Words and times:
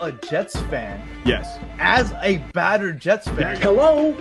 a 0.00 0.12
Jets 0.12 0.56
fan, 0.62 1.00
Yes. 1.24 1.58
as 1.78 2.12
a 2.22 2.38
battered 2.52 3.00
Jets 3.00 3.28
fan, 3.28 3.56
Hello? 3.60 4.16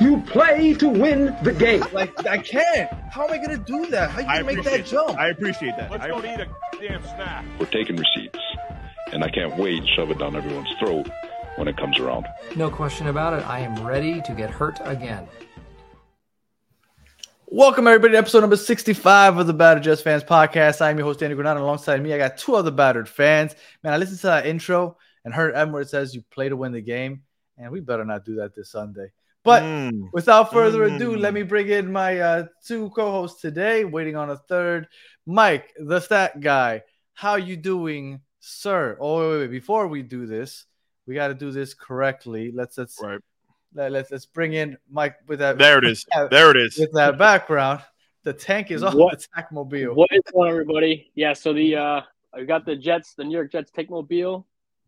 You 0.00 0.20
play 0.22 0.74
to 0.74 0.88
win 0.88 1.36
the 1.42 1.52
game. 1.52 1.84
like 1.92 2.26
I 2.26 2.38
can't. 2.38 2.90
How 3.12 3.26
am 3.26 3.32
I 3.32 3.38
gonna 3.38 3.56
do 3.58 3.86
that? 3.86 4.10
How 4.10 4.20
you 4.20 4.26
gonna 4.26 4.44
make 4.44 4.58
appreciate 4.58 4.84
that 4.84 4.90
jump? 4.90 5.18
I 5.18 5.28
appreciate 5.28 5.76
that. 5.76 5.90
Let's 5.90 6.04
I- 6.04 6.08
go 6.08 6.20
to 6.20 6.34
eat 6.34 6.40
a 6.40 6.48
damn 6.80 7.02
snack. 7.04 7.44
We're 7.60 7.66
taking 7.66 7.96
receipts, 7.96 8.38
and 9.12 9.22
I 9.22 9.30
can't 9.30 9.56
wait 9.56 9.80
to 9.82 9.86
shove 9.94 10.10
it 10.10 10.18
down 10.18 10.34
everyone's 10.34 10.72
throat 10.80 11.08
when 11.56 11.68
it 11.68 11.76
comes 11.76 11.98
around. 12.00 12.26
No 12.56 12.70
question 12.70 13.06
about 13.06 13.34
it. 13.34 13.48
I 13.48 13.60
am 13.60 13.86
ready 13.86 14.20
to 14.22 14.32
get 14.32 14.50
hurt 14.50 14.80
again. 14.82 15.28
Welcome 17.56 17.86
everybody 17.86 18.14
to 18.14 18.18
episode 18.18 18.40
number 18.40 18.56
65 18.56 19.36
of 19.38 19.46
the 19.46 19.52
Battered 19.52 19.84
Jets 19.84 20.02
Fans 20.02 20.24
Podcast. 20.24 20.80
I'm 20.80 20.98
your 20.98 21.06
host 21.06 21.20
Danny 21.20 21.36
Granada. 21.36 21.60
Alongside 21.60 22.02
me, 22.02 22.12
I 22.12 22.18
got 22.18 22.36
two 22.36 22.56
other 22.56 22.72
battered 22.72 23.08
fans. 23.08 23.54
Man, 23.84 23.92
I 23.92 23.96
listened 23.96 24.18
to 24.22 24.26
that 24.26 24.46
intro 24.46 24.96
and 25.24 25.32
heard 25.32 25.54
Em 25.54 25.70
where 25.70 25.80
it 25.80 25.88
says 25.88 26.16
you 26.16 26.24
play 26.32 26.48
to 26.48 26.56
win 26.56 26.72
the 26.72 26.80
game, 26.80 27.22
and 27.56 27.70
we 27.70 27.78
better 27.78 28.04
not 28.04 28.24
do 28.24 28.34
that 28.38 28.56
this 28.56 28.72
Sunday. 28.72 29.12
But 29.44 29.62
Mm. 29.62 30.08
without 30.12 30.52
further 30.52 30.82
ado, 30.82 31.12
Mm. 31.12 31.20
let 31.20 31.32
me 31.32 31.44
bring 31.44 31.68
in 31.68 31.92
my 31.92 32.18
uh, 32.18 32.46
two 32.66 32.90
co-hosts 32.90 33.40
today. 33.40 33.84
Waiting 33.84 34.16
on 34.16 34.30
a 34.30 34.36
third, 34.36 34.88
Mike, 35.24 35.72
the 35.78 36.00
stat 36.00 36.40
guy. 36.40 36.82
How 37.12 37.36
you 37.36 37.56
doing, 37.56 38.20
sir? 38.40 38.96
Oh 38.98 39.20
wait, 39.20 39.28
wait, 39.30 39.38
wait. 39.42 39.50
Before 39.52 39.86
we 39.86 40.02
do 40.02 40.26
this, 40.26 40.64
we 41.06 41.14
got 41.14 41.28
to 41.28 41.34
do 41.34 41.52
this 41.52 41.72
correctly. 41.72 42.50
Let's 42.52 42.76
let's 42.78 43.00
Right. 43.00 43.20
Let, 43.74 43.92
let's 43.92 44.10
let's 44.10 44.26
bring 44.26 44.54
in 44.54 44.76
Mike 44.90 45.16
with 45.26 45.40
that 45.40 45.58
There 45.58 45.78
it 45.78 45.84
is. 45.84 46.04
Yeah. 46.14 46.28
There 46.30 46.50
it 46.50 46.56
is. 46.56 46.78
with 46.78 46.92
that 46.92 47.18
background. 47.18 47.80
The 48.22 48.32
tank 48.32 48.70
is 48.70 48.82
on 48.82 48.96
What- 48.96 49.18
the 49.18 49.26
tank 49.34 49.48
mobile. 49.52 49.94
What 49.94 50.08
is 50.12 50.20
going 50.32 50.48
on, 50.48 50.50
everybody? 50.52 51.10
Yeah, 51.14 51.32
so 51.34 51.52
the 51.52 51.76
uh 51.76 52.00
we 52.36 52.44
got 52.46 52.64
the 52.66 52.76
Jets, 52.76 53.14
the 53.14 53.24
New 53.24 53.34
York 53.34 53.52
Jets 53.52 53.70
take 53.70 53.90
mobile 53.90 54.46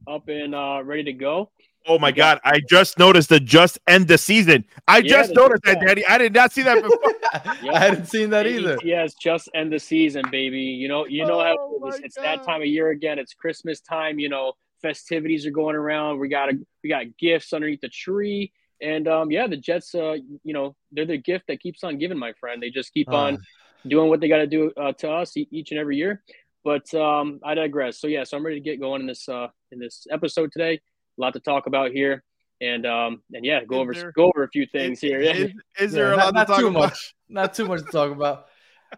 up 0.08 0.28
and 0.28 0.54
uh 0.54 0.80
ready 0.84 1.04
to 1.04 1.12
go. 1.12 1.50
Oh 1.88 2.00
my 2.00 2.10
God! 2.10 2.40
I 2.44 2.58
just 2.68 2.98
noticed 2.98 3.28
the 3.28 3.38
just 3.38 3.78
end 3.86 4.08
the 4.08 4.18
season. 4.18 4.64
I 4.88 4.98
Yeah, 4.98 5.08
just 5.08 5.34
noticed 5.34 5.62
that, 5.62 5.78
yeah. 5.80 5.86
Danny. 5.86 6.04
I 6.06 6.18
did 6.18 6.34
not 6.34 6.50
see 6.52 6.62
that 6.62 6.82
before. 6.82 6.98
I 7.72 7.78
hadn't 7.78 8.06
seen 8.06 8.30
that 8.30 8.44
either. 8.44 8.76
Yes, 8.82 9.14
just 9.14 9.48
end 9.54 9.72
the 9.72 9.78
season, 9.78 10.24
baby. 10.32 10.58
You 10.58 10.88
know, 10.88 11.06
you 11.06 11.24
know 11.24 11.38
how 11.38 11.54
Oh, 11.56 11.80
it's, 11.86 12.00
my 12.00 12.04
it's 12.04 12.16
that 12.16 12.42
time 12.44 12.60
of 12.62 12.66
year 12.66 12.90
again. 12.90 13.20
It's 13.20 13.34
Christmas 13.34 13.80
time. 13.80 14.18
You 14.18 14.28
know, 14.28 14.54
festivities 14.82 15.46
are 15.46 15.52
going 15.52 15.76
around. 15.76 16.18
We 16.18 16.28
got 16.28 16.48
a, 16.52 16.58
we 16.82 16.88
got 16.90 17.04
gifts 17.18 17.52
underneath 17.52 17.82
the 17.82 17.88
tree, 17.88 18.50
and 18.80 19.08
um, 19.08 19.30
yeah, 19.30 19.46
the 19.46 19.56
Jets. 19.56 19.94
Uh, 19.94 20.16
you 20.44 20.52
know, 20.52 20.74
they're 20.92 21.06
the 21.06 21.16
gift 21.18 21.46
that 21.48 21.60
keeps 21.60 21.82
on 21.84 21.98
giving, 21.98 22.18
my 22.18 22.32
friend. 22.40 22.62
They 22.62 22.70
just 22.70 22.92
keep 22.92 23.08
on 23.12 23.38
doing 23.86 24.08
what 24.08 24.20
they 24.20 24.28
got 24.28 24.38
to 24.38 24.46
do 24.46 24.72
uh, 24.76 24.92
to 24.94 25.10
us 25.10 25.36
each 25.36 25.70
and 25.70 25.78
every 25.80 25.96
year. 25.96 26.22
But 26.64 26.92
um, 26.94 27.38
I 27.44 27.54
digress. 27.54 28.00
So 28.00 28.06
yeah, 28.08 28.24
so 28.24 28.36
I'm 28.36 28.44
ready 28.44 28.60
to 28.60 28.64
get 28.64 28.80
going 28.80 29.00
in 29.00 29.06
this 29.06 29.28
uh, 29.28 29.48
in 29.72 29.78
this 29.78 30.06
episode 30.10 30.50
today. 30.52 30.74
A 31.18 31.20
lot 31.20 31.32
to 31.34 31.40
talk 31.40 31.66
about 31.66 31.92
here, 31.92 32.22
and 32.60 32.84
um, 32.86 33.22
and 33.32 33.44
yeah, 33.44 33.64
go 33.64 33.76
Is 33.76 33.80
over 33.80 33.94
there- 33.94 34.12
go 34.12 34.24
over 34.34 34.42
a 34.44 34.48
few 34.48 34.66
things 34.66 35.00
here. 35.00 35.20
Is, 35.20 35.52
is 35.78 35.92
there 35.92 36.08
Yeah, 36.08 36.14
a 36.14 36.16
not, 36.16 36.24
lot 36.26 36.34
not 36.34 36.46
to 36.48 36.52
talk 36.52 36.60
too 36.60 36.66
about? 36.68 36.80
much. 36.80 37.14
Not 37.28 37.54
too 37.54 37.66
much 37.66 37.80
to 37.84 37.90
talk 37.92 38.10
about. 38.10 38.46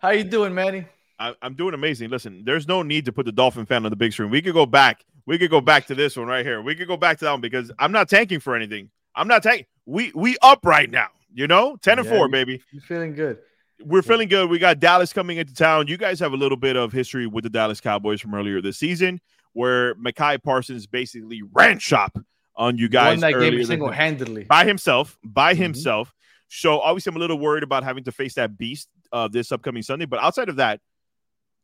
How 0.03 0.11
you 0.11 0.25
doing, 0.25 0.55
Manny? 0.55 0.87
I, 1.19 1.35
I'm 1.43 1.55
doing 1.55 1.75
amazing. 1.75 2.11
Listen, 2.11 2.43
there's 2.45 2.69
no 2.69 2.83
need 2.83 3.05
to 3.07 3.13
put 3.13 3.27
the 3.27 3.33
Dolphin 3.33 3.67
fan 3.67 3.85
on 3.85 3.91
the 3.91 3.97
big 3.97 4.13
screen. 4.13 4.31
We 4.31 4.41
could 4.43 4.55
go 4.55 4.67
back. 4.67 5.05
We 5.27 5.37
could 5.39 5.51
go 5.51 5.61
back 5.61 5.87
to 5.89 5.95
this 5.95 6.17
one 6.17 6.27
right 6.29 6.47
here. 6.47 6.63
We 6.63 6.75
could 6.75 6.89
go 6.89 6.97
back 6.97 7.19
to 7.19 7.25
that 7.27 7.33
one 7.33 7.41
because 7.41 7.71
I'm 7.79 7.93
not 7.93 8.09
tanking 8.09 8.41
for 8.41 8.55
anything. 8.57 8.91
I'm 9.15 9.29
not 9.29 9.43
taking. 9.43 9.67
We 9.87 10.13
we 10.15 10.37
up 10.43 10.61
right 10.65 10.91
now. 10.91 11.09
You 11.33 11.47
know, 11.47 11.77
ten 11.83 11.99
and 11.99 12.07
Yeah, 12.09 12.17
four, 12.17 12.29
baby. 12.29 12.63
You 12.73 12.81
feeling 12.81 13.15
good? 13.15 13.39
We're 13.85 14.03
feeling 14.03 14.29
good. 14.29 14.51
We 14.51 14.59
got 14.59 14.81
Dallas 14.81 15.13
coming 15.13 15.37
into 15.39 15.55
town. 15.55 15.87
You 15.87 15.97
guys 15.97 16.19
have 16.21 16.33
a 16.33 16.37
little 16.37 16.57
bit 16.57 16.77
of 16.77 16.91
history 16.93 17.27
with 17.27 17.45
the 17.45 17.51
Dallas 17.51 17.81
Cowboys 17.81 18.21
from 18.21 18.35
earlier 18.35 18.61
this 18.61 18.77
season, 18.79 19.21
where 19.53 19.95
Micah 19.95 20.39
Parsons 20.43 20.87
basically 20.87 21.43
ran 21.53 21.79
shop 21.79 22.19
on 22.57 22.77
you 22.77 22.89
guys 22.89 23.13
Won 23.13 23.21
that 23.21 23.35
earlier 23.37 23.51
game 23.53 23.65
single 23.67 23.91
handedly. 23.91 24.45
by 24.45 24.65
himself. 24.65 25.17
By 25.23 25.55
Mhm. 25.55 25.59
himself. 25.59 26.13
So 26.49 26.81
obviously, 26.81 27.11
I'm 27.11 27.17
a 27.17 27.21
little 27.21 27.39
worried 27.39 27.63
about 27.63 27.85
having 27.85 28.03
to 28.05 28.13
face 28.13 28.35
that 28.35 28.59
beast 28.59 28.89
uh, 29.13 29.29
this 29.29 29.53
upcoming 29.53 29.83
Sunday. 29.83 30.07
But 30.07 30.19
outside 30.21 30.49
of 30.49 30.57
that, 30.57 30.81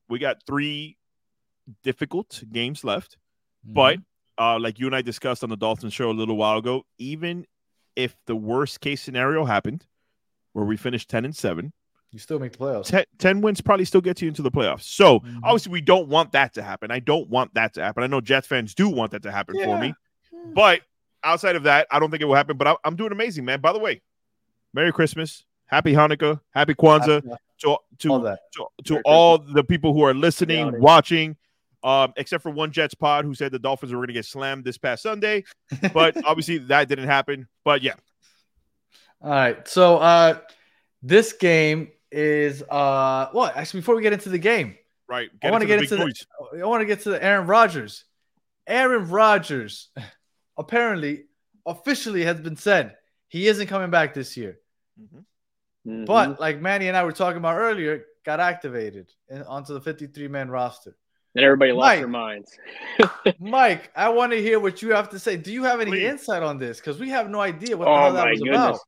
we 0.08 0.18
got 0.20 0.36
three 0.46 0.96
difficult 1.82 2.42
games 2.52 2.84
left. 2.84 3.16
Mm-hmm. 3.66 3.74
But 3.74 3.98
uh, 4.38 4.58
like 4.58 4.78
you 4.78 4.86
and 4.86 4.94
I 4.96 5.02
discussed 5.02 5.42
on 5.44 5.50
the 5.50 5.56
Dolphins 5.56 5.92
show 5.92 6.10
a 6.10 6.12
little 6.12 6.36
while 6.36 6.58
ago, 6.58 6.84
even 6.98 7.46
if 7.96 8.16
the 8.26 8.34
worst 8.36 8.80
case 8.80 9.00
scenario 9.02 9.44
happened, 9.44 9.86
where 10.52 10.64
we 10.64 10.76
finished 10.76 11.08
10 11.10 11.24
and 11.24 11.34
7, 11.36 11.72
you 12.10 12.18
still 12.18 12.38
make 12.38 12.52
the 12.52 12.58
playoffs. 12.58 12.86
10, 12.86 13.04
10 13.18 13.40
wins 13.40 13.60
probably 13.60 13.84
still 13.84 14.00
gets 14.00 14.22
you 14.22 14.28
into 14.28 14.42
the 14.42 14.50
playoffs. 14.50 14.82
So 14.82 15.20
Mhm. 15.20 15.40
obviously, 15.42 15.72
we 15.72 15.80
don't 15.80 16.08
want 16.08 16.32
that 16.32 16.54
to 16.54 16.62
happen. 16.62 16.90
I 16.92 17.00
don't 17.00 17.28
want 17.28 17.54
that 17.54 17.74
to 17.74 17.82
happen. 17.82 18.02
I 18.04 18.06
know 18.06 18.20
Jets 18.20 18.46
fans 18.46 18.74
do 18.74 18.88
want 18.88 19.10
that 19.12 19.22
to 19.24 19.32
happen 19.32 19.56
for 19.64 19.78
me. 19.78 19.94
But 20.54 20.82
outside 21.24 21.56
of 21.56 21.64
that, 21.64 21.86
I 21.90 21.98
don't 21.98 22.10
think 22.10 22.22
it 22.22 22.26
will 22.26 22.34
happen. 22.36 22.56
But 22.56 22.68
I, 22.68 22.76
I'm 22.84 22.94
doing 22.96 23.10
amazing, 23.12 23.44
man. 23.44 23.60
By 23.60 23.72
the 23.72 23.78
way, 23.80 24.00
Merry 24.72 24.92
Christmas, 24.92 25.44
Happy 25.66 25.92
Hanukkah, 25.92 26.40
Happy 26.50 26.74
Kwanzaa 26.74 27.22
to 27.58 27.68
All 27.68 27.84
to 27.98 28.18
that. 28.24 28.38
to, 28.52 28.66
to 28.84 28.92
Merry 28.94 29.02
all 29.06 29.38
the 29.38 29.64
people 29.64 29.92
who 29.92 30.02
are 30.02 30.14
listening, 30.14 30.78
watching, 30.80 31.36
um, 31.84 32.12
except 32.16 32.42
for 32.42 32.50
one 32.50 32.72
Jets 32.72 32.94
pod 32.94 33.24
who 33.24 33.34
said 33.34 33.52
the 33.52 33.58
Dolphins 33.60 33.92
were 33.92 33.98
going 33.98 34.08
to 34.08 34.14
get 34.14 34.24
slammed 34.24 34.64
this 34.64 34.78
past 34.78 35.02
Sunday. 35.02 35.44
But 35.92 36.16
obviously 36.24 36.58
that 36.58 36.88
didn't 36.88 37.06
happen. 37.06 37.46
But 37.64 37.82
yeah, 37.82 37.94
All 39.22 39.30
right. 39.30 39.68
So 39.68 39.98
uh 39.98 40.38
this 41.02 41.32
game 41.34 41.92
is 42.10 42.62
uh 42.62 43.28
well 43.34 43.52
actually 43.54 43.80
before 43.80 43.94
we 43.96 44.02
get 44.02 44.12
into 44.14 44.30
the 44.30 44.38
game, 44.38 44.76
right. 45.08 45.30
I 45.42 45.50
wanna 45.50 45.66
get 45.66 45.76
the 45.80 45.84
big 45.86 45.92
into 45.92 46.14
the- 46.52 46.62
I 46.62 46.66
want 46.66 46.80
to 46.80 46.86
get 46.86 47.00
to 47.02 47.10
the 47.10 47.22
Aaron 47.22 47.46
Rodgers. 47.46 48.04
Aaron 48.66 49.08
Rodgers 49.10 49.90
apparently 50.56 51.24
officially 51.66 52.24
has 52.24 52.40
been 52.40 52.56
said 52.56 52.96
he 53.28 53.46
isn't 53.48 53.66
coming 53.66 53.90
back 53.90 54.14
this 54.14 54.36
year. 54.36 54.58
Mhm. 54.98 56.06
But 56.06 56.40
like 56.40 56.60
Manny 56.60 56.88
and 56.88 56.96
I 56.96 57.04
were 57.04 57.12
talking 57.12 57.36
about 57.38 57.58
earlier, 57.58 58.04
got 58.24 58.40
activated 58.40 59.12
onto 59.46 59.74
the 59.74 59.80
53 59.82 60.28
man 60.28 60.48
roster. 60.50 60.96
And 61.34 61.44
everybody 61.44 61.72
lost 61.72 61.86
Mike. 61.88 61.98
their 61.98 62.08
minds. 62.08 62.58
Mike, 63.40 63.90
I 63.96 64.08
want 64.10 64.32
to 64.32 64.40
hear 64.40 64.58
what 64.60 64.82
you 64.82 64.90
have 64.92 65.10
to 65.10 65.18
say. 65.18 65.36
Do 65.36 65.52
you 65.52 65.64
have 65.64 65.80
any 65.80 65.90
Please. 65.90 66.04
insight 66.04 66.42
on 66.42 66.58
this? 66.58 66.78
Because 66.78 66.98
we 66.98 67.10
have 67.10 67.28
no 67.30 67.40
idea 67.40 67.76
what 67.76 67.86
the 67.86 67.90
Oh 67.90 67.96
hell 67.96 68.12
that 68.14 68.30
was 68.30 68.40
goodness. 68.40 68.56
about. 68.58 68.78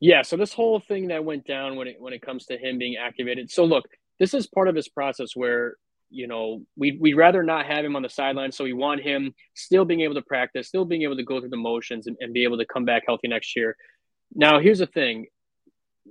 Yeah, 0.00 0.22
so 0.22 0.36
this 0.36 0.52
whole 0.52 0.78
thing 0.80 1.08
that 1.08 1.24
went 1.24 1.46
down 1.46 1.76
when 1.76 1.88
it 1.88 1.96
when 1.98 2.12
it 2.12 2.20
comes 2.20 2.46
to 2.46 2.58
him 2.58 2.78
being 2.78 2.96
activated. 2.96 3.50
So 3.50 3.64
look, 3.64 3.84
this 4.20 4.34
is 4.34 4.46
part 4.46 4.68
of 4.68 4.74
his 4.74 4.88
process 4.88 5.30
where 5.34 5.76
you 6.10 6.26
know 6.26 6.62
we 6.76 6.98
we'd 7.00 7.14
rather 7.14 7.42
not 7.42 7.64
have 7.66 7.84
him 7.84 7.96
on 7.96 8.02
the 8.02 8.10
sideline, 8.10 8.52
so 8.52 8.62
we 8.64 8.74
want 8.74 9.00
him 9.02 9.34
still 9.54 9.86
being 9.86 10.02
able 10.02 10.14
to 10.14 10.22
practice, 10.22 10.68
still 10.68 10.84
being 10.84 11.02
able 11.02 11.16
to 11.16 11.22
go 11.24 11.40
through 11.40 11.48
the 11.48 11.56
motions 11.56 12.06
and, 12.06 12.16
and 12.20 12.34
be 12.34 12.44
able 12.44 12.58
to 12.58 12.66
come 12.66 12.84
back 12.84 13.04
healthy 13.06 13.28
next 13.28 13.56
year. 13.56 13.74
Now, 14.34 14.58
here's 14.60 14.80
the 14.80 14.86
thing, 14.86 15.26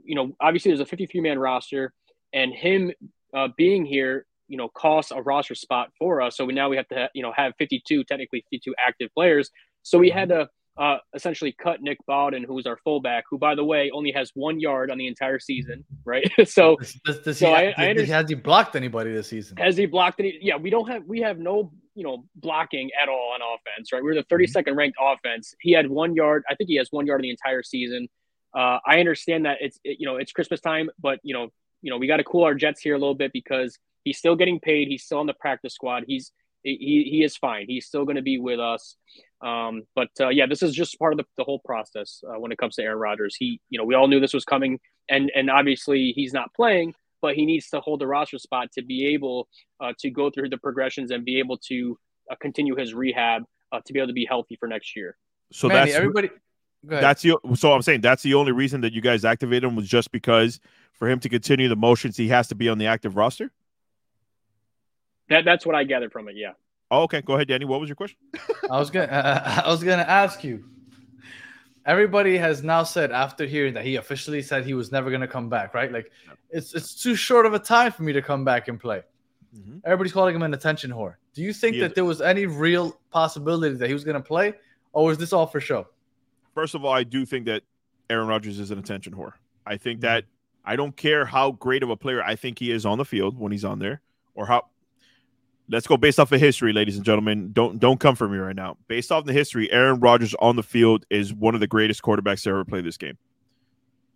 you 0.03 0.15
know, 0.15 0.35
obviously 0.41 0.71
there's 0.71 0.79
a 0.79 0.85
53 0.85 1.21
man 1.21 1.37
roster, 1.37 1.93
and 2.33 2.51
him 2.53 2.91
uh, 3.35 3.49
being 3.55 3.85
here, 3.85 4.25
you 4.47 4.57
know, 4.57 4.69
costs 4.69 5.11
a 5.11 5.21
roster 5.21 5.55
spot 5.55 5.89
for 5.97 6.21
us. 6.21 6.37
So 6.37 6.45
we, 6.45 6.53
now 6.53 6.69
we 6.69 6.77
have 6.77 6.87
to, 6.89 7.09
you 7.13 7.23
know, 7.23 7.31
have 7.35 7.53
52 7.57 8.03
technically 8.03 8.41
52 8.51 8.73
active 8.79 9.09
players. 9.13 9.49
So 9.83 9.97
we 9.99 10.09
had 10.09 10.29
to 10.29 10.47
uh, 10.77 10.97
essentially 11.13 11.53
cut 11.53 11.81
Nick 11.81 11.97
Bawden, 12.09 12.43
who's 12.45 12.65
our 12.67 12.77
fullback, 12.83 13.23
who, 13.29 13.37
by 13.37 13.55
the 13.55 13.63
way, 13.63 13.91
only 13.91 14.11
has 14.11 14.31
one 14.35 14.59
yard 14.59 14.91
on 14.91 14.97
the 14.97 15.07
entire 15.07 15.39
season, 15.39 15.85
right? 16.03 16.29
so 16.45 16.75
Does, 17.05 17.19
does, 17.21 17.37
So 17.39 17.47
he, 17.47 17.53
I- 17.53 17.73
I 17.77 17.93
does- 17.93 18.09
has 18.09 18.27
he 18.29 18.35
blocked 18.35 18.75
anybody 18.75 19.13
this 19.13 19.27
season? 19.29 19.55
has 19.57 19.77
he 19.77 19.85
blocked 19.85 20.19
any? 20.19 20.37
Yeah, 20.41 20.57
we 20.57 20.69
don't 20.69 20.89
have 20.89 21.03
we 21.05 21.21
have 21.21 21.37
no 21.39 21.71
you 21.95 22.03
know 22.03 22.25
blocking 22.35 22.89
at 23.01 23.07
all 23.07 23.33
on 23.35 23.39
offense, 23.41 23.93
right? 23.93 24.03
We're 24.03 24.15
the 24.15 24.23
32nd 24.25 24.75
ranked 24.75 24.97
offense. 25.01 25.55
He 25.61 25.71
had 25.71 25.89
one 25.89 26.13
yard. 26.13 26.43
I 26.49 26.55
think 26.55 26.69
he 26.69 26.75
has 26.75 26.89
one 26.91 27.05
yard 27.07 27.21
in 27.21 27.23
the 27.23 27.29
entire 27.31 27.63
season. 27.63 28.09
Uh, 28.53 28.79
I 28.85 28.99
understand 28.99 29.45
that 29.45 29.57
it's 29.61 29.79
it, 29.85 29.97
you 30.01 30.05
know 30.05 30.17
it's 30.17 30.33
Christmas 30.33 30.59
time, 30.59 30.89
but 30.99 31.19
you 31.23 31.33
know 31.33 31.49
you 31.85 31.91
know 31.91 31.97
we 31.97 32.07
got 32.07 32.17
to 32.17 32.23
cool 32.23 32.43
our 32.43 32.55
jets 32.55 32.81
here 32.81 32.95
a 32.95 32.97
little 32.97 33.13
bit 33.13 33.31
because 33.31 33.77
he's 34.03 34.17
still 34.17 34.35
getting 34.35 34.59
paid. 34.59 34.87
He's 34.87 35.03
still 35.03 35.19
on 35.19 35.27
the 35.27 35.35
practice 35.35 35.75
squad. 35.75 36.03
He's 36.07 36.31
he 36.63 37.07
he 37.09 37.23
is 37.23 37.37
fine. 37.37 37.67
He's 37.67 37.85
still 37.85 38.05
going 38.05 38.15
to 38.15 38.23
be 38.23 38.39
with 38.39 38.59
us. 38.59 38.95
Um, 39.41 39.83
but 39.93 40.09
uh, 40.19 40.29
yeah, 40.29 40.47
this 40.47 40.63
is 40.63 40.73
just 40.73 40.97
part 40.97 41.13
of 41.13 41.17
the, 41.17 41.25
the 41.37 41.43
whole 41.43 41.59
process 41.59 42.23
uh, 42.27 42.39
when 42.39 42.51
it 42.51 42.57
comes 42.57 42.75
to 42.75 42.81
Aaron 42.81 42.97
Rodgers. 42.97 43.35
He, 43.35 43.61
you 43.69 43.77
know, 43.77 43.85
we 43.85 43.93
all 43.93 44.07
knew 44.07 44.19
this 44.19 44.33
was 44.33 44.45
coming, 44.45 44.79
and 45.09 45.31
and 45.35 45.51
obviously 45.51 46.11
he's 46.15 46.33
not 46.33 46.51
playing, 46.55 46.95
but 47.21 47.35
he 47.35 47.45
needs 47.45 47.69
to 47.69 47.81
hold 47.81 48.01
the 48.01 48.07
roster 48.07 48.39
spot 48.39 48.71
to 48.73 48.81
be 48.81 49.05
able 49.13 49.47
uh, 49.79 49.93
to 49.99 50.09
go 50.09 50.31
through 50.31 50.49
the 50.49 50.57
progressions 50.57 51.11
and 51.11 51.23
be 51.23 51.37
able 51.37 51.57
to 51.69 51.99
uh, 52.31 52.35
continue 52.41 52.75
his 52.75 52.95
rehab 52.95 53.43
uh, 53.71 53.79
to 53.85 53.93
be 53.93 53.99
able 53.99 54.07
to 54.07 54.13
be 54.13 54.25
healthy 54.25 54.55
for 54.55 54.67
next 54.67 54.95
year. 54.95 55.15
So 55.51 55.67
Manny, 55.67 55.91
that's 55.91 55.97
everybody. 55.97 56.29
That's 56.81 57.21
the 57.21 57.37
so 57.55 57.73
I'm 57.73 57.81
saying 57.81 58.01
that's 58.01 58.23
the 58.23 58.33
only 58.33 58.51
reason 58.51 58.81
that 58.81 58.93
you 58.93 59.01
guys 59.01 59.25
activated 59.25 59.63
him 59.63 59.75
was 59.75 59.87
just 59.87 60.11
because 60.11 60.59
for 60.99 61.09
him 61.09 61.19
to 61.21 61.29
continue 61.29 61.67
the 61.67 61.75
motions 61.75 62.17
he 62.17 62.27
has 62.29 62.47
to 62.49 62.55
be 62.55 62.69
on 62.69 62.77
the 62.77 62.87
active 62.87 63.15
roster. 63.15 63.51
That 65.29 65.45
that's 65.45 65.65
what 65.65 65.75
I 65.75 65.83
gathered 65.83 66.11
from 66.11 66.27
it. 66.29 66.35
Yeah. 66.35 66.51
Oh, 66.91 67.03
okay, 67.03 67.21
go 67.21 67.33
ahead, 67.33 67.47
Danny. 67.47 67.65
What 67.65 67.79
was 67.79 67.89
your 67.89 67.95
question? 67.95 68.17
I 68.71 68.77
was 68.79 68.89
gonna 68.91 69.05
uh, 69.07 69.61
I 69.65 69.69
was 69.69 69.83
gonna 69.83 70.03
ask 70.03 70.43
you. 70.43 70.65
Everybody 71.85 72.35
has 72.37 72.63
now 72.63 72.81
said 72.83 73.11
after 73.11 73.45
hearing 73.45 73.75
that 73.75 73.85
he 73.85 73.95
officially 73.97 74.41
said 74.41 74.65
he 74.65 74.73
was 74.73 74.91
never 74.91 75.11
gonna 75.11 75.27
come 75.27 75.49
back, 75.49 75.73
right? 75.73 75.91
Like 75.91 76.11
it's 76.49 76.73
it's 76.73 76.95
too 77.01 77.15
short 77.15 77.45
of 77.45 77.53
a 77.53 77.59
time 77.59 77.91
for 77.91 78.03
me 78.03 78.13
to 78.13 78.21
come 78.21 78.43
back 78.45 78.67
and 78.67 78.79
play. 78.79 79.03
Mhm. 79.55 79.81
Everybody's 79.85 80.11
calling 80.13 80.35
him 80.35 80.41
an 80.43 80.53
attention 80.53 80.91
whore. 80.91 81.15
Do 81.33 81.41
you 81.41 81.53
think 81.53 81.75
He 81.75 81.81
that 81.81 81.91
is. 81.91 81.95
there 81.95 82.05
was 82.05 82.21
any 82.21 82.45
real 82.45 82.99
possibility 83.11 83.75
that 83.75 83.87
he 83.87 83.93
was 83.93 84.03
going 84.03 84.15
to 84.15 84.21
play, 84.23 84.53
or 84.93 85.05
was 85.05 85.17
this 85.17 85.31
all 85.31 85.45
for 85.47 85.59
show? 85.61 85.87
First 86.53 86.75
of 86.75 86.83
all, 86.83 86.91
I 86.91 87.03
do 87.03 87.25
think 87.25 87.45
that 87.45 87.63
Aaron 88.09 88.27
Rodgers 88.27 88.59
is 88.59 88.71
an 88.71 88.79
attention 88.79 89.13
whore. 89.13 89.33
I 89.65 89.77
think 89.77 89.99
Mm-hmm. 89.99 90.07
that 90.07 90.25
I 90.65 90.75
don't 90.75 90.95
care 90.95 91.25
how 91.25 91.51
great 91.51 91.83
of 91.83 91.89
a 91.89 91.95
player 91.95 92.23
I 92.23 92.35
think 92.35 92.59
he 92.59 92.71
is 92.71 92.85
on 92.85 92.97
the 92.97 93.05
field 93.05 93.37
when 93.37 93.51
he's 93.51 93.65
on 93.65 93.79
there, 93.79 94.01
or 94.33 94.45
how. 94.45 94.63
Let's 95.67 95.87
go 95.87 95.97
based 95.97 96.19
off 96.19 96.31
of 96.31 96.39
history, 96.39 96.73
ladies 96.73 96.95
and 96.95 97.03
gentlemen. 97.03 97.51
Don't 97.51 97.79
don't 97.79 97.99
come 97.99 98.15
for 98.15 98.29
me 98.29 98.37
right 98.37 98.55
now. 98.55 98.77
Based 98.87 99.11
off 99.11 99.25
the 99.25 99.33
history, 99.33 99.71
Aaron 99.71 99.99
Rodgers 99.99 100.35
on 100.35 100.55
the 100.55 100.63
field 100.63 101.05
is 101.09 101.33
one 101.33 101.55
of 101.55 101.59
the 101.59 101.67
greatest 101.67 102.03
quarterbacks 102.03 102.43
to 102.43 102.51
ever 102.51 102.65
play 102.65 102.81
this 102.81 102.97
game. 102.97 103.17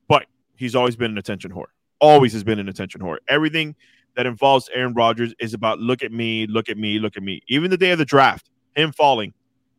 But 0.07 0.28
he's 0.57 0.75
always 0.75 0.96
been 0.96 1.10
an 1.10 1.18
attention 1.18 1.51
whore. 1.51 1.66
Always 2.00 2.34
has 2.34 2.44
been 2.44 2.60
an 2.60 2.69
attention 2.69 3.02
whore. 3.02 3.18
Everything 3.28 3.75
that 4.16 4.28
involves 4.28 4.69
Aaron 4.74 4.94
Rodgers 4.94 5.34
is 5.40 5.56
about 5.56 5.80
look 5.80 6.04
at 6.04 6.12
me, 6.12 6.45
look 6.45 6.69
at 6.69 6.78
me, 6.78 7.00
look 7.00 7.18
at 7.18 7.24
me. 7.24 7.42
Even 7.48 7.72
the 7.72 7.78
day 7.78 7.92
of 7.92 7.98
the 7.98 8.06
draft, 8.06 8.50
him 8.75 8.92
falling, 8.92 9.34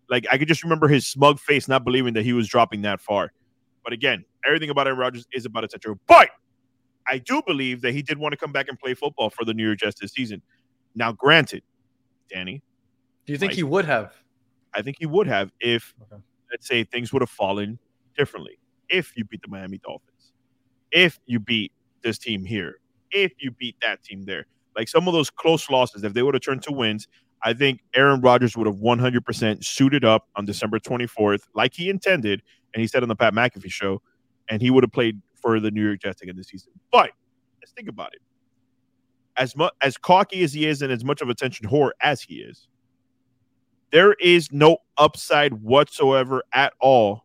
like 0.08 0.26
I 0.31 0.38
could 0.38 0.49
just 0.49 0.64
remember 0.64 0.88
his 0.88 1.06
smug 1.06 1.38
face, 1.38 1.69
not 1.69 1.84
believing 1.84 2.14
that 2.14 2.25
he 2.25 2.32
was 2.32 2.49
dropping 2.49 2.82
that 2.82 3.00
far. 3.00 3.32
But 3.84 3.93
again, 3.93 4.25
everything 4.44 4.70
about 4.70 4.87
Aaron 4.87 4.99
Rodgers 4.99 5.26
is 5.32 5.46
about 5.46 5.64
attention. 5.64 5.99
But 6.06 6.31
I 7.11 7.19
do 7.19 7.43
believe 7.47 7.81
that 7.83 7.93
he 7.93 8.03
did 8.03 8.19
want 8.19 8.33
to 8.33 8.37
come 8.37 8.53
back 8.53 8.69
and 8.69 8.79
play 8.79 8.95
football 8.95 9.31
for 9.31 9.45
the 9.45 9.53
New 9.53 9.67
York 9.67 9.79
Jets 9.81 10.01
this 10.01 10.12
season. 10.12 10.43
Now, 10.95 11.12
granted, 11.12 11.62
Danny, 12.29 12.62
Do 13.27 13.33
you 13.33 13.39
think 13.39 13.51
Mike. 13.51 13.57
he 13.57 13.62
would 13.65 13.85
have? 13.85 14.15
I 14.75 14.83
think 14.83 14.97
he 15.01 15.07
would 15.07 15.27
have 15.27 15.51
if, 15.61 15.95
Okay. 16.03 16.23
let's 16.51 16.67
say, 16.69 16.85
things 16.85 17.12
would 17.12 17.23
have 17.23 17.31
fallen 17.31 17.79
differently. 18.17 18.59
If 18.89 19.17
you 19.17 19.25
beat 19.25 19.43
the 19.43 19.49
Miami 19.49 19.79
Dolphins, 19.79 20.33
if 20.93 21.19
you 21.27 21.41
beat 21.41 21.73
this 22.03 22.19
team 22.19 22.45
here, 22.45 22.81
if 23.11 23.33
you 23.41 23.51
beat 23.51 23.77
that 23.83 24.03
team 24.05 24.25
there, 24.25 24.47
like 24.77 24.89
some 24.89 25.09
of 25.09 25.15
those 25.15 25.31
close 25.31 25.69
losses, 25.69 26.05
if 26.05 26.12
they 26.12 26.23
would 26.23 26.35
have 26.35 26.43
turned 26.43 26.62
to 26.65 26.73
wins, 26.73 27.09
I 27.43 27.55
think 27.55 27.81
Aaron 27.95 28.21
Rodgers 28.21 28.57
would 28.57 28.67
have 28.67 28.77
100% 28.77 29.65
suited 29.65 30.05
up 30.05 30.29
on 30.37 30.45
December 30.45 30.79
24th, 30.79 31.43
like 31.55 31.75
he 31.75 31.89
intended, 31.89 32.43
and 32.75 32.81
he 32.81 32.87
said 32.87 33.03
on 33.03 33.09
the 33.09 33.17
Pat 33.17 33.33
McAfee 33.35 33.71
show, 33.73 34.03
and 34.49 34.61
he 34.62 34.71
would 34.71 34.85
have 34.85 34.93
played 34.93 35.21
for 35.40 35.60
the 35.60 35.70
New 35.70 35.84
York 35.84 36.00
Jets 36.00 36.22
again 36.22 36.37
this 36.37 36.48
season. 36.48 36.72
But 36.90 37.10
let's 37.60 37.72
think 37.72 37.88
about 37.88 38.14
it. 38.14 38.20
As 39.37 39.56
much 39.56 39.72
as 39.81 39.96
cocky 39.96 40.42
as 40.42 40.52
he 40.52 40.66
is, 40.66 40.82
and 40.82 40.92
as 40.92 41.04
much 41.04 41.20
of 41.20 41.28
attention 41.28 41.66
whore 41.69 41.90
as 42.02 42.20
he 42.20 42.37
is, 42.37 42.69
there 43.90 44.12
is 44.14 44.52
no 44.52 44.78
upside 44.98 45.54
whatsoever 45.54 46.42
at 46.52 46.72
all 46.81 47.25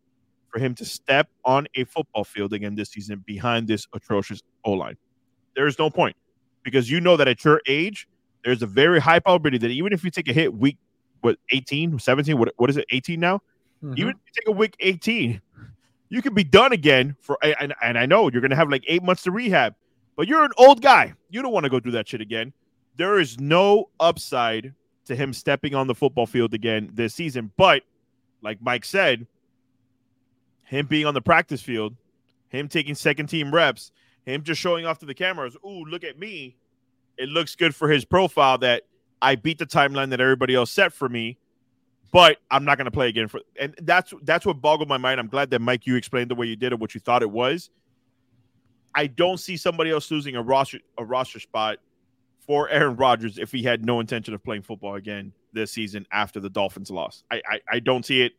for 0.50 0.59
him 0.59 0.73
to 0.75 0.85
step 0.85 1.29
on 1.44 1.67
a 1.75 1.83
football 1.83 2.23
field 2.23 2.53
again 2.53 2.75
this 2.75 2.89
season 2.89 3.23
behind 3.25 3.67
this 3.67 3.88
atrocious 3.94 4.41
O 4.63 4.71
line. 4.71 4.95
There 5.56 5.67
is 5.67 5.77
no 5.77 5.89
point 5.89 6.15
because 6.63 6.89
you 6.89 7.01
know 7.01 7.17
that 7.17 7.27
at 7.27 7.44
your 7.44 7.62
age, 7.67 8.07
there's 8.44 8.62
a 8.62 8.67
very 8.67 9.00
high 9.00 9.19
probability 9.19 9.57
that 9.59 9.71
even 9.71 9.91
if 9.94 10.03
you 10.03 10.12
take 10.12 10.27
a 10.27 10.33
hit 10.33 10.53
week, 10.53 10.77
what 11.21 11.38
18, 11.50 12.00
17, 12.00 12.38
what, 12.38 12.53
what 12.57 12.69
is 12.69 12.77
it, 12.77 12.85
18 12.91 13.19
now? 13.19 13.41
Mhm. 13.83 13.97
Even 13.97 14.09
if 14.12 14.17
you 14.25 14.31
take 14.33 14.47
a 14.47 14.51
week 14.51 14.75
18, 14.79 15.41
you 16.10 16.22
could 16.22 16.36
be 16.36 16.44
done 16.44 16.72
again 16.72 17.16
for 17.19 17.38
and, 17.44 17.74
and 17.81 17.98
I 17.98 18.06
know 18.06 18.30
you're 18.30 18.42
gonna 18.42 18.56
have 18.56 18.69
like 18.69 18.84
eight 18.88 19.04
months 19.04 19.24
to 19.24 19.31
rehab, 19.31 19.75
but 20.16 20.28
you're 20.28 20.44
an 20.44 20.52
old 20.57 20.81
guy. 20.81 21.13
You 21.30 21.42
don't 21.42 21.52
want 21.52 21.66
to 21.66 21.69
go 21.69 21.80
through 21.80 21.94
that 21.94 22.07
shit 22.07 22.22
again. 22.22 22.54
There 22.98 23.19
is 23.19 23.40
no 23.40 23.90
upside 24.00 24.74
to 25.06 25.16
him 25.16 25.34
stepping 25.34 25.75
on 25.75 25.88
the 25.88 25.96
football 25.96 26.25
field 26.25 26.54
again 26.54 26.90
this 26.94 27.13
season. 27.13 27.52
But 27.57 27.84
like 28.42 28.62
Mike 28.62 28.86
said, 28.86 29.28
him 30.63 30.88
being 30.88 31.06
on 31.06 31.13
the 31.13 31.22
practice 31.22 31.62
field, 31.62 31.96
him 32.50 32.68
taking 32.68 32.96
second 32.96 33.28
team 33.28 33.54
reps, 33.54 33.92
him 34.25 34.44
just 34.44 34.60
showing 34.60 34.86
off 34.86 35.00
to 35.00 35.06
the 35.06 35.13
cameras, 35.13 35.56
ooh, 35.66 35.86
look 35.86 36.04
at 36.04 36.18
me. 36.18 36.56
It 37.18 37.30
looks 37.30 37.56
good 37.56 37.75
for 37.75 37.90
his 37.90 38.04
profile 38.04 38.58
that 38.60 38.84
I 39.22 39.36
beat 39.36 39.58
the 39.58 39.66
timeline 39.66 40.10
that 40.10 40.19
everybody 40.19 40.56
else 40.56 40.72
set 40.72 40.92
for 40.92 41.08
me 41.08 41.38
but 42.12 42.38
I'm 42.52 42.66
not 42.66 42.78
going 42.78 42.86
to 42.86 42.92
play 42.92 43.10
again 43.10 43.28
for 43.28 43.42
and 43.60 43.75
that's 43.81 44.13
that's 44.24 44.46
what 44.46 44.62
boggled 44.62 44.88
my 44.88 44.98
mind. 44.98 45.19
I'm 45.19 45.28
glad 45.28 45.50
that 45.52 45.60
Mike 45.60 45.86
you 45.86 45.96
explained 45.96 46.31
the 46.31 46.36
way 46.36 46.48
you 46.48 46.56
did 46.56 46.72
it, 46.72 46.80
what 46.80 46.94
you 46.94 47.00
thought 47.00 47.22
it 47.22 47.31
was. 47.31 47.69
I 48.94 49.07
don't 49.07 49.40
see 49.40 49.57
somebody 49.57 49.92
else 49.92 50.10
losing 50.10 50.36
a 50.36 50.42
roster 50.42 50.80
a 50.98 51.04
roster 51.04 51.40
spot 51.40 51.78
for 52.40 52.69
Aaron 52.69 52.96
Rodgers 52.96 53.38
if 53.38 53.52
he 53.52 53.63
had 53.63 53.86
no 53.86 54.00
intention 54.00 54.34
of 54.34 54.44
playing 54.44 54.62
football 54.62 54.96
again 54.96 55.34
this 55.52 55.72
season 55.72 56.06
after 56.12 56.40
the 56.40 56.50
Dolphins 56.50 56.90
loss. 56.90 57.24
I 57.31 57.42
I, 57.48 57.60
I 57.74 57.80
don't 57.80 58.06
see 58.06 58.22
it. 58.22 58.34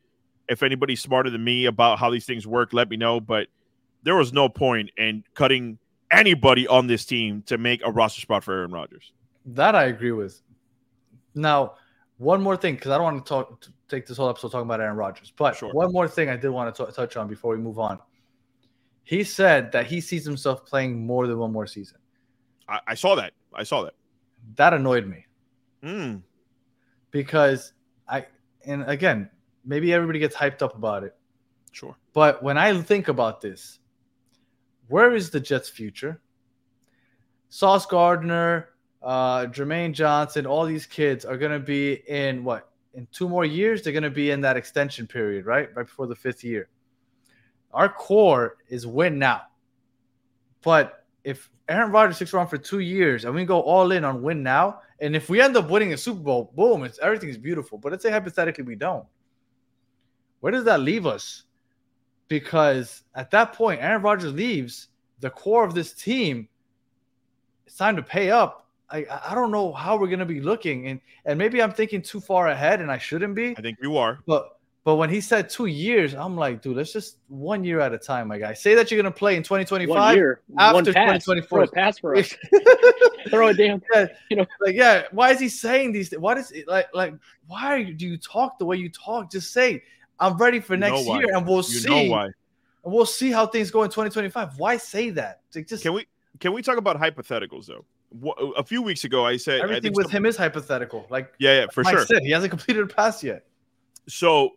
If 0.48 0.62
anybody's 0.62 1.00
smarter 1.00 1.28
than 1.28 1.42
me 1.42 1.66
about 1.66 1.98
how 1.98 2.10
these 2.10 2.24
things 2.24 2.46
work, 2.46 2.72
let 2.72 2.88
me 2.88 2.96
know. 2.96 3.20
But 3.20 3.48
there 4.04 4.14
was 4.14 4.32
no 4.32 4.48
point 4.48 4.90
in 4.96 5.24
cutting 5.34 5.78
anybody 6.10 6.66
on 6.68 6.86
this 6.86 7.04
team 7.04 7.42
to 7.46 7.58
make 7.58 7.82
a 7.84 7.90
roster 7.90 8.20
spot 8.20 8.44
for 8.44 8.54
Aaron 8.54 8.70
Rodgers. 8.70 9.12
That 9.46 9.74
I 9.74 9.84
agree 9.84 10.12
with. 10.12 10.40
Now, 11.34 11.74
one 12.18 12.42
more 12.42 12.56
thing, 12.56 12.74
because 12.76 12.90
I 12.92 12.96
don't 12.96 13.04
want 13.04 13.24
to 13.24 13.28
talk 13.28 13.60
to 13.60 13.72
take 13.88 14.06
this 14.06 14.16
whole 14.16 14.28
episode 14.30 14.50
talking 14.52 14.66
about 14.66 14.80
Aaron 14.80 14.96
Rodgers, 14.96 15.32
but 15.36 15.56
Sure. 15.56 15.72
one 15.72 15.92
more 15.92 16.08
thing 16.08 16.28
I 16.28 16.36
did 16.36 16.48
want 16.50 16.74
to 16.74 16.86
t- 16.86 16.92
touch 16.92 17.16
on 17.16 17.28
before 17.28 17.52
we 17.54 17.58
move 17.62 17.78
on. 17.78 17.98
He 19.04 19.22
said 19.22 19.70
that 19.72 19.86
he 19.86 20.00
sees 20.00 20.24
himself 20.24 20.66
playing 20.66 21.06
more 21.06 21.26
than 21.26 21.38
one 21.38 21.52
more 21.52 21.66
season. 21.66 21.98
I, 22.68 22.80
I 22.88 22.94
saw 22.94 23.14
that. 23.16 23.32
I 23.54 23.62
saw 23.62 23.84
that. 23.84 23.94
That 24.56 24.74
annoyed 24.74 25.06
me 25.06 25.26
Mm, 25.82 26.22
because 27.10 27.72
I, 28.08 28.26
and 28.64 28.82
again, 28.88 29.30
maybe 29.64 29.92
everybody 29.92 30.18
gets 30.18 30.34
hyped 30.34 30.62
up 30.62 30.74
about 30.74 31.04
it, 31.04 31.14
sure. 31.70 31.96
but 32.12 32.42
when 32.42 32.56
I 32.58 32.80
think 32.82 33.08
about 33.08 33.40
this, 33.40 33.78
where 34.88 35.14
is 35.14 35.30
the 35.30 35.38
Jets' 35.40 35.68
future? 35.68 36.20
Sauce 37.48 37.86
Gardner, 37.86 38.70
uh, 39.06 39.46
Jermaine 39.46 39.92
Johnson, 39.92 40.46
all 40.46 40.66
these 40.66 40.84
kids 40.84 41.24
are 41.24 41.38
going 41.38 41.52
to 41.52 41.60
be 41.60 42.02
in 42.08 42.42
what? 42.42 42.68
In 42.94 43.06
two 43.12 43.28
more 43.28 43.44
years, 43.44 43.82
they're 43.82 43.92
going 43.92 44.02
to 44.02 44.10
be 44.10 44.32
in 44.32 44.40
that 44.40 44.56
extension 44.56 45.06
period, 45.06 45.46
right? 45.46 45.68
Right 45.76 45.86
before 45.86 46.08
the 46.08 46.16
fifth 46.16 46.42
year. 46.42 46.68
Our 47.72 47.88
core 47.88 48.56
is 48.68 48.84
win 48.84 49.18
now. 49.18 49.42
But 50.62 51.04
if 51.22 51.50
Aaron 51.68 51.92
Rodgers 51.92 52.16
sticks 52.16 52.34
around 52.34 52.48
for 52.48 52.58
two 52.58 52.80
years 52.80 53.24
and 53.24 53.34
we 53.34 53.44
go 53.44 53.60
all 53.60 53.92
in 53.92 54.04
on 54.04 54.22
win 54.22 54.42
now, 54.42 54.80
and 54.98 55.14
if 55.14 55.28
we 55.28 55.40
end 55.40 55.56
up 55.56 55.70
winning 55.70 55.92
a 55.92 55.96
Super 55.96 56.20
Bowl, 56.20 56.52
boom, 56.56 56.82
it's 56.82 56.98
everything's 56.98 57.38
beautiful. 57.38 57.78
But 57.78 57.92
let's 57.92 58.02
say 58.02 58.10
hypothetically 58.10 58.64
we 58.64 58.74
don't. 58.74 59.04
Where 60.40 60.50
does 60.50 60.64
that 60.64 60.80
leave 60.80 61.06
us? 61.06 61.44
Because 62.26 63.02
at 63.14 63.30
that 63.30 63.52
point, 63.52 63.82
Aaron 63.82 64.02
Rodgers 64.02 64.32
leaves, 64.32 64.88
the 65.20 65.30
core 65.30 65.64
of 65.64 65.74
this 65.74 65.92
team, 65.92 66.48
it's 67.66 67.76
time 67.76 67.94
to 67.94 68.02
pay 68.02 68.30
up. 68.30 68.65
I 68.90 69.06
I 69.30 69.34
don't 69.34 69.50
know 69.50 69.72
how 69.72 69.96
we're 69.96 70.08
gonna 70.08 70.24
be 70.26 70.40
looking, 70.40 70.86
and 70.86 71.00
and 71.24 71.38
maybe 71.38 71.60
I'm 71.62 71.72
thinking 71.72 72.02
too 72.02 72.20
far 72.20 72.48
ahead, 72.48 72.80
and 72.80 72.90
I 72.90 72.98
shouldn't 72.98 73.34
be. 73.34 73.56
I 73.56 73.60
think 73.60 73.78
you 73.82 73.96
are. 73.96 74.20
But 74.26 74.58
but 74.84 74.96
when 74.96 75.10
he 75.10 75.20
said 75.20 75.50
two 75.50 75.66
years, 75.66 76.14
I'm 76.14 76.36
like, 76.36 76.62
dude, 76.62 76.76
let's 76.76 76.92
just 76.92 77.18
one 77.28 77.64
year 77.64 77.80
at 77.80 77.92
a 77.92 77.98
time, 77.98 78.28
my 78.28 78.38
guy. 78.38 78.52
Say 78.54 78.74
that 78.76 78.90
you're 78.90 79.02
gonna 79.02 79.10
play 79.14 79.34
in 79.36 79.42
2025. 79.42 79.88
One 79.88 80.14
year, 80.14 80.40
after 80.58 80.74
one 80.74 80.84
pass, 80.84 81.24
2024. 81.24 81.48
throw 81.48 81.64
a 81.64 81.66
pass 81.68 81.98
for 81.98 82.14
us. 82.16 82.32
throw 83.30 83.48
a 83.48 83.54
damn. 83.54 83.82
yeah, 83.92 84.06
You 84.30 84.36
know. 84.36 84.46
like 84.60 84.76
yeah. 84.76 85.04
Why 85.10 85.30
is 85.32 85.40
he 85.40 85.48
saying 85.48 85.92
these? 85.92 86.10
thi- 86.10 86.18
What 86.18 86.38
is 86.38 86.52
it 86.52 86.68
like? 86.68 86.86
Like 86.94 87.14
why 87.48 87.82
do 87.82 88.06
you 88.06 88.16
talk 88.18 88.58
the 88.58 88.64
way 88.64 88.76
you 88.76 88.88
talk? 88.90 89.30
Just 89.32 89.52
say 89.52 89.82
I'm 90.20 90.36
ready 90.36 90.60
for 90.60 90.74
You 90.74 90.80
next 90.80 91.04
year, 91.06 91.34
and 91.34 91.44
we'll 91.46 91.56
You 91.58 91.62
see. 91.64 91.88
know 91.88 92.02
why. 92.10 92.24
And 92.26 92.94
we'll 92.94 93.04
see 93.06 93.32
how 93.32 93.48
things 93.48 93.72
go 93.72 93.82
in 93.82 93.90
2025. 93.90 94.58
Why 94.58 94.76
say 94.76 95.10
that? 95.10 95.40
Like 95.52 95.66
just 95.66 95.82
Can 95.82 95.94
we 95.94 96.06
can 96.38 96.52
we 96.52 96.62
talk 96.62 96.76
about 96.78 97.00
hypotheticals 97.00 97.66
though? 97.66 97.84
Wha- 98.10 98.34
A 98.56 98.64
few 98.64 98.82
weeks 98.82 99.04
ago, 99.04 99.26
I 99.26 99.36
said 99.36 99.60
I 99.60 99.64
everything 99.64 99.82
think 99.82 99.96
with 99.96 100.06
some- 100.06 100.12
him 100.12 100.26
is 100.26 100.36
hypothetical. 100.36 101.06
Like 101.10 101.32
Yeah, 101.38 101.60
yeah, 101.60 101.66
for 101.72 101.82
Mike 101.82 101.96
sure. 101.96 102.06
said, 102.06 102.22
he 102.22 102.30
hasn't 102.30 102.50
completed 102.50 102.82
a 102.84 102.86
pass 102.86 103.22
yet. 103.22 103.44
So, 104.08 104.50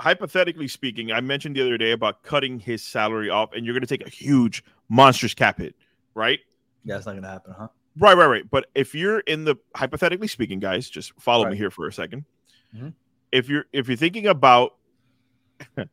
hypothetically 0.00 0.68
speaking, 0.68 1.12
I 1.12 1.20
mentioned 1.20 1.56
the 1.56 1.62
other 1.62 1.78
day 1.78 1.92
about 1.92 2.22
cutting 2.22 2.58
his 2.58 2.82
salary 2.82 3.30
off, 3.30 3.52
and 3.54 3.64
you're 3.64 3.72
going 3.74 3.86
to 3.86 3.86
take 3.86 4.06
a 4.06 4.10
huge, 4.10 4.62
monstrous 4.88 5.32
cap 5.34 5.58
hit, 5.58 5.74
right? 6.14 6.40
Yeah, 6.84 6.96
it's 6.96 7.06
not 7.06 7.14
gonna 7.14 7.28
happen, 7.28 7.54
huh? 7.58 7.68
Right, 7.98 8.16
right, 8.16 8.26
right. 8.26 8.50
But 8.50 8.66
if 8.74 8.94
you're 8.94 9.20
in 9.20 9.44
the 9.44 9.56
hypothetically 9.74 10.28
speaking, 10.28 10.58
guys, 10.60 10.90
just 10.90 11.12
follow 11.18 11.48
me 11.48 11.56
here 11.56 11.70
for 11.70 11.86
a 11.88 11.92
2nd 11.92 12.24
Mhm. 12.76 12.92
If 13.32 13.48
you're 13.48 13.64
if 13.72 13.88
you're 13.88 13.96
thinking 13.96 14.26
about 14.26 14.76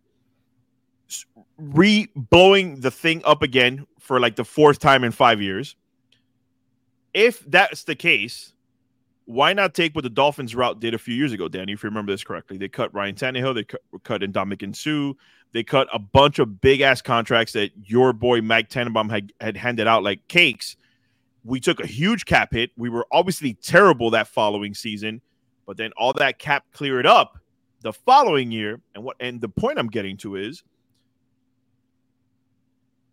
re 1.58 2.08
blowing 2.16 2.80
the 2.82 2.92
thing 2.92 3.22
up 3.26 3.42
again 3.42 3.86
for 4.00 4.20
like 4.20 4.36
the 4.36 4.44
fourth 4.46 4.80
time 4.80 5.04
in 5.04 5.12
five 5.12 5.42
years, 5.42 5.76
if 7.14 7.40
that's 7.50 7.84
the 7.84 7.96
case, 7.96 8.54
why 9.26 9.54
not 9.54 9.74
take 9.74 9.96
what 9.96 10.04
the 10.04 10.10
Dolphins 10.10 10.56
route 10.56 10.80
did 10.80 10.94
a 10.94 10.98
few 10.98 11.16
years 11.16 11.32
ago, 11.32 11.48
Danny? 11.48 11.74
If 11.74 11.84
you 11.84 11.90
remember 11.90 12.12
this 12.12 12.24
correctly, 12.24 12.58
they 12.58 12.68
cut 12.68 12.94
Ryan 12.94 13.16
Tannehill, 13.16 13.56
they 13.56 13.64
cut, 13.64 13.82
cut 14.04 14.22
Ndamukong 14.22 14.76
Suh, 14.76 15.14
they 15.54 15.64
cut 15.64 15.88
a 15.94 16.00
bunch 16.00 16.40
of 16.40 16.60
big 16.60 16.82
ass 16.82 17.02
contracts 17.02 17.54
that 17.54 17.72
your 17.86 18.12
boy 18.12 18.42
Mike 18.42 18.70
Tannenbaum 18.70 19.10
had, 19.10 19.32
had 19.40 19.56
handed 19.56 19.88
out 19.88 20.04
like 20.04 20.28
cakes. 20.28 20.76
We 21.46 21.60
took 21.60 21.80
a 21.80 21.88
huge 21.88 22.26
cap 22.26 22.54
hit. 22.54 22.72
We 22.76 22.90
were 22.90 23.06
obviously 23.12 23.54
terrible 23.54 24.10
that 24.12 24.28
following 24.28 24.74
season, 24.74 25.22
but 25.66 25.78
then 25.78 25.92
all 25.96 26.14
that 26.14 26.40
cap 26.40 26.66
cleared 26.74 27.06
up 27.06 27.38
the 27.82 27.94
following 27.94 28.52
year. 28.52 28.82
And 28.96 29.04
what 29.04 29.18
and 29.20 29.40
the 29.40 29.50
point 29.50 29.78
I'm 29.78 29.88
getting 29.88 30.18
to 30.18 30.36
is 30.36 30.64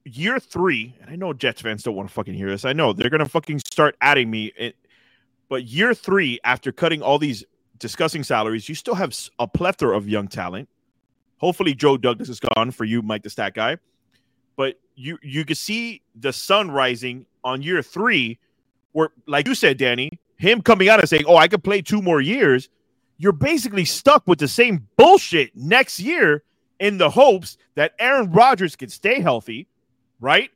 year 0.05 0.41
three, 0.41 0.95
and 1.01 1.11
I 1.11 1.17
know 1.17 1.33
Jets 1.33 1.61
fans 1.61 1.83
don't 1.83 1.95
want 1.95 2.09
to 2.09 2.15
fucking 2.15 2.35
hear 2.35 2.51
this. 2.51 2.65
I 2.65 2.73
know 2.73 2.93
they're 2.93 3.11
gonna 3.11 3.29
fucking 3.29 3.61
start 3.61 3.97
adding 4.01 4.31
me. 4.31 4.53
In, 4.59 4.73
But 5.49 5.65
year 5.65 5.95
three, 5.95 6.39
after 6.45 6.73
cutting 6.73 7.03
all 7.03 7.19
these 7.19 7.45
discussing 7.79 8.23
salaries, 8.23 8.69
you 8.69 8.75
still 8.75 8.95
have 8.95 9.15
a 9.39 9.47
plethora 9.47 9.97
of 9.97 10.09
young 10.09 10.29
talent. 10.29 10.69
Hopefully, 11.39 11.75
Joe 11.75 11.97
Douglas 11.97 12.29
is 12.29 12.41
gone 12.41 12.71
for 12.71 12.85
you, 12.85 13.03
Mike, 13.03 13.23
the 13.23 13.31
stat 13.31 13.55
guy. 13.55 13.79
But 14.57 14.79
you 14.95 15.19
you 15.23 15.45
can 15.45 15.57
see 15.57 16.03
the 16.15 16.33
sun 16.33 16.71
rising 16.71 17.27
on 17.43 17.63
year 17.63 17.83
three, 17.83 18.39
where, 18.93 19.11
like 19.27 19.49
you 19.49 19.55
said, 19.55 19.79
Danny, 19.79 20.11
him 20.37 20.61
coming 20.61 20.89
out 20.89 21.01
and 21.01 21.09
saying, 21.09 21.25
"Oh, 21.27 21.37
I 21.37 21.49
could 21.49 21.65
play 21.65 21.83
two 21.83 22.03
more 22.03 22.21
years." 22.21 22.69
You're 23.19 23.33
basically 23.33 23.85
stuck 23.85 24.27
with 24.27 24.39
the 24.39 24.49
same 24.49 24.87
bullshit 24.97 25.55
next 25.55 26.01
year 26.01 26.43
in 26.79 26.97
the 26.97 27.11
hopes 27.11 27.59
that 27.75 27.93
Aaron 27.99 28.31
Rodgers 28.33 28.77
can 28.77 28.89
stay 28.89 29.21
healthy, 29.21 29.67
right? 30.21 30.51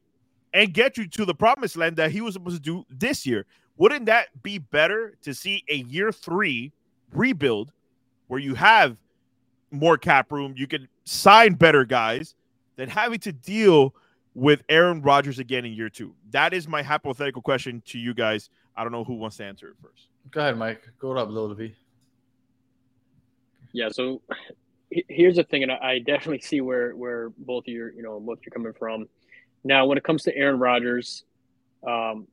And 0.53 0.73
get 0.73 0.97
you 0.97 1.09
to 1.09 1.25
the 1.25 1.35
promised 1.35 1.77
land 1.77 1.97
that 1.97 2.13
he 2.13 2.21
was 2.21 2.35
supposed 2.35 2.57
to 2.57 2.63
do 2.63 2.85
this 2.89 3.27
year. 3.27 3.47
Wouldn't 3.77 4.07
that 4.07 4.29
be 4.43 4.59
better 4.59 5.15
to 5.23 5.35
see 5.35 5.65
a 5.69 5.77
year 5.77 6.13
three 6.13 6.73
rebuild 7.13 7.73
where 8.29 8.41
you 8.41 8.55
have 8.55 8.97
more 9.71 9.99
cap 9.99 10.31
room, 10.31 10.55
you 10.57 10.67
can 10.67 10.89
sign 11.05 11.55
better 11.55 11.85
guys 11.85 12.35
than 12.77 12.89
having 12.89 13.19
to 13.21 13.33
deal 13.33 13.95
with 14.35 14.63
Aaron 14.69 15.03
Rodgers 15.03 15.39
again 15.39 15.65
in 15.65 15.73
year 15.73 15.89
two? 15.89 16.15
That 16.31 16.55
is 16.55 16.69
my 16.69 16.83
hypothetical 16.83 17.43
question 17.43 17.83
to 17.87 17.99
you 17.99 18.15
guys. 18.15 18.51
I 18.77 18.83
don't 18.83 18.93
know 18.93 19.05
who 19.05 19.15
wants 19.15 19.37
to 19.39 19.45
answer 19.45 19.69
it 19.69 19.75
first. 19.83 20.09
Go 20.31 20.41
ahead, 20.41 20.57
Mike. 20.57 20.83
Go 20.99 21.17
up, 21.17 21.29
Lil 21.29 21.53
V. 21.55 21.75
Yeah. 23.73 23.89
So 23.91 24.23
here's 24.91 25.37
the 25.37 25.45
thing, 25.45 25.65
and 25.65 25.73
I 25.73 25.79
I 25.83 25.99
definitely 25.99 26.41
see 26.41 26.61
where 26.61 26.95
where 26.97 27.31
both 27.39 27.65
of 27.65 27.69
you, 27.69 27.91
you 27.95 28.03
know, 28.03 28.21
both 28.21 28.39
you're 28.45 28.53
coming 28.53 28.73
from. 28.73 29.09
Now, 29.65 29.87
when 29.87 29.97
it 29.99 30.05
comes 30.05 30.23
to 30.25 30.37
Aaron 30.37 30.59
Rodgers, 30.59 31.25
um, 31.87 32.27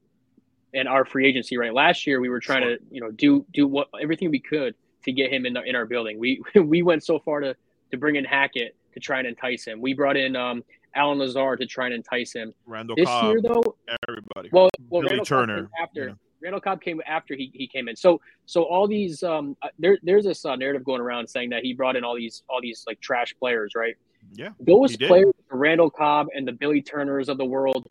and 0.74 0.88
our 0.88 1.04
free 1.04 1.28
agency, 1.28 1.58
right? 1.58 1.74
Last 1.74 2.08
year 2.08 2.22
we 2.22 2.30
were 2.30 2.40
trying 2.40 2.64
Sure. 2.64 2.78
to, 2.78 2.84
you 2.90 3.02
know, 3.02 3.12
do 3.12 3.46
do 3.52 3.68
what 3.68 3.90
everything 4.02 4.30
we 4.32 4.40
could 4.40 4.74
to 5.04 5.12
get 5.12 5.32
him 5.32 5.46
in 5.46 5.54
the, 5.54 5.62
in 5.64 5.76
our 5.76 5.86
building. 5.86 6.18
We 6.20 6.42
we 6.56 6.82
went 6.82 7.04
so 7.04 7.20
far 7.20 7.42
to 7.42 7.56
to 7.92 7.98
bring 7.98 8.16
in 8.16 8.24
Hackett 8.24 8.76
to 8.94 9.00
try 9.00 9.20
and 9.20 9.28
entice 9.28 9.66
him. 9.66 9.82
We 9.82 9.94
brought 9.94 10.16
in 10.16 10.36
um, 10.36 10.64
Allen 10.96 11.20
Lazard 11.20 11.60
to 11.60 11.66
try 11.66 11.86
and 11.88 11.94
entice 11.96 12.34
him. 12.34 12.54
Randall 12.66 12.96
This 12.96 13.06
Cobb, 13.08 13.32
year, 13.32 13.42
though, 13.42 13.76
everybody. 14.08 14.50
well, 14.54 14.70
well, 14.90 15.02
Billy 15.02 15.08
Randall 15.18 15.26
Turner, 15.26 15.70
after. 15.82 16.08
yeah. 16.08 16.14
Randall 16.42 16.62
Cobb 16.62 16.82
came 16.82 17.02
after 17.06 17.36
he, 17.36 17.52
he 17.54 17.68
came 17.68 17.88
in. 17.90 17.96
So 17.98 18.22
so 18.46 18.64
all 18.64 18.88
these 18.88 19.24
um 19.24 19.58
uh, 19.62 19.68
there 19.78 19.98
there's 20.04 20.24
this 20.24 20.46
uh, 20.46 20.56
narrative 20.56 20.84
going 20.86 21.02
around 21.02 21.28
saying 21.28 21.50
that 21.50 21.64
he 21.64 21.74
brought 21.74 21.96
in 21.98 22.04
all 22.06 22.16
these 22.16 22.44
all 22.50 22.62
these 22.62 22.84
like 22.88 23.00
trash 23.02 23.36
players, 23.38 23.74
right? 23.76 23.96
Yeah, 24.34 24.50
Those 24.60 24.96
players, 24.98 25.34
the 25.50 25.58
Randall 25.58 25.90
Cobb 25.90 26.28
and 26.36 26.48
the 26.48 26.52
Billy 26.54 26.82
Turners 26.82 27.30
of 27.30 27.38
the 27.38 27.46
world, 27.46 27.88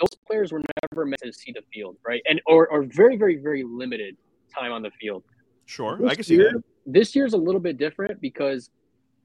those 0.00 0.10
players 0.26 0.52
were 0.52 0.62
never 0.92 1.06
meant 1.06 1.22
to 1.22 1.32
see 1.32 1.52
the 1.52 1.62
field, 1.72 1.96
right? 2.06 2.22
And 2.28 2.40
or 2.46 2.68
or 2.68 2.82
very 2.84 3.16
very 3.16 3.36
very 3.36 3.62
limited 3.64 4.16
time 4.54 4.72
on 4.72 4.82
the 4.82 4.90
field. 5.00 5.22
sure. 5.66 5.98
This 5.98 6.10
I 6.10 6.14
can 6.14 6.24
see 6.24 6.34
year- 6.36 6.52
that. 6.54 6.62
This 6.88 7.16
year's 7.16 7.32
a 7.32 7.36
little 7.38 7.60
bit 7.60 7.78
different 7.78 8.20
because 8.20 8.70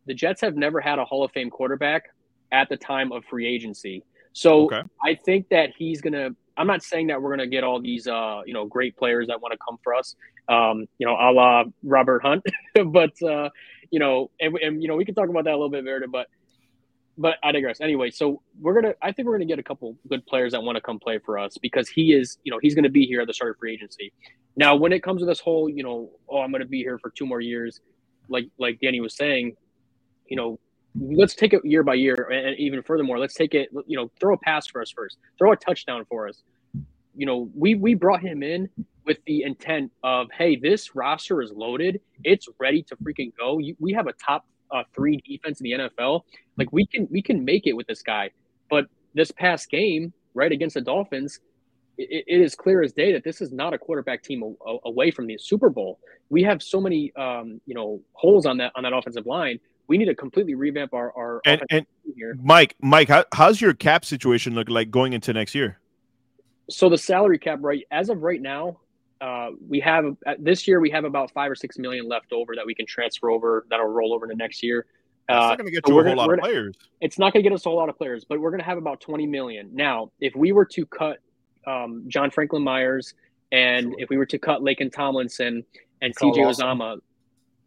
the 0.08 0.14
Jets 0.16 0.42
have 0.42 0.56
never 0.56 0.82
had 0.82 0.98
a 0.98 1.06
Hall 1.06 1.24
of 1.24 1.32
Fame 1.32 1.50
quarterback 1.52 2.06
at 2.52 2.70
the 2.70 2.78
time 2.78 3.12
of 3.12 3.24
free 3.26 3.46
agency. 3.48 4.04
So 4.34 4.64
Okay. 4.66 4.82
I 5.04 5.14
think 5.16 5.50
that 5.50 5.72
he's 5.78 6.02
gonna. 6.02 6.30
I'm 6.58 6.68
not 6.68 6.84
saying 6.84 7.08
that 7.08 7.22
we're 7.22 7.30
gonna 7.32 7.48
get 7.48 7.64
all 7.64 7.80
these, 7.80 8.08
uh, 8.08 8.42
you 8.46 8.54
know, 8.54 8.66
great 8.66 8.96
players 8.98 9.28
that 9.28 9.42
want 9.42 9.52
to 9.54 9.58
come 9.66 9.78
for 9.84 9.94
us, 9.94 10.16
um, 10.50 10.86
you 10.98 11.06
know, 11.06 11.14
a 11.14 11.32
la 11.32 11.64
Robert 11.84 12.22
Hunt, 12.24 12.44
but 12.88 13.22
uh, 13.22 13.50
you 13.92 14.00
know, 14.00 14.32
and, 14.40 14.58
and 14.58 14.82
you 14.82 14.88
know, 14.88 14.96
we 14.96 15.06
can 15.06 15.14
talk 15.16 15.30
about 15.30 15.44
that 15.46 15.52
a 15.52 15.58
little 15.58 15.70
bit, 15.70 15.84
Verda, 15.84 16.08
but 16.08 16.28
but 17.22 17.38
I 17.44 17.52
digress. 17.52 17.80
Anyway, 17.82 18.10
so 18.10 18.42
we're 18.60 18.74
gonna. 18.74 18.96
I 19.02 19.12
think 19.12 19.28
we're 19.28 19.36
gonna 19.36 19.46
get 19.46 19.60
a 19.60 19.64
couple 19.64 19.96
good 20.10 20.26
players 20.26 20.54
that 20.54 20.64
want 20.64 20.76
to 20.76 20.82
come 20.82 21.00
play 21.00 21.20
for 21.20 21.38
us 21.38 21.58
because 21.58 21.88
he 21.88 22.14
is, 22.14 22.40
you 22.44 22.52
know, 22.52 22.60
he's 22.62 22.76
gonna 22.76 22.90
be 22.90 23.06
here 23.06 23.22
at 23.22 23.28
the 23.28 23.34
start 23.34 23.52
of 23.52 23.58
free 23.58 23.74
agency. 23.74 24.12
Now, 24.56 24.76
when 24.76 24.92
it 24.92 25.04
comes 25.04 25.22
to 25.22 25.26
this 25.26 25.40
whole, 25.40 25.70
you 25.70 25.84
know, 25.84 26.10
oh, 26.28 26.40
I'm 26.40 26.52
gonna 26.52 26.66
be 26.66 26.80
here 26.80 26.98
for 26.98 27.12
two 27.12 27.26
more 27.26 27.40
years, 27.40 27.80
like 28.28 28.48
like 28.58 28.80
Danny 28.82 29.00
was 29.00 29.16
saying, 29.16 29.56
you 30.28 30.36
know, 30.36 30.60
let's 31.00 31.36
take 31.36 31.54
it 31.54 31.64
year 31.64 31.84
by 31.84 31.94
year, 31.94 32.16
and 32.32 32.58
even 32.58 32.82
furthermore, 32.82 33.20
let's 33.20 33.36
take 33.36 33.54
it, 33.54 33.70
you 33.86 33.96
know, 33.96 34.12
throw 34.20 34.34
a 34.34 34.38
pass 34.40 34.68
for 34.68 34.82
us 34.82 34.92
first, 34.92 35.18
throw 35.38 35.52
a 35.52 35.56
touchdown 35.56 36.06
for 36.10 36.28
us. 36.28 36.42
You 37.16 37.26
know, 37.28 37.50
we 37.56 37.76
we 37.76 37.94
brought 37.94 38.22
him 38.22 38.42
in 38.42 38.70
with 39.06 39.18
the 39.26 39.44
intent 39.44 39.92
of, 40.04 40.28
hey, 40.38 40.56
this 40.56 40.96
roster 40.96 41.42
is 41.42 41.52
loaded, 41.52 42.02
it's 42.24 42.48
ready 42.60 42.84
to 42.84 42.96
freaking 42.98 43.32
go. 43.38 43.60
We 43.80 43.94
have 43.94 44.08
a 44.08 44.14
top 44.14 44.46
uh, 44.72 44.84
three 44.94 45.18
defense 45.18 45.62
in 45.62 45.66
the 45.66 45.72
NFL. 45.72 46.22
Like 46.58 46.72
we 46.72 46.86
can 46.86 47.08
we 47.12 47.22
can 47.22 47.44
make 47.44 47.68
it 47.68 47.74
with 47.74 47.88
this 47.88 48.02
guy. 48.02 48.32
But 48.70 48.86
this 49.14 49.32
past 49.32 49.70
game, 49.70 50.14
right 50.34 50.52
against 50.52 50.76
the 50.76 50.82
Dolphins, 50.82 51.40
it, 51.98 52.24
it 52.28 52.42
is 52.42 52.56
clear 52.56 52.82
as 52.82 52.94
day 52.94 53.12
that 53.14 53.24
this 53.24 53.42
is 53.42 53.52
not 53.52 53.74
a 53.74 53.78
quarterback 53.78 54.24
team 54.24 54.44
a, 54.44 54.70
a- 54.70 54.80
away 54.86 55.12
from 55.12 55.28
the 55.28 55.38
Super 55.38 55.70
Bowl. 55.70 56.00
We 56.30 56.44
have 56.44 56.64
so 56.64 56.80
many, 56.80 57.14
um, 57.16 57.60
you 57.66 57.76
know, 57.76 58.02
holes 58.14 58.46
on 58.46 58.58
that 58.58 58.72
on 58.76 58.84
that 58.84 58.94
offensive 58.94 59.26
line. 59.26 59.60
We 59.88 59.98
need 59.98 60.06
to 60.06 60.16
completely 60.16 60.56
revamp 60.56 60.94
our 60.94 61.12
our 61.16 61.42
And 61.46 61.62
and. 61.70 61.86
Mike, 62.42 62.76
Mike, 62.82 63.08
how, 63.08 63.26
how's 63.34 63.62
your 63.62 63.74
cap 63.74 64.04
situation 64.06 64.54
look 64.54 64.70
like 64.70 64.92
going 64.92 65.14
into 65.14 65.34
next 65.34 65.56
year? 65.56 65.80
So 66.70 66.90
the 66.90 66.98
salary 66.98 67.38
cap, 67.38 67.60
right 67.62 67.84
as 67.92 68.10
of 68.10 68.22
right 68.22 68.42
now, 68.42 68.80
uh, 69.22 69.52
we 69.70 69.80
have 69.80 70.06
uh, 70.26 70.34
this 70.40 70.68
year 70.68 70.80
we 70.82 70.90
have 70.90 71.04
about 71.06 71.32
five 71.32 71.50
or 71.52 71.56
six 71.56 71.78
million 71.78 72.08
left 72.08 72.34
over 72.34 72.56
that 72.56 72.66
we 72.66 72.74
can 72.76 72.86
transfer 72.86 73.30
over 73.30 73.66
that'll 73.70 73.86
roll 73.86 74.14
over 74.14 74.28
to 74.28 74.36
next 74.36 74.64
year. 74.64 74.86
Uh, 75.30 75.34
not 75.34 75.58
going 75.60 75.66
to 75.68 75.72
get 75.72 75.88
you 75.88 75.94
a 75.94 75.96
whole 75.96 76.04
gonna- 76.04 76.16
lot 76.16 76.34
of 76.34 76.40
players. 76.40 76.76
it's 77.00 77.18
not 77.20 77.32
going 77.32 77.44
to 77.44 77.50
get 77.50 77.56
us 77.56 77.66
a 77.66 77.70
whole 77.70 77.78
lot 77.78 77.88
of 77.90 77.98
players, 77.98 78.26
but 78.26 78.42
we're 78.42 78.50
going 78.50 78.60
to 78.60 78.66
have 78.66 78.78
about 78.78 79.00
20 79.00 79.28
million. 79.28 79.70
Now, 79.72 80.12
if 80.20 80.36
we 80.36 80.52
were 80.52 80.66
to 80.66 80.86
cut 80.88 81.18
um, 81.68 82.04
John 82.08 82.32
Franklin 82.32 82.64
Myers 82.64 83.14
and 83.52 83.92
Sure. 83.92 83.96
if 84.00 84.10
we 84.10 84.18
were 84.18 84.26
to 84.26 84.40
cut 84.40 84.62
Laken 84.62 84.92
Tomlinson 84.92 85.64
and 86.02 86.16
Carl 86.16 86.34
CJ 86.34 86.44
Lawson. 86.46 86.66
Uzomah, 86.68 86.98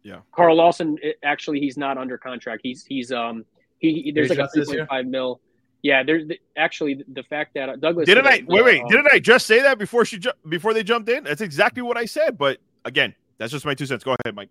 Yeah. 0.03 0.19
Carl 0.33 0.57
Lawson, 0.57 0.97
actually, 1.23 1.59
he's 1.61 1.77
not 1.77 1.97
under 1.97 2.17
contract. 2.17 2.59
He's, 2.63 2.83
he's, 2.85 3.11
um, 3.11 3.45
he, 3.79 4.01
he- 4.01 4.11
there's 4.11 4.29
like 4.29 4.39
a 4.39 4.49
this 4.53 4.71
year? 4.71 4.85
3.5 4.91 5.07
mil. 5.07 5.39
Yeah, 5.85 6.01
there's 6.01 6.27
the, 6.27 6.39
actually 6.57 7.03
the 7.07 7.21
fact 7.21 7.53
that 7.53 7.69
uh, 7.69 7.75
Douglas 7.75 8.07
Didn't 8.07 8.25
I 8.25 8.39
that, 8.39 8.47
wait? 8.47 8.65
Wait, 8.65 8.81
um, 8.81 8.87
didn't 8.87 9.07
I 9.13 9.19
just 9.19 9.45
say 9.45 9.61
that 9.61 9.77
before 9.77 10.03
she 10.03 10.17
ju- 10.17 10.31
before 10.49 10.73
they 10.73 10.81
jumped 10.81 11.07
in? 11.09 11.23
That's 11.23 11.41
exactly 11.41 11.83
what 11.83 11.95
I 11.95 12.05
said. 12.05 12.39
But 12.39 12.57
again, 12.85 13.13
that's 13.37 13.51
just 13.51 13.65
my 13.65 13.75
two 13.75 13.85
cents. 13.85 14.03
Go 14.03 14.15
ahead, 14.25 14.33
Mike. 14.33 14.49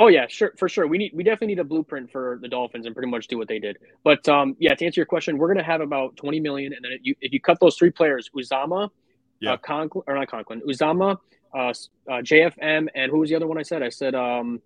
Oh 0.00 0.08
yeah, 0.08 0.26
sure, 0.26 0.52
for 0.58 0.68
sure. 0.68 0.88
We 0.88 0.98
need 0.98 1.12
we 1.14 1.22
definitely 1.22 1.54
need 1.54 1.60
a 1.60 1.64
blueprint 1.64 2.10
for 2.10 2.40
the 2.42 2.48
Dolphins 2.48 2.84
and 2.84 2.96
pretty 2.96 3.08
much 3.08 3.28
do 3.28 3.38
what 3.38 3.46
they 3.46 3.60
did. 3.60 3.78
But 4.02 4.28
um, 4.28 4.56
yeah, 4.58 4.74
to 4.74 4.84
answer 4.84 4.98
your 4.98 5.06
question, 5.06 5.38
we're 5.38 5.46
gonna 5.46 5.62
have 5.62 5.80
about 5.80 6.16
twenty 6.16 6.40
million, 6.40 6.72
and 6.72 6.84
then 6.84 6.90
if 6.90 7.00
you 7.04 7.14
if 7.20 7.32
you 7.32 7.40
cut 7.40 7.60
those 7.60 7.76
three 7.76 7.92
players, 7.92 8.28
Uzomah, 8.36 8.90
Yeah. 9.38 9.52
uh, 9.52 9.56
Conklin 9.58 10.02
or 10.08 10.16
not 10.16 10.26
Conklin, 10.26 10.62
Uzomah, 10.68 11.16
uh, 11.54 11.58
uh, 11.58 11.74
JFM, 12.08 12.88
and 12.96 13.12
who 13.12 13.20
was 13.20 13.30
the 13.30 13.36
other 13.36 13.46
one 13.46 13.56
I 13.56 13.62
said? 13.62 13.84
I 13.84 13.88
said 13.90 14.16
um, 14.16 14.60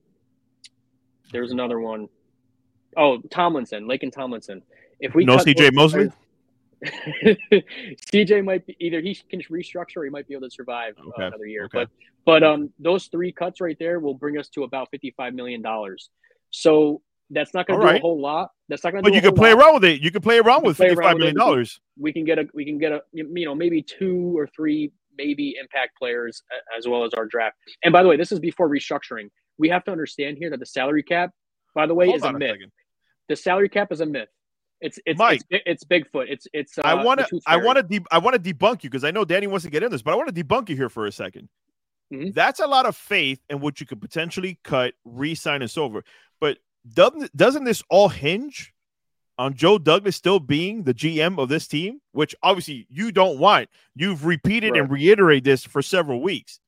there 1.31 1.43
was 1.43 1.53
another 1.53 1.79
one. 1.79 2.09
Oh, 2.97 3.19
Tomlinson, 3.31 3.85
Laken 3.85 4.11
Tomlinson. 4.11 4.63
If 5.01 5.15
we 5.15 5.25
No 5.25 5.37
CJ 5.37 5.73
Mosley? 5.73 6.11
CJ 8.13 8.45
might 8.45 8.67
be 8.67 8.77
either 8.81 9.01
he 9.01 9.15
can 9.15 9.41
restructure 9.43 9.99
or 9.99 10.05
he 10.05 10.11
might 10.11 10.27
be 10.27 10.35
able 10.35 10.49
to 10.49 10.51
survive 10.51 10.95
uh, 10.99 11.27
another 11.27 11.47
year. 11.47 11.65
okay. 11.65 11.85
But 11.85 11.89
but 12.25 12.43
um, 12.43 12.71
those 12.79 13.07
three 13.07 13.33
cuts 13.33 13.61
right 13.61 13.77
there 13.79 14.01
will 14.01 14.15
bring 14.15 14.39
us 14.39 14.49
to 14.51 14.65
about 14.65 14.89
fifty-five 14.91 15.35
million 15.35 15.63
dollars. 15.63 16.11
So 16.51 17.03
that's 17.31 17.55
not 17.55 17.67
going 17.67 17.81
to 17.81 17.85
do 17.85 17.91
right. 17.91 17.99
a 17.99 18.03
whole 18.03 18.21
lot. 18.21 18.51
That's 18.69 18.83
not 18.83 18.93
going 18.93 19.05
to. 19.05 19.11
But 19.11 19.15
you 19.15 19.23
can 19.23 19.35
play 19.35 19.53
lot. 19.53 19.63
around 19.63 19.75
with 19.75 19.85
it. 19.85 20.01
You 20.01 20.11
can 20.11 20.23
play 20.23 20.39
around 20.39 20.65
with 20.65 20.81
around 20.81 20.97
with 20.97 20.99
million 20.99 21.21
it. 21.21 21.25
We 21.25 21.29
can- 21.29 21.37
dollars. 21.37 21.81
We 21.99 22.13
can 22.13 22.25
get 22.25 22.39
a 22.39 22.49
we 22.55 22.65
can 22.65 22.79
get 22.79 22.93
a 22.93 23.03
you 23.13 23.45
know 23.45 23.55
maybe 23.55 23.83
two 23.83 24.37
or 24.39 24.47
three 24.47 24.93
maybe 25.17 25.55
impact 25.61 25.99
players 25.99 26.43
as 26.77 26.89
well 26.89 27.05
as 27.05 27.13
our 27.15 27.27
draft. 27.27 27.57
And 27.85 27.93
by 27.93 28.03
the 28.03 28.09
way, 28.09 28.17
this 28.17 28.33
is 28.33 28.41
before 28.41 28.69
restructuring. 28.69 29.29
We 29.59 29.69
have 29.69 29.85
to 29.85 29.91
understand 29.91 30.39
here 30.39 30.49
that 30.51 30.61
the 30.61 30.67
salary 30.67 31.03
cap, 31.03 31.31
by 31.75 31.87
the 31.87 31.95
way, 31.95 32.07
Hold 32.07 32.17
is 32.17 32.23
a 32.23 32.29
on 32.29 32.37
a 32.37 32.39
myth. 32.39 32.57
The 33.29 33.37
salary 33.37 33.69
cap 33.69 33.93
is 33.93 34.01
a 34.01 34.07
myth. 34.07 34.29
It's 34.81 34.99
it's 35.05 35.19
Mike. 35.19 35.43
it's, 35.51 35.63
it's 35.67 35.85
Bigfoot. 35.85 36.27
It's 36.29 36.47
it's. 36.53 36.79
Uh, 36.79 36.83
I 36.85 37.05
want 37.05 37.21
to 37.21 37.41
I 37.47 37.57
want 37.57 37.77
to. 37.77 37.83
De- 37.83 38.05
I 38.11 38.19
want 38.19 38.43
to 38.43 38.55
debunk 38.55 38.83
you 38.83 38.91
because 38.91 39.05
I 39.05 39.11
know 39.11 39.25
Danny 39.25 39.47
wants 39.47 39.65
to 39.65 39.71
get 39.71 39.83
in 39.83 39.91
this, 39.91 40.03
but 40.03 40.13
I 40.13 40.17
want 40.17 40.35
to 40.35 40.45
debunk 40.45 40.69
you 40.69 40.77
here 40.77 40.89
for 40.89 41.07
a 41.07 41.11
2nd 41.11 41.49
Mhm. 42.13 42.35
That's 42.35 42.61
a 42.61 42.67
lot 42.67 42.87
of 42.87 42.97
faith 42.97 43.41
in 43.49 43.61
what 43.61 43.79
you 43.79 43.87
could 43.87 44.01
potentially 44.01 44.59
cut, 44.65 44.95
re-sign, 45.05 45.63
and 45.63 45.71
so 45.71 45.85
over. 45.85 46.03
But 46.41 46.59
doesn't 46.93 47.37
doesn't 47.37 47.65
this 47.65 47.83
all 47.89 48.09
hinge 48.09 48.73
on 49.39 49.55
Joe 49.55 49.79
Douglas 49.79 50.17
still 50.17 50.41
being 50.41 50.83
the 50.83 50.95
GM 50.95 51.39
of 51.39 51.49
this 51.49 51.69
team, 51.69 52.01
which 52.13 52.35
obviously 52.43 52.87
you 52.91 53.13
don't 53.13 53.39
want? 53.39 53.69
You've 53.95 54.25
repeated 54.25 54.77
and 54.77 54.91
reiterated 54.91 55.45
this 55.45 55.65
for 55.65 55.83
several 55.83 56.21
weeks. 56.21 56.59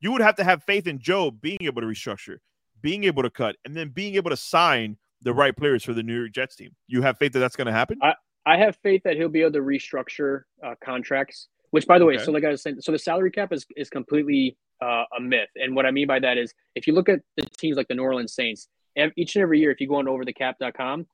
You 0.00 0.12
would 0.12 0.22
have 0.22 0.36
to 0.36 0.44
have 0.44 0.64
faith 0.64 0.86
in 0.86 0.98
Joe 0.98 1.30
being 1.30 1.58
able 1.60 1.82
to 1.82 1.86
restructure, 1.86 2.38
being 2.80 3.04
able 3.04 3.22
to 3.22 3.30
cut, 3.30 3.56
and 3.64 3.76
then 3.76 3.90
being 3.90 4.14
able 4.14 4.30
to 4.30 4.36
sign 4.36 4.96
the 5.22 5.32
right 5.32 5.56
players 5.56 5.84
for 5.84 5.94
the 5.94 6.02
New 6.02 6.18
York 6.18 6.32
Jets 6.32 6.56
team. 6.56 6.70
You 6.86 7.02
have 7.02 7.18
faith 7.18 7.32
that 7.32 7.40
that's 7.40 7.56
going 7.56 7.66
to 7.66 7.72
happen? 7.72 7.98
I 8.02 8.14
I 8.46 8.56
have 8.56 8.76
faith 8.82 9.02
that 9.04 9.16
he'll 9.16 9.28
be 9.28 9.42
able 9.42 9.52
to 9.52 9.60
restructure 9.60 10.42
uh, 10.64 10.74
contracts. 10.82 11.48
Which, 11.70 11.86
by 11.86 12.00
the 12.00 12.04
way, 12.04 12.18
so 12.18 12.32
like 12.32 12.44
I 12.44 12.48
was 12.48 12.62
saying, 12.62 12.80
so 12.80 12.90
the 12.90 12.98
salary 12.98 13.30
cap 13.30 13.52
is 13.52 13.64
is 13.76 13.88
completely 13.90 14.56
uh, 14.82 15.04
a 15.16 15.20
myth. 15.20 15.50
And 15.54 15.76
what 15.76 15.86
I 15.86 15.92
mean 15.92 16.08
by 16.08 16.18
that 16.18 16.36
is, 16.36 16.52
if 16.74 16.86
you 16.86 16.94
look 16.94 17.08
at 17.08 17.20
the 17.36 17.46
teams 17.58 17.76
like 17.76 17.86
the 17.86 17.94
New 17.94 18.02
Orleans 18.02 18.34
Saints, 18.34 18.68
each 19.16 19.36
and 19.36 19.42
every 19.42 19.60
year, 19.60 19.70
if 19.70 19.80
you 19.80 19.86
go 19.86 19.96
on 19.96 20.06
overthecap.com, 20.06 21.06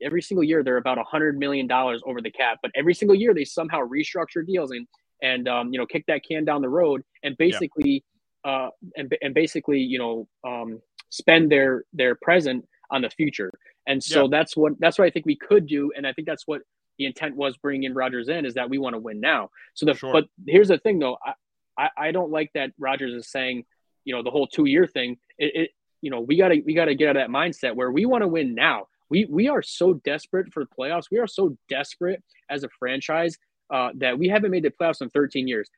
every 0.00 0.22
single 0.22 0.44
year 0.44 0.62
they're 0.62 0.76
about 0.76 0.98
a 0.98 1.02
hundred 1.02 1.38
million 1.38 1.66
dollars 1.66 2.02
over 2.06 2.20
the 2.20 2.30
cap. 2.30 2.58
But 2.62 2.70
every 2.76 2.94
single 2.94 3.16
year 3.16 3.34
they 3.34 3.44
somehow 3.44 3.80
restructure 3.80 4.46
deals 4.46 4.70
and 4.70 4.86
and 5.22 5.48
um, 5.48 5.72
you 5.72 5.78
know 5.78 5.86
kick 5.86 6.04
that 6.06 6.22
can 6.24 6.44
down 6.44 6.62
the 6.62 6.68
road 6.68 7.02
and 7.24 7.36
basically 7.36 8.04
uh, 8.46 8.68
and 8.96 9.14
and 9.20 9.34
basically, 9.34 9.80
you 9.80 9.98
know, 9.98 10.28
um, 10.46 10.80
spend 11.10 11.50
their 11.50 11.84
their 11.92 12.14
present 12.14 12.64
on 12.90 13.02
the 13.02 13.10
future. 13.10 13.50
And 13.86 14.02
so 14.02 14.22
Yeah. 14.22 14.28
that's 14.30 14.56
what 14.56 14.78
that's 14.78 14.98
what 14.98 15.06
I 15.06 15.10
think 15.10 15.26
we 15.26 15.36
could 15.36 15.66
do, 15.66 15.92
and 15.96 16.06
I 16.06 16.12
think 16.12 16.26
that's 16.26 16.46
what 16.46 16.62
the 16.98 17.04
intent 17.06 17.36
was 17.36 17.56
bringing 17.58 17.84
in 17.84 17.94
Rodgers 17.94 18.28
in 18.28 18.46
is 18.46 18.54
that 18.54 18.70
we 18.70 18.78
want 18.78 18.94
to 18.94 18.98
win 18.98 19.20
now. 19.20 19.50
So 19.74 19.86
the 19.86 19.94
Sure. 19.94 20.12
but 20.12 20.26
here's 20.46 20.68
the 20.68 20.78
thing 20.78 20.98
though, 20.98 21.18
I, 21.24 21.34
I 21.78 21.90
I 22.08 22.12
don't 22.12 22.30
like 22.30 22.50
that 22.54 22.72
Rodgers 22.78 23.12
is 23.12 23.28
saying, 23.30 23.64
you 24.04 24.14
know, 24.14 24.22
the 24.22 24.30
whole 24.30 24.46
two 24.46 24.64
year 24.66 24.86
thing. 24.86 25.18
It, 25.38 25.54
it 25.56 25.70
you 26.02 26.10
know 26.10 26.20
we 26.20 26.36
gotta 26.36 26.62
we 26.64 26.74
gotta 26.74 26.94
get 26.94 27.08
out 27.10 27.16
of 27.16 27.22
that 27.22 27.30
mindset 27.30 27.74
where 27.74 27.90
we 27.90 28.06
want 28.06 28.22
to 28.22 28.28
win 28.28 28.54
now. 28.54 28.86
We 29.08 29.24
we 29.26 29.48
are 29.48 29.62
so 29.62 29.94
desperate 29.94 30.52
for 30.52 30.64
the 30.64 30.70
playoffs. 30.76 31.10
We 31.10 31.18
are 31.18 31.26
so 31.26 31.56
desperate 31.68 32.22
as 32.50 32.64
a 32.64 32.68
franchise 32.78 33.36
uh, 33.70 33.90
that 33.96 34.18
we 34.18 34.28
haven't 34.28 34.50
made 34.50 34.62
the 34.64 34.70
playoffs 34.70 35.00
in 35.02 35.10
13 35.10 35.46
years. 35.48 35.68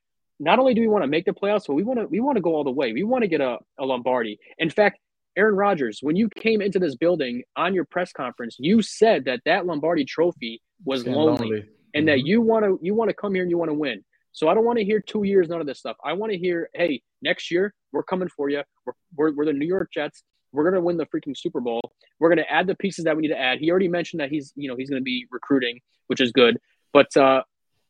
Not 0.41 0.59
only 0.61 0.73
do 0.73 0.81
we 0.81 0.89
want 0.89 1.03
to 1.03 1.09
make 1.09 1.25
the 1.25 1.33
playoffs, 1.33 1.67
but 1.67 1.75
we 1.75 1.83
want 1.83 1.99
to 2.01 2.07
we 2.07 2.21
want 2.21 2.37
to 2.37 2.43
go 2.43 2.55
all 2.55 2.65
the 2.65 2.71
way. 2.71 2.93
We 2.93 3.03
want 3.03 3.23
to 3.23 3.29
get 3.29 3.41
a, 3.41 3.59
a 3.79 3.85
Lombardi. 3.85 4.39
In 4.59 4.71
fact, 4.71 5.01
Aaron 5.39 5.55
Rodgers, 5.55 6.01
when 6.03 6.17
you 6.17 6.29
came 6.29 6.61
into 6.61 6.79
this 6.81 6.97
building 6.97 7.45
on 7.57 7.73
your 7.73 7.85
press 7.85 8.13
conference, 8.13 8.57
you 8.59 8.83
said 8.83 9.25
that 9.27 9.41
that 9.47 9.65
Lombardi 9.67 10.05
trophy 10.05 10.61
was 10.85 11.05
Getting 11.05 11.19
lonely, 11.19 11.65
and 11.95 12.09
that 12.09 12.19
Mhm. 12.19 12.27
you 12.27 12.41
want 12.43 12.65
to 12.65 12.79
you 12.83 12.95
want 12.95 13.09
to 13.09 13.15
come 13.15 13.35
here 13.35 13.43
and 13.43 13.51
you 13.51 13.57
want 13.57 13.71
to 13.71 13.75
win. 13.75 14.05
So 14.33 14.49
I 14.49 14.55
don't 14.55 14.65
want 14.65 14.79
to 14.79 14.85
hear 14.85 15.01
two 15.01 15.23
years, 15.23 15.49
none 15.49 15.61
of 15.61 15.67
this 15.67 15.79
stuff. 15.79 15.97
I 16.05 16.13
want 16.13 16.33
to 16.33 16.39
hear, 16.39 16.69
hey, 16.75 17.03
next 17.23 17.51
year 17.51 17.73
we're 17.93 18.03
coming 18.03 18.29
for 18.29 18.49
you. 18.51 18.63
We're, 18.85 18.93
we're, 19.17 19.33
we're 19.33 19.45
the 19.47 19.53
New 19.53 19.67
York 19.67 19.91
Jets. 19.93 20.23
We're 20.53 20.65
gonna 20.69 20.83
win 20.83 20.97
the 20.97 21.07
freaking 21.07 21.37
Super 21.37 21.61
Bowl. 21.61 21.81
We're 22.19 22.31
gonna 22.31 22.47
add 22.51 22.67
the 22.67 22.75
pieces 22.75 23.05
that 23.05 23.15
we 23.17 23.23
need 23.23 23.29
to 23.29 23.39
add. 23.39 23.59
He 23.59 23.71
already 23.71 23.89
mentioned 23.89 24.21
that 24.21 24.31
he's 24.31 24.53
you 24.57 24.69
know 24.69 24.77
he's 24.77 24.91
gonna 24.91 25.03
be 25.03 25.27
recruiting, 25.31 25.81
which 26.09 26.21
is 26.21 26.33
good. 26.33 26.59
But 26.93 27.17
uh, 27.17 27.43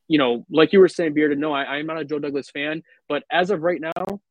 you 0.07 0.17
know, 0.17 0.45
like 0.51 0.73
you 0.73 0.79
were 0.79 0.87
saying, 0.87 1.13
Bearded, 1.13 1.39
no, 1.39 1.53
I, 1.53 1.63
I'm 1.65 1.85
not 1.85 1.99
a 1.99 2.05
Joe 2.05 2.19
Douglas 2.19 2.49
fan. 2.49 2.83
But 3.07 3.23
as 3.31 3.49
of 3.51 3.61
right 3.61 3.79
now, 3.79 4.21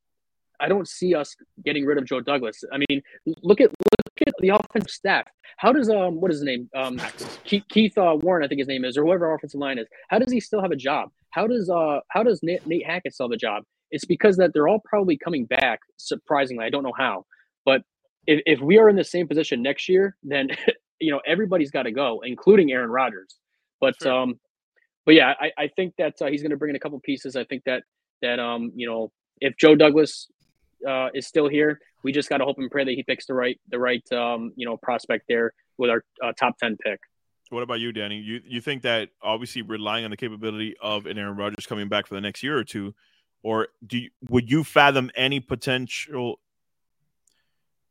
I 0.60 0.68
don't 0.68 0.88
see 0.88 1.14
us 1.14 1.34
getting 1.64 1.84
rid 1.84 1.98
of 1.98 2.04
Joe 2.04 2.20
Douglas. 2.20 2.62
I 2.72 2.78
mean, 2.78 3.02
look 3.42 3.60
at 3.60 3.70
look 3.70 4.26
at 4.26 4.34
the 4.40 4.50
offensive 4.50 4.90
staff. 4.90 5.26
How 5.56 5.72
does 5.72 5.88
um 5.88 6.20
what 6.20 6.30
is 6.30 6.38
his 6.38 6.44
name 6.44 6.68
um 6.76 7.00
Keith, 7.44 7.64
Keith 7.68 7.96
uh, 7.98 8.16
Warren 8.20 8.44
I 8.44 8.48
think 8.48 8.58
his 8.58 8.68
name 8.68 8.84
is 8.84 8.96
or 8.96 9.04
whoever 9.04 9.26
our 9.26 9.34
offensive 9.34 9.60
line 9.60 9.78
is. 9.78 9.86
How 10.08 10.18
does 10.18 10.32
he 10.32 10.40
still 10.40 10.62
have 10.62 10.70
a 10.70 10.76
job? 10.76 11.10
How 11.30 11.46
does 11.46 11.70
uh 11.70 12.00
how 12.08 12.22
does 12.22 12.40
Nate, 12.42 12.66
Nate 12.66 12.86
Hackett 12.86 13.14
still 13.14 13.26
have 13.26 13.32
a 13.32 13.36
job? 13.36 13.64
It's 13.90 14.04
because 14.04 14.36
that 14.36 14.52
they're 14.52 14.68
all 14.68 14.82
probably 14.84 15.16
coming 15.16 15.46
back. 15.46 15.80
Surprisingly, 15.96 16.64
I 16.64 16.70
don't 16.70 16.82
know 16.82 16.94
how, 16.96 17.24
but 17.64 17.82
if 18.26 18.42
if 18.46 18.60
we 18.60 18.78
are 18.78 18.88
in 18.88 18.96
the 18.96 19.04
same 19.04 19.26
position 19.28 19.62
next 19.62 19.88
year, 19.88 20.16
then 20.22 20.48
you 21.00 21.12
know 21.12 21.20
everybody's 21.26 21.70
got 21.70 21.84
to 21.84 21.92
go, 21.92 22.20
including 22.24 22.70
Aaron 22.72 22.90
Rodgers. 22.90 23.36
But 23.80 23.96
Fair. 24.00 24.12
um, 24.12 24.40
but 25.06 25.14
yeah, 25.14 25.32
I, 25.40 25.50
I 25.56 25.68
think 25.68 25.94
that 25.96 26.20
uh, 26.20 26.26
he's 26.26 26.42
going 26.42 26.50
to 26.50 26.56
bring 26.56 26.70
in 26.70 26.76
a 26.76 26.80
couple 26.80 27.00
pieces. 27.00 27.36
I 27.36 27.44
think 27.44 27.62
that 27.64 27.84
that 28.20 28.38
um 28.38 28.72
you 28.74 28.88
know 28.88 29.10
if 29.40 29.56
Joe 29.56 29.74
Douglas 29.74 30.28
uh, 30.86 31.08
is 31.14 31.26
still 31.26 31.48
here, 31.48 31.80
we 32.02 32.12
just 32.12 32.28
got 32.28 32.38
to 32.38 32.44
hope 32.44 32.58
and 32.58 32.70
pray 32.70 32.84
that 32.84 32.92
he 32.92 33.02
picks 33.02 33.26
the 33.26 33.34
right 33.34 33.58
the 33.70 33.78
right 33.78 34.12
um 34.12 34.52
you 34.56 34.66
know 34.66 34.76
prospect 34.76 35.24
there 35.28 35.52
with 35.76 35.90
our 35.90 36.04
uh, 36.22 36.32
top 36.38 36.58
ten 36.58 36.76
pick. 36.76 37.00
What 37.50 37.62
about 37.62 37.80
you, 37.80 37.92
Danny? 37.92 38.18
You 38.18 38.40
you 38.44 38.60
think 38.60 38.82
that 38.82 39.08
obviously 39.22 39.62
relying 39.62 40.04
on 40.04 40.10
the 40.10 40.16
capability 40.16 40.76
of 40.82 41.06
an 41.06 41.18
Aaron 41.18 41.36
Rodgers 41.36 41.66
coming 41.66 41.88
back 41.88 42.06
for 42.06 42.14
the 42.14 42.20
next 42.20 42.42
year 42.42 42.58
or 42.58 42.64
two, 42.64 42.94
or 43.42 43.68
do 43.86 43.98
you, 43.98 44.10
would 44.28 44.50
you 44.50 44.64
fathom 44.64 45.10
any 45.16 45.40
potential 45.40 46.38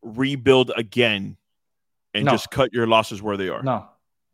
rebuild 0.01 0.71
again 0.77 1.37
and 2.13 2.25
No. 2.25 2.31
just 2.31 2.51
cut 2.51 2.71
your 2.71 2.87
losses 2.87 3.21
where 3.21 3.35
they 3.35 3.49
are? 3.49 3.63
No, 3.63 3.87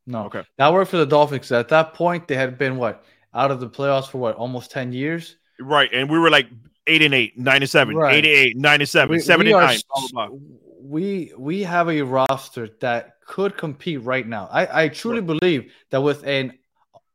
no. 0.05 0.25
Okay. 0.25 0.43
That 0.57 0.74
worked 0.74 0.91
for 0.91 0.98
the 0.98 1.05
Dolphins. 1.05 1.51
At 1.51 1.69
that 1.69 1.93
point, 1.93 2.27
they 2.27 2.36
had 2.36 2.57
been 2.57 2.77
what 2.77 3.03
out 3.33 3.50
of 3.50 3.60
the 3.60 3.69
playoffs 3.69 4.10
for 4.10 4.17
what 4.17 4.36
almost 4.36 4.72
ten 4.72 4.91
years. 4.91 5.38
Right. 5.60 5.89
And 5.93 6.10
we 6.10 6.19
were 6.19 6.29
like 6.29 6.48
eight 6.88 7.02
and 7.02 7.13
eight, 7.13 7.38
nine 7.38 7.62
and 7.62 7.70
seven, 7.70 7.96
Right. 7.96 8.16
eight 8.16 8.25
and 8.25 8.28
eight, 8.28 8.58
nine 8.58 8.82
and 8.82 8.90
seven, 8.90 9.16
We- 9.16 9.20
seven 9.20 9.46
we 9.46 9.54
and 9.54 9.62
nine, 9.62 9.80
blah, 9.90 10.08
blah, 10.12 10.28
blah. 10.28 10.38
We 10.82 11.32
we 11.38 11.63
have 11.63 11.89
a 11.89 12.02
roster 12.02 12.69
that 12.82 13.15
could 13.26 13.58
compete 13.58 14.02
right 14.04 14.28
now. 14.28 14.50
I, 14.52 14.84
I 14.84 14.88
truly 14.89 15.22
believe 15.22 15.72
that 15.91 16.02
with 16.02 16.26
an 16.26 16.60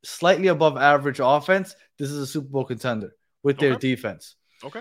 slightly 0.03 0.49
above 0.49 0.77
average 0.79 1.21
offense, 1.23 1.77
this 1.99 2.11
is 2.11 2.19
a 2.19 2.27
Super 2.27 2.49
Bowl 2.49 2.65
contender 2.65 3.15
with 3.43 3.59
their 3.59 3.77
defense. 3.77 4.37
Okay. 4.65 4.81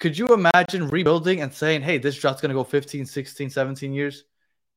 Could 0.00 0.18
you 0.18 0.26
imagine 0.28 0.88
rebuilding 0.88 1.40
and 1.40 1.54
saying, 1.54 1.82
hey, 1.82 1.98
this 1.98 2.18
draft's 2.18 2.40
going 2.42 2.50
to 2.50 2.54
go 2.54 2.64
15, 2.64 3.06
16, 3.06 3.48
17 3.50 3.92
years? 3.92 4.24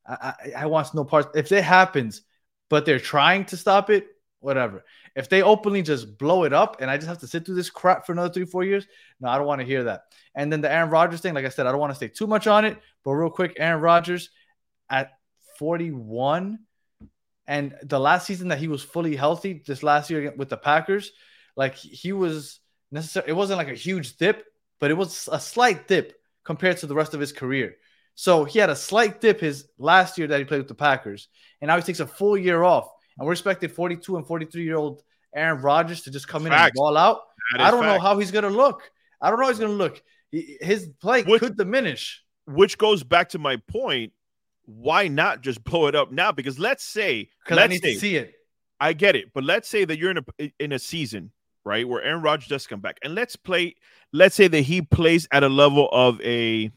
I, 0.08 0.14
I, 0.14 0.52
I 0.60 0.66
want 0.68 0.94
no 0.94 1.04
parts. 1.04 1.30
If 1.36 1.52
it 1.52 1.64
happens, 1.64 2.22
but 2.70 2.86
they're 2.86 3.00
trying 3.00 3.46
to 3.46 3.58
stop 3.58 3.90
it, 3.90 4.08
whatever. 4.40 4.84
If 5.16 5.30
they 5.30 5.42
openly 5.42 5.82
just 5.82 6.18
blow 6.18 6.44
it 6.44 6.54
up 6.54 6.82
and 6.82 6.90
I 6.90 6.98
just 6.98 7.08
have 7.08 7.20
to 7.20 7.28
sit 7.28 7.46
through 7.46 7.56
this 7.56 7.70
crap 7.70 8.06
for 8.06 8.12
another 8.12 8.34
three, 8.34 8.46
four 8.46 8.64
years, 8.64 8.86
no, 9.20 9.30
I 9.30 9.38
don't 9.38 9.48
want 9.48 9.62
to 9.62 9.68
hear 9.68 9.86
that. 9.86 10.04
And 10.36 10.52
then 10.52 10.62
the 10.62 10.72
Aaron 10.72 10.90
Rodgers 10.90 11.22
thing, 11.22 11.34
like 11.34 11.46
I 11.46 11.50
said, 11.50 11.66
I 11.66 11.72
don't 11.72 11.80
want 11.80 11.92
to 11.92 11.96
stay 11.96 12.08
too 12.08 12.28
much 12.28 12.48
on 12.48 12.66
it, 12.66 12.78
but 13.04 13.12
real 13.12 13.30
quick, 13.30 13.58
Aaron 13.58 13.82
Rodgers 13.82 14.30
at 14.90 15.12
41 15.58 16.60
and 17.48 17.76
the 17.82 18.00
last 18.00 18.28
season 18.28 18.50
that 18.50 18.60
he 18.60 18.68
was 18.68 18.84
fully 18.84 19.16
healthy, 19.16 19.64
this 19.66 19.82
last 19.82 20.10
year 20.10 20.34
with 20.36 20.50
the 20.50 20.58
Packers, 20.58 21.14
like 21.56 21.76
he 21.76 22.12
was 22.12 22.60
necessary. 22.92 23.30
It 23.30 23.34
wasn't 23.34 23.58
like 23.58 23.70
a 23.70 23.74
huge 23.74 24.18
dip, 24.18 24.46
but 24.80 24.92
it 24.92 24.96
was 24.96 25.30
a 25.32 25.40
slight 25.40 25.88
dip 25.88 26.14
compared 26.44 26.78
to 26.78 26.88
the 26.88 26.96
rest 26.96 27.14
of 27.14 27.20
his 27.20 27.32
career. 27.32 27.76
So 28.16 28.44
he 28.44 28.60
had 28.60 28.70
a 28.70 28.76
slight 28.76 29.22
dip 29.22 29.40
his 29.40 29.68
last 29.78 30.18
year 30.18 30.28
that 30.28 30.40
he 30.40 30.46
played 30.46 30.60
with 30.60 30.68
the 30.68 30.76
Packers, 30.76 31.30
and 31.62 31.70
now 31.70 31.78
he 31.78 31.84
takes 31.84 32.00
a 32.00 32.08
full 32.08 32.38
year 32.38 32.64
off. 32.64 32.90
And 33.18 33.26
we're 33.26 33.34
expecting 33.34 33.70
42 33.70 34.18
and 34.18 34.28
43 34.28 34.64
year 34.64 34.76
old 34.78 35.02
Aaron 35.36 35.62
Rodgers 35.62 36.02
to 36.04 36.12
just 36.12 36.28
come 36.28 36.46
in 36.46 36.54
and 36.54 36.72
ball 36.76 36.98
out. 36.98 37.22
I 37.58 37.72
don't 37.72 37.84
know 37.84 38.00
how 38.00 38.18
he's 38.20 38.32
gonna 38.32 38.50
look. 38.50 38.92
I 39.22 39.30
don't 39.30 39.40
know 39.40 39.46
how 39.46 39.52
he's 39.52 39.60
gonna 39.60 39.74
look. 39.74 40.02
He- 40.32 40.58
His 40.62 40.90
play 41.02 41.24
Which- 41.24 41.40
could 41.42 41.58
diminish. 41.58 42.24
Which 42.46 42.78
goes 42.78 43.04
back 43.04 43.30
to 43.30 43.40
my 43.40 43.58
point. 43.68 44.14
Why 44.66 45.08
not 45.08 45.42
just 45.42 45.64
blow 45.66 45.88
it 45.88 45.96
up 45.96 46.12
now? 46.12 46.32
Because 46.32 46.60
let's 46.60 46.84
say, 46.84 47.30
Because 47.44 47.58
I 47.58 47.62
let's 47.62 47.72
need 47.72 47.82
say, 47.82 47.94
to 47.94 48.00
see 48.00 48.16
it. 48.18 48.34
I 48.80 48.94
get 48.94 49.16
it, 49.16 49.34
but 49.34 49.44
let's 49.44 49.68
say 49.68 49.86
that 49.86 49.98
you're 49.98 50.12
in 50.12 50.18
a 50.20 50.52
in 50.60 50.72
a 50.72 50.78
season, 50.80 51.32
right, 51.66 51.88
where 51.88 52.02
Aaron 52.04 52.22
Rodgers 52.22 52.48
does 52.48 52.68
come 52.68 52.80
back, 52.80 53.00
and 53.04 53.16
let's 53.16 53.36
play. 53.36 53.76
Let's 54.14 54.36
say 54.36 54.48
that 54.48 54.62
he 54.62 54.82
plays 54.84 55.28
at 55.32 55.44
a 55.44 55.50
level 55.50 55.90
of 55.92 56.22
a 56.22 56.72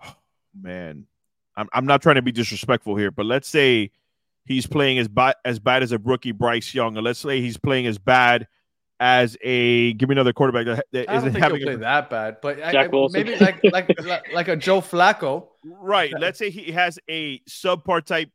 man. 0.54 1.06
I'm 1.56 1.68
I'm 1.72 1.86
not 1.86 2.00
trying 2.02 2.14
to 2.16 2.22
be 2.22 2.32
disrespectful 2.32 2.96
here, 2.96 3.10
but 3.10 3.26
let's 3.26 3.48
say 3.48 3.90
he's 4.44 4.66
playing 4.66 4.98
as 4.98 5.08
bad 5.08 5.34
as 5.44 5.58
bad 5.58 5.82
as 5.82 5.92
a 5.92 5.98
rookie 5.98 6.32
Bryce 6.32 6.74
Young, 6.74 6.96
or 6.96 7.02
let's 7.02 7.18
say 7.20 7.40
he's 7.40 7.56
playing 7.56 7.86
as 7.86 7.98
bad 7.98 8.46
as 8.98 9.36
a 9.42 9.94
give 9.94 10.08
me 10.08 10.14
another 10.14 10.32
quarterback 10.32 10.66
that, 10.66 10.84
that 10.92 11.08
I 11.08 11.14
don't 11.14 11.16
isn't 11.28 11.32
think 11.32 11.44
he'll 11.44 11.52
having 11.54 11.62
play 11.62 11.74
a, 11.74 11.78
that 11.78 12.10
bad, 12.10 12.36
but 12.42 12.62
I, 12.62 12.72
Jack 12.72 12.86
I- 12.86 12.88
Wilson. 12.88 13.22
maybe 13.24 13.36
like 13.38 13.60
like 13.64 14.00
like- 14.04 14.32
like 14.34 14.48
a 14.48 14.56
Joe 14.56 14.80
Flacco. 14.80 15.46
right. 15.64 16.12
Let's 16.18 16.38
say 16.38 16.50
he 16.50 16.72
has 16.72 16.98
a 17.08 17.38
subpar 17.48 18.04
type 18.04 18.30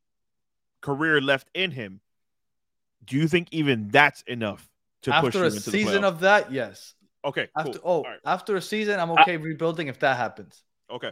career 0.81 1.21
left 1.21 1.47
in 1.53 1.71
him. 1.71 2.01
Do 3.05 3.17
you 3.17 3.27
think 3.27 3.49
even 3.51 3.89
that's 3.89 4.23
enough 4.23 4.67
to 5.03 5.11
push 5.11 5.35
After 5.35 5.37
you 5.37 5.43
a 5.43 5.47
into 5.47 5.59
the 5.59 5.71
season 5.71 6.01
playoffs? 6.01 6.05
of 6.05 6.19
that, 6.21 6.51
yes. 6.51 6.95
Okay. 7.23 7.47
After 7.55 7.71
cool. 7.73 7.81
oh, 7.83 7.91
All 7.97 8.03
right. 8.03 8.19
after 8.25 8.55
a 8.55 8.61
season, 8.61 8.99
I'm 8.99 9.11
okay 9.11 9.37
rebuilding 9.37 9.87
if 9.87 9.99
that 9.99 10.17
happens. 10.17 10.63
Okay. 10.89 11.11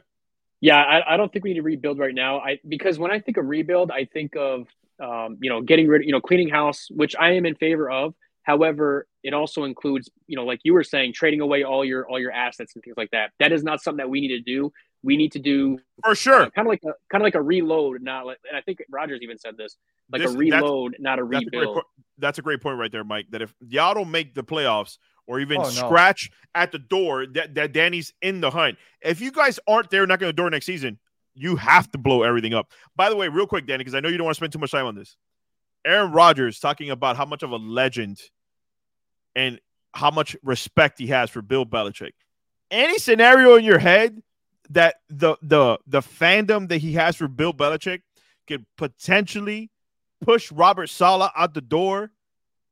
Yeah, 0.64 0.78
I, 0.78 1.16
I 1.16 1.18
don't 1.18 1.30
think 1.30 1.44
we 1.44 1.50
need 1.50 1.58
to 1.58 1.62
rebuild 1.64 2.00
right 2.00 2.16
now. 2.16 2.40
I 2.40 2.58
because 2.66 2.98
when 2.98 3.12
I 3.12 3.20
think 3.20 3.36
of 3.36 3.46
rebuild, 3.46 3.92
I 3.92 4.06
think 4.06 4.38
of 4.38 4.66
um, 4.98 5.38
you 5.42 5.50
know 5.50 5.62
getting 5.62 5.90
rid, 5.90 6.04
of 6.04 6.06
you 6.06 6.14
know, 6.14 6.22
cleaning 6.22 6.48
house, 6.48 6.88
which 6.90 7.18
I 7.20 7.32
am 7.32 7.46
in 7.46 7.56
favor 7.56 7.92
of. 7.92 8.14
However, 8.44 9.06
it 9.24 9.34
also 9.34 9.66
includes, 9.66 10.10
you 10.28 10.38
know, 10.38 10.46
like 10.46 10.62
you 10.64 10.74
were 10.74 10.84
saying, 10.86 11.14
trading 11.14 11.42
away 11.42 11.64
all 11.64 11.84
your 11.84 12.08
all 12.10 12.18
your 12.18 12.32
assets 12.32 12.76
and 12.76 12.84
things 12.84 12.96
like 12.96 13.12
that. 13.12 13.32
That 13.42 13.52
is 13.52 13.62
not 13.66 13.82
something 13.82 13.98
that 13.98 14.10
we 14.10 14.22
need 14.22 14.30
to 14.30 14.40
do. 14.40 14.72
We 15.04 15.18
need 15.18 15.34
to 15.34 15.40
do 15.40 15.80
For 16.02 16.16
sure. 16.16 16.50
kind 16.52 16.66
of 16.66 16.68
like 16.68 16.84
a 16.86 16.94
kind 17.12 17.22
of 17.22 17.24
like 17.24 17.36
a 17.36 17.42
reload, 17.42 18.02
not 18.02 18.26
like. 18.26 18.38
And 18.48 18.58
I 18.58 18.62
think 18.62 18.82
Rodgers 18.90 19.20
even 19.22 19.38
said 19.38 19.58
this, 19.58 19.76
like 20.14 20.22
This- 20.22 20.34
a 20.34 20.38
reload, 20.38 20.96
not 20.98 21.20
a 21.20 21.24
That's 21.24 21.44
a, 21.44 21.50
great 21.50 21.60
rebuild. 21.60 21.82
that's 22.20 22.40
a 22.40 22.42
great 22.42 22.62
point 22.62 22.80
right 22.80 22.90
there, 22.90 23.04
Mike. 23.04 23.26
That 23.32 23.42
if 23.42 23.54
y'all 23.68 23.94
don't 23.94 24.12
make 24.12 24.34
the 24.34 24.46
playoffs 24.46 24.98
or 25.28 25.40
even 25.40 25.58
Oh, 25.58 25.64
no. 25.64 25.70
scratch 25.70 26.30
at 26.56 26.72
the 26.72 26.80
door, 26.80 27.26
that, 27.28 27.56
that 27.56 27.72
Danny's 27.74 28.14
in 28.22 28.42
the 28.42 28.50
hunt. 28.52 28.78
If 29.02 29.22
you 29.22 29.32
guys 29.32 29.60
aren't 29.68 29.90
there, 29.90 30.06
knocking 30.06 30.28
the 30.28 30.34
door 30.34 30.50
next 30.50 30.66
season, 30.66 31.00
you 31.34 31.56
have 31.56 31.90
to 31.92 31.98
blow 31.98 32.24
everything 32.24 32.54
up. 32.54 32.72
By 32.96 33.10
the 33.10 33.16
way, 33.16 33.28
real 33.28 33.48
quick, 33.48 33.66
Danny, 33.66 33.80
because 33.80 33.96
I 33.96 34.00
know 34.02 34.10
you 34.10 34.18
don't 34.18 34.26
want 34.26 34.36
to 34.36 34.40
spend 34.40 34.54
too 34.54 34.60
much 34.60 34.72
time 34.72 34.86
on 34.86 34.96
this. 34.96 35.16
Aaron 35.86 36.12
Rodgers 36.12 36.60
talking 36.60 36.90
about 36.92 37.18
how 37.18 37.26
much 37.26 37.42
of 37.44 37.52
a 37.52 37.56
legend 37.56 38.20
and 39.36 39.60
how 39.94 40.12
much 40.12 40.36
respect 40.44 41.00
he 41.00 41.08
has 41.08 41.30
for 41.30 41.42
Bill 41.42 41.66
Belichick. 41.66 42.12
Any 42.72 42.98
scenario 43.00 43.56
in 43.56 43.64
your 43.66 43.80
head 43.80 44.22
that 44.70 44.96
the 45.10 45.36
the 45.42 45.78
the 45.86 46.00
fandom 46.02 46.70
that 46.70 46.78
he 46.78 46.94
has 46.94 47.16
for 47.16 47.28
Bill 47.28 47.54
Belichick 47.54 48.02
could 48.48 48.66
potentially 48.78 49.70
push 50.22 50.52
Robert 50.52 50.88
Saleh 50.90 51.32
out 51.36 51.54
the 51.54 51.62
door, 51.62 52.12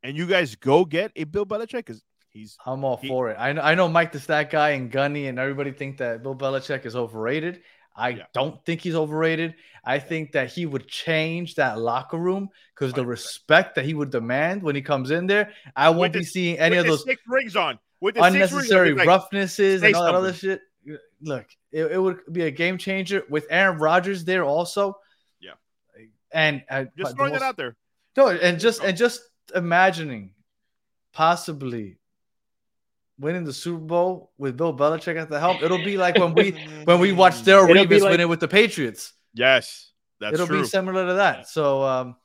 and 0.04 0.16
you 0.16 0.26
guys 0.26 0.56
go 0.56 0.86
get 0.86 1.12
a 1.16 1.26
Bill 1.26 1.46
Belichick 1.46 1.72
because 1.86 2.02
he's 2.32 2.58
I'm 2.66 2.84
all 2.84 2.98
He- 2.98 3.08
for 3.08 3.30
it. 3.30 3.38
I 3.40 3.54
know, 3.54 3.62
I 3.62 3.76
know 3.76 3.88
Mike 3.88 4.12
the 4.12 4.20
Stat 4.20 4.50
Guy 4.50 4.72
and 4.72 4.90
Gunny 4.92 5.28
and 5.28 5.38
everybody 5.40 5.72
think 5.72 5.98
that 5.98 6.24
Bill 6.24 6.36
Belichick 6.36 6.86
is 6.86 6.96
overrated. 6.96 7.62
I 7.96 8.10
Yeah. 8.10 8.26
don't 8.34 8.64
think 8.66 8.82
he's 8.82 8.96
overrated. 8.96 9.56
I 9.84 10.00
think 10.00 10.32
that 10.34 10.52
he 10.52 10.66
would 10.66 10.88
change 10.88 11.56
that 11.56 11.78
locker 11.80 12.18
room 12.18 12.50
because 12.74 12.94
the 12.94 13.06
respect 13.06 13.76
that 13.76 13.84
he 13.86 13.94
would 13.94 14.12
demand 14.12 14.64
when 14.64 14.76
he 14.76 14.82
comes 14.82 15.12
in 15.12 15.28
there, 15.28 15.52
I 15.76 15.90
won't 15.90 16.14
With 16.14 16.14
be 16.14 16.24
seeing 16.24 16.58
any 16.58 16.78
of 16.78 16.86
those. 16.86 17.04
six 17.04 17.22
rings 17.28 17.56
on. 17.56 17.80
with 18.00 18.16
the 18.16 18.22
six 18.24 18.34
rings, 18.34 18.52
unnecessary 18.54 18.94
like, 18.94 19.08
roughnesses 19.08 19.84
and 19.84 19.94
all 19.96 20.06
that 20.06 20.16
other 20.16 20.34
shit. 20.34 20.62
Look, 21.22 21.46
it, 21.72 21.92
it 21.92 21.98
would 22.02 22.20
be 22.32 22.44
a 22.44 22.52
game 22.52 22.78
changer 22.80 23.24
with 23.30 23.46
Aaron 23.50 23.78
Rodgers 23.78 24.24
there 24.24 24.44
also. 24.44 24.96
Yeah. 25.40 25.52
and 26.32 26.64
uh, 26.70 26.86
just 26.98 27.12
the 27.12 27.16
throwing 27.18 27.34
that 27.34 27.42
out 27.44 27.58
there. 27.58 27.76
No, 28.18 28.30
and 28.30 28.60
just 28.60 28.84
and 28.84 28.96
just 28.98 29.22
imagining 29.54 30.34
possibly 31.14 31.98
winning 33.20 33.44
the 33.44 33.54
Super 33.54 33.80
Bowl 33.84 34.32
with 34.38 34.58
Bill 34.58 34.76
Belichick 34.76 35.20
at 35.20 35.30
the 35.30 35.40
helm. 35.40 35.58
It'll 35.62 35.84
be 35.84 35.98
like 35.98 36.18
when 36.18 36.34
we 36.34 36.52
when 36.86 37.00
we 37.00 37.12
watched 37.12 37.46
Daryl 37.46 37.70
It'll 37.70 37.84
be 37.86 37.96
Reeves 37.96 38.04
like- 38.04 38.12
winning 38.12 38.30
with 38.30 38.40
the 38.40 38.48
Patriots. 38.48 39.14
Yes, 39.34 39.92
that's 40.20 40.34
It'll 40.34 40.48
true. 40.48 40.62
be 40.62 40.68
similar 40.68 41.08
to 41.08 41.14
that. 41.16 41.48
So, 41.48 41.84
um, 41.84 42.16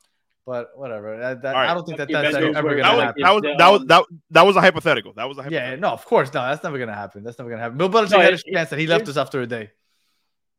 but 0.45 0.69
whatever. 0.75 1.21
I, 1.21 1.33
that, 1.35 1.45
All 1.45 1.53
right. 1.61 1.69
I 1.69 1.73
don't 1.73 1.85
think 1.85 1.97
that 1.99 2.07
The 2.07 2.13
that's 2.13 2.35
ever 2.35 2.51
gonna 2.51 2.81
that 2.83 2.93
was, 2.95 3.03
happen. 3.03 3.21
that 3.21 3.31
was 3.31 3.41
that 3.57 3.69
was 3.69 3.85
that 3.87 4.03
that 4.31 4.45
was 4.45 4.55
a 4.55 4.61
hypothetical. 4.61 5.13
That 5.13 5.27
was 5.27 5.37
a 5.37 5.47
Yeah, 5.49 5.75
no, 5.75 5.89
of 5.89 6.05
course, 6.05 6.33
no, 6.33 6.41
that's 6.41 6.63
never 6.63 6.77
gonna 6.79 6.93
happen. 6.95 7.23
That's 7.23 7.37
never 7.37 7.49
gonna 7.49 7.61
happen. 7.61 7.77
Bill 7.77 7.89
Belichick 7.89 8.11
No, 8.11 8.19
had 8.21 8.33
it- 8.33 8.43
a 8.47 8.51
chance 8.53 8.71
and 8.71 8.79
he 8.81 8.87
left 8.87 9.03
it- 9.03 9.09
us 9.09 9.17
after 9.17 9.41
a 9.41 9.47
day. 9.47 9.69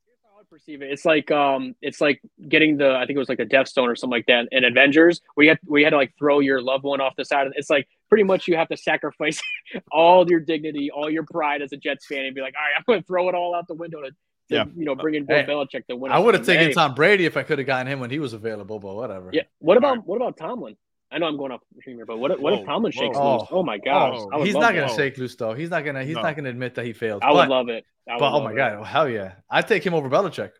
Here's 0.07 0.19
how 0.25 0.39
I 0.41 0.43
perceive 0.51 0.83
it. 0.83 0.91
It's 0.91 1.05
like 1.05 1.31
um, 1.31 1.75
it's 1.83 2.01
like 2.01 2.21
getting 2.49 2.77
the 2.77 2.97
I 2.97 3.07
think 3.07 3.17
it 3.17 3.19
was 3.19 3.29
like 3.29 3.41
a 3.41 3.45
Death 3.47 3.69
Stone 3.69 3.89
or 3.89 3.97
something 3.97 4.17
like 4.17 4.27
that 4.27 4.49
in 4.53 4.65
Avengers. 4.65 5.21
We 5.37 5.47
had 5.47 5.59
we 5.67 5.83
had 5.83 5.91
to 5.91 5.97
like 5.97 6.13
throw 6.19 6.41
your 6.41 6.61
loved 6.63 6.85
one 6.85 7.01
off 7.01 7.15
the 7.17 7.25
side. 7.25 7.47
And 7.47 7.55
it's 7.57 7.71
like 7.71 7.89
pretty 8.09 8.25
much 8.25 8.49
you 8.49 8.57
have 8.57 8.69
to 8.69 8.77
sacrifice 8.77 9.41
all 9.93 10.29
your 10.29 10.41
dignity, 10.41 10.91
all 10.91 11.11
your 11.11 11.25
pride 11.25 11.63
as 11.63 11.73
a 11.73 11.77
Jets 11.77 12.07
fan, 12.07 12.25
and 12.25 12.35
be 12.35 12.41
like, 12.41 12.55
all 12.57 12.63
right, 12.65 12.75
I'm 12.77 12.85
going 12.87 13.01
to 13.03 13.07
throw 13.07 13.29
it 13.29 13.35
all 13.35 13.55
out 13.55 13.67
the 13.69 13.75
window 13.75 14.01
to, 14.03 14.11
to 14.11 14.15
Yeah. 14.49 14.65
you 14.77 14.85
know 14.85 14.95
bring 14.95 15.15
in 15.15 15.25
uh, 15.25 15.27
Bill 15.27 15.37
Hey, 15.39 15.45
Belichick 15.79 15.87
to 15.89 15.97
win. 15.97 16.13
I 16.13 16.19
would 16.19 16.35
have 16.35 16.45
taken 16.47 16.67
game. 16.67 16.75
Tom 16.75 16.95
Brady 16.95 17.27
if 17.27 17.37
I 17.37 17.43
could 17.43 17.59
have 17.59 17.67
gotten 17.67 17.87
him 17.91 18.01
when 18.01 18.11
he 18.11 18.19
was 18.19 18.33
available, 18.33 18.79
but 18.79 18.95
whatever. 18.95 19.31
Yeah. 19.33 19.43
What 19.59 19.75
All 19.75 19.79
about 19.79 19.97
right. 19.99 20.07
what 20.07 20.17
about 20.17 20.37
Tomlin? 20.37 20.77
I 21.11 21.19
know 21.19 21.27
I'm 21.27 21.39
going 21.39 21.53
off 21.53 21.61
the 21.75 21.81
streamer, 21.81 22.05
but 22.05 22.19
what 22.19 22.31
if, 22.33 22.39
what 22.39 22.53
Whoa, 22.53 22.61
if 22.61 22.67
Tomlin 22.67 22.93
shakes 22.93 23.17
whoa. 23.17 23.39
loose? 23.39 23.49
Oh 23.51 23.63
my 23.63 23.79
gosh, 23.79 24.19
Oh, 24.33 24.43
he's 24.45 24.55
not 24.55 24.75
gonna 24.75 24.95
shake 24.95 25.17
loose 25.17 25.35
though. 25.37 25.55
He's 25.55 25.71
not 25.71 25.85
gonna. 25.85 26.05
He's 26.05 26.17
No. 26.17 26.23
not 26.23 26.37
gonna 26.37 26.51
admit 26.51 26.75
that 26.75 26.85
he 26.85 26.93
failed. 26.93 27.23
I 27.23 27.33
would 27.33 27.37
but, 27.43 27.49
love 27.49 27.69
it. 27.71 27.85
Would 28.09 28.19
but 28.19 28.33
oh 28.33 28.41
my 28.43 28.53
it. 28.53 28.57
god, 28.57 28.85
hell 28.87 29.09
yeah! 29.09 29.33
I'd 29.51 29.67
take 29.69 29.85
him 29.85 29.95
over 29.95 30.09
Belichick. 30.11 30.51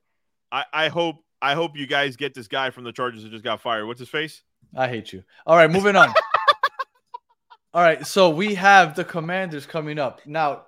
I, 0.51 0.65
I 0.73 0.89
hope 0.89 1.17
I 1.43 1.55
hope 1.55 1.77
you 1.77 1.87
guys 1.87 2.17
get 2.17 2.33
this 2.35 2.49
guy 2.49 2.71
from 2.71 2.85
the 2.85 2.93
Chargers 2.93 3.23
that 3.25 3.31
just 3.31 3.45
got 3.45 3.61
fired. 3.61 3.87
What's 3.87 4.01
his 4.01 4.09
face? 4.09 4.43
I 4.75 4.89
hate 4.89 5.13
you. 5.13 5.23
All 5.47 5.57
right, 5.57 5.71
moving 5.71 5.97
on. 5.97 6.13
all 7.75 7.83
right, 7.83 8.07
so 8.07 8.31
we 8.31 8.55
have 8.55 8.95
the 8.95 9.05
Commanders 9.05 9.67
coming 9.67 9.99
up 9.99 10.21
now. 10.27 10.65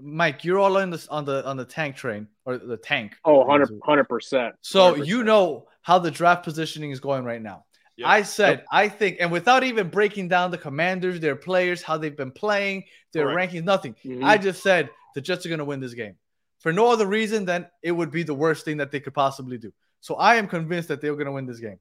Mike, 0.00 0.44
you're 0.44 0.58
all 0.58 0.78
in 0.78 0.90
this 0.90 1.06
on 1.08 1.24
the 1.24 1.46
on 1.46 1.56
the 1.56 1.64
tank 1.64 1.94
train 1.96 2.26
or 2.44 2.58
the 2.58 2.76
tank. 2.76 3.14
Oh, 3.24 3.44
100 3.44 4.08
percent. 4.08 4.54
So 4.60 4.96
you 4.96 5.22
know 5.22 5.68
how 5.82 5.98
the 5.98 6.10
draft 6.10 6.44
positioning 6.44 6.90
is 6.90 6.98
going 7.00 7.24
right 7.24 7.40
now. 7.42 7.64
Yep. 7.96 8.08
I 8.08 8.22
said, 8.22 8.64
I 8.72 8.88
think, 8.88 9.18
and 9.20 9.30
without 9.30 9.62
even 9.64 9.88
breaking 9.90 10.28
down 10.28 10.50
the 10.50 10.58
commanders, 10.58 11.20
their 11.20 11.36
players, 11.36 11.82
how 11.82 11.98
they've 11.98 12.16
been 12.16 12.32
playing, 12.32 12.84
their 13.12 13.26
Correct. 13.26 13.52
rankings, 13.52 13.64
nothing. 13.64 13.94
Mhm. 14.04 14.24
I 14.24 14.38
just 14.38 14.62
said 14.62 14.88
the 15.14 15.20
Jets 15.20 15.44
are 15.44 15.50
going 15.50 15.58
to 15.58 15.64
win 15.64 15.78
this 15.78 15.92
game 15.92 16.16
for 16.58 16.72
no 16.72 16.90
other 16.90 17.06
reason 17.06 17.44
than 17.44 17.68
it 17.82 17.92
would 17.92 18.10
be 18.10 18.22
the 18.22 18.34
worst 18.34 18.64
thing 18.64 18.78
that 18.78 18.90
they 18.90 18.98
could 18.98 19.12
possibly 19.14 19.58
do. 19.58 19.72
So 20.00 20.14
I 20.16 20.36
am 20.36 20.48
convinced 20.48 20.88
that 20.88 21.00
they're 21.02 21.14
going 21.14 21.26
to 21.26 21.32
win 21.32 21.46
this 21.46 21.60
game. 21.60 21.78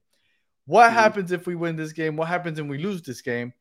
What 0.65 0.89
Mhm. 0.91 0.93
happens 0.95 1.31
if 1.31 1.47
we 1.47 1.55
win 1.55 1.75
this 1.77 1.93
game? 1.93 2.17
What 2.17 2.27
happens 2.27 2.59
if 2.59 2.67
we 2.67 2.77
lose 2.77 3.01
this 3.01 3.21
game? 3.21 3.53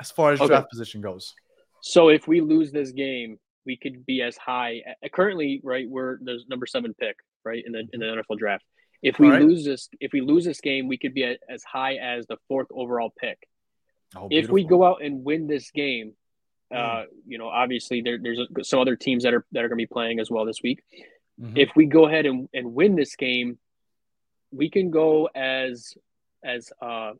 As 0.00 0.10
far 0.10 0.32
as 0.32 0.40
Okay. 0.40 0.48
draft 0.48 0.70
position 0.70 1.00
goes, 1.00 1.34
So 1.80 2.08
if 2.08 2.26
we 2.26 2.40
lose 2.40 2.72
this 2.72 2.92
game, 2.92 3.38
we 3.66 3.76
could 3.76 4.04
be 4.06 4.22
as 4.22 4.36
high. 4.36 4.82
uh, 5.02 5.08
Currently, 5.12 5.60
right, 5.62 5.88
we're 5.88 6.18
the 6.22 6.40
number 6.48 6.66
seven 6.66 6.94
pick, 6.94 7.16
right, 7.44 7.62
in 7.64 7.72
the 7.72 7.80
in 7.92 8.00
the 8.00 8.06
NFL 8.06 8.36
draft. 8.38 8.64
If 9.02 9.18
we 9.18 9.28
right. 9.28 9.42
lose 9.42 9.64
this, 9.64 9.88
if 10.00 10.12
we 10.12 10.20
lose 10.22 10.44
this 10.46 10.60
game, 10.62 10.88
we 10.88 10.96
could 10.96 11.12
be 11.14 11.24
at, 11.24 11.40
as 11.48 11.62
high 11.62 11.96
as 11.96 12.26
the 12.26 12.38
fourth 12.48 12.68
overall 12.70 13.12
pick. 13.18 13.38
oh, 14.16 14.28
If 14.30 14.48
we 14.48 14.64
go 14.64 14.82
out 14.84 15.02
and 15.02 15.24
win 15.24 15.46
this 15.46 15.70
game, 15.70 16.16
Mm. 16.72 16.76
uh, 16.78 17.06
you 17.26 17.36
know, 17.36 17.48
obviously 17.48 18.00
there, 18.00 18.18
there's 18.18 18.40
some 18.62 18.80
other 18.80 18.96
teams 18.96 19.22
that 19.24 19.34
are 19.34 19.44
that 19.52 19.62
are 19.62 19.68
going 19.68 19.78
to 19.78 19.82
be 19.82 19.86
playing 19.86 20.18
as 20.20 20.30
well 20.30 20.46
this 20.46 20.62
week. 20.62 20.82
Mhm. 21.40 21.58
If 21.58 21.76
we 21.76 21.84
go 21.86 22.06
ahead 22.06 22.24
and, 22.24 22.48
and 22.54 22.74
win 22.74 22.96
this 22.96 23.14
game, 23.16 23.58
we 24.50 24.70
can 24.70 24.90
go 24.90 25.26
as 25.34 25.94
as 26.42 26.72
uh 26.80 27.12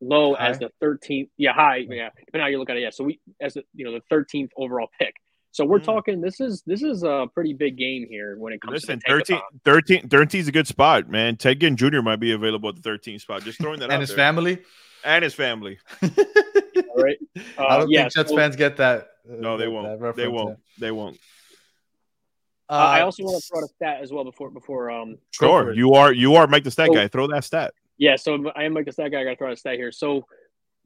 low 0.00 0.34
as 0.34 0.58
the 0.58 0.70
13th. 0.82 1.28
Yeah, 1.36 1.52
high. 1.52 1.78
Yeah, 1.78 2.10
depending 2.18 2.34
on 2.34 2.40
how 2.40 2.46
you 2.46 2.58
look 2.58 2.70
at 2.70 2.76
it. 2.76 2.80
Yeah, 2.82 2.90
so 2.90 3.04
we 3.04 3.20
as 3.40 3.54
the, 3.54 3.64
you 3.74 3.84
know 3.84 3.92
the 3.92 4.02
13th 4.14 4.50
overall 4.56 4.88
pick. 4.98 5.14
So 5.50 5.64
we're 5.64 5.80
Mm. 5.80 5.84
talking. 5.84 6.20
This 6.20 6.40
is 6.40 6.62
this 6.66 6.82
is 6.82 7.02
a 7.02 7.26
pretty 7.34 7.54
big 7.54 7.76
game 7.76 8.06
here 8.08 8.36
when 8.38 8.52
it 8.52 8.60
comes 8.60 8.74
Listen, 8.74 8.98
to 9.00 9.04
the 9.06 9.12
13, 9.12 9.40
13, 9.64 10.08
13 10.08 10.40
is 10.40 10.48
a 10.48 10.52
good 10.52 10.66
spot, 10.66 11.08
man. 11.08 11.36
Ted 11.36 11.60
Ginn 11.60 11.76
Jr. 11.76 12.00
might 12.02 12.20
be 12.20 12.32
available 12.32 12.68
at 12.68 12.76
the 12.76 12.82
13th 12.82 13.22
spot. 13.22 13.42
Just 13.42 13.58
throwing 13.60 13.78
that 13.80 13.86
and 13.86 13.94
out 13.94 14.00
his 14.00 14.10
there. 14.10 14.16
family. 14.18 14.58
and 15.04 15.24
his 15.24 15.34
family. 15.34 15.78
All 16.02 16.08
right. 17.02 17.16
I 17.56 17.62
Uh, 17.64 17.78
don't 17.78 17.90
yeah, 17.90 18.02
think 18.02 18.12
Jets 18.14 18.30
so- 18.30 18.36
fans 18.36 18.56
get 18.56 18.76
that. 18.76 19.08
uh, 19.28 19.34
No, 19.38 19.56
they 19.56 19.68
won't. 19.68 20.16
They 20.16 20.28
won't. 20.28 20.58
They 20.78 20.90
won't. 20.90 21.16
Uh, 22.70 22.72
I 22.74 23.00
Uh, 23.00 23.04
also 23.06 23.22
want 23.24 23.42
to 23.42 23.48
throw 23.48 23.60
out 23.60 23.64
a 23.64 23.68
stat 23.68 24.02
as 24.02 24.12
well 24.12 24.24
before 24.24 24.50
before 24.50 24.90
um 24.90 25.16
Sure, 25.30 25.72
you 25.72 25.94
are 25.94 26.12
you 26.12 26.34
are 26.34 26.46
Mike 26.46 26.64
the 26.64 26.70
stat 26.70 26.88
So- 26.88 26.94
guy. 26.94 27.08
Throw 27.08 27.26
that 27.28 27.44
stat. 27.44 27.72
Yeah, 27.98 28.16
so 28.16 28.50
I 28.56 28.64
am 28.64 28.74
like 28.74 28.86
a 28.86 28.92
stat 28.92 29.10
guy. 29.12 29.20
I 29.20 29.24
got 29.24 29.30
to 29.30 29.36
throw 29.36 29.48
out 29.48 29.52
a 29.54 29.56
stat 29.56 29.74
here. 29.74 29.90
So 29.92 30.24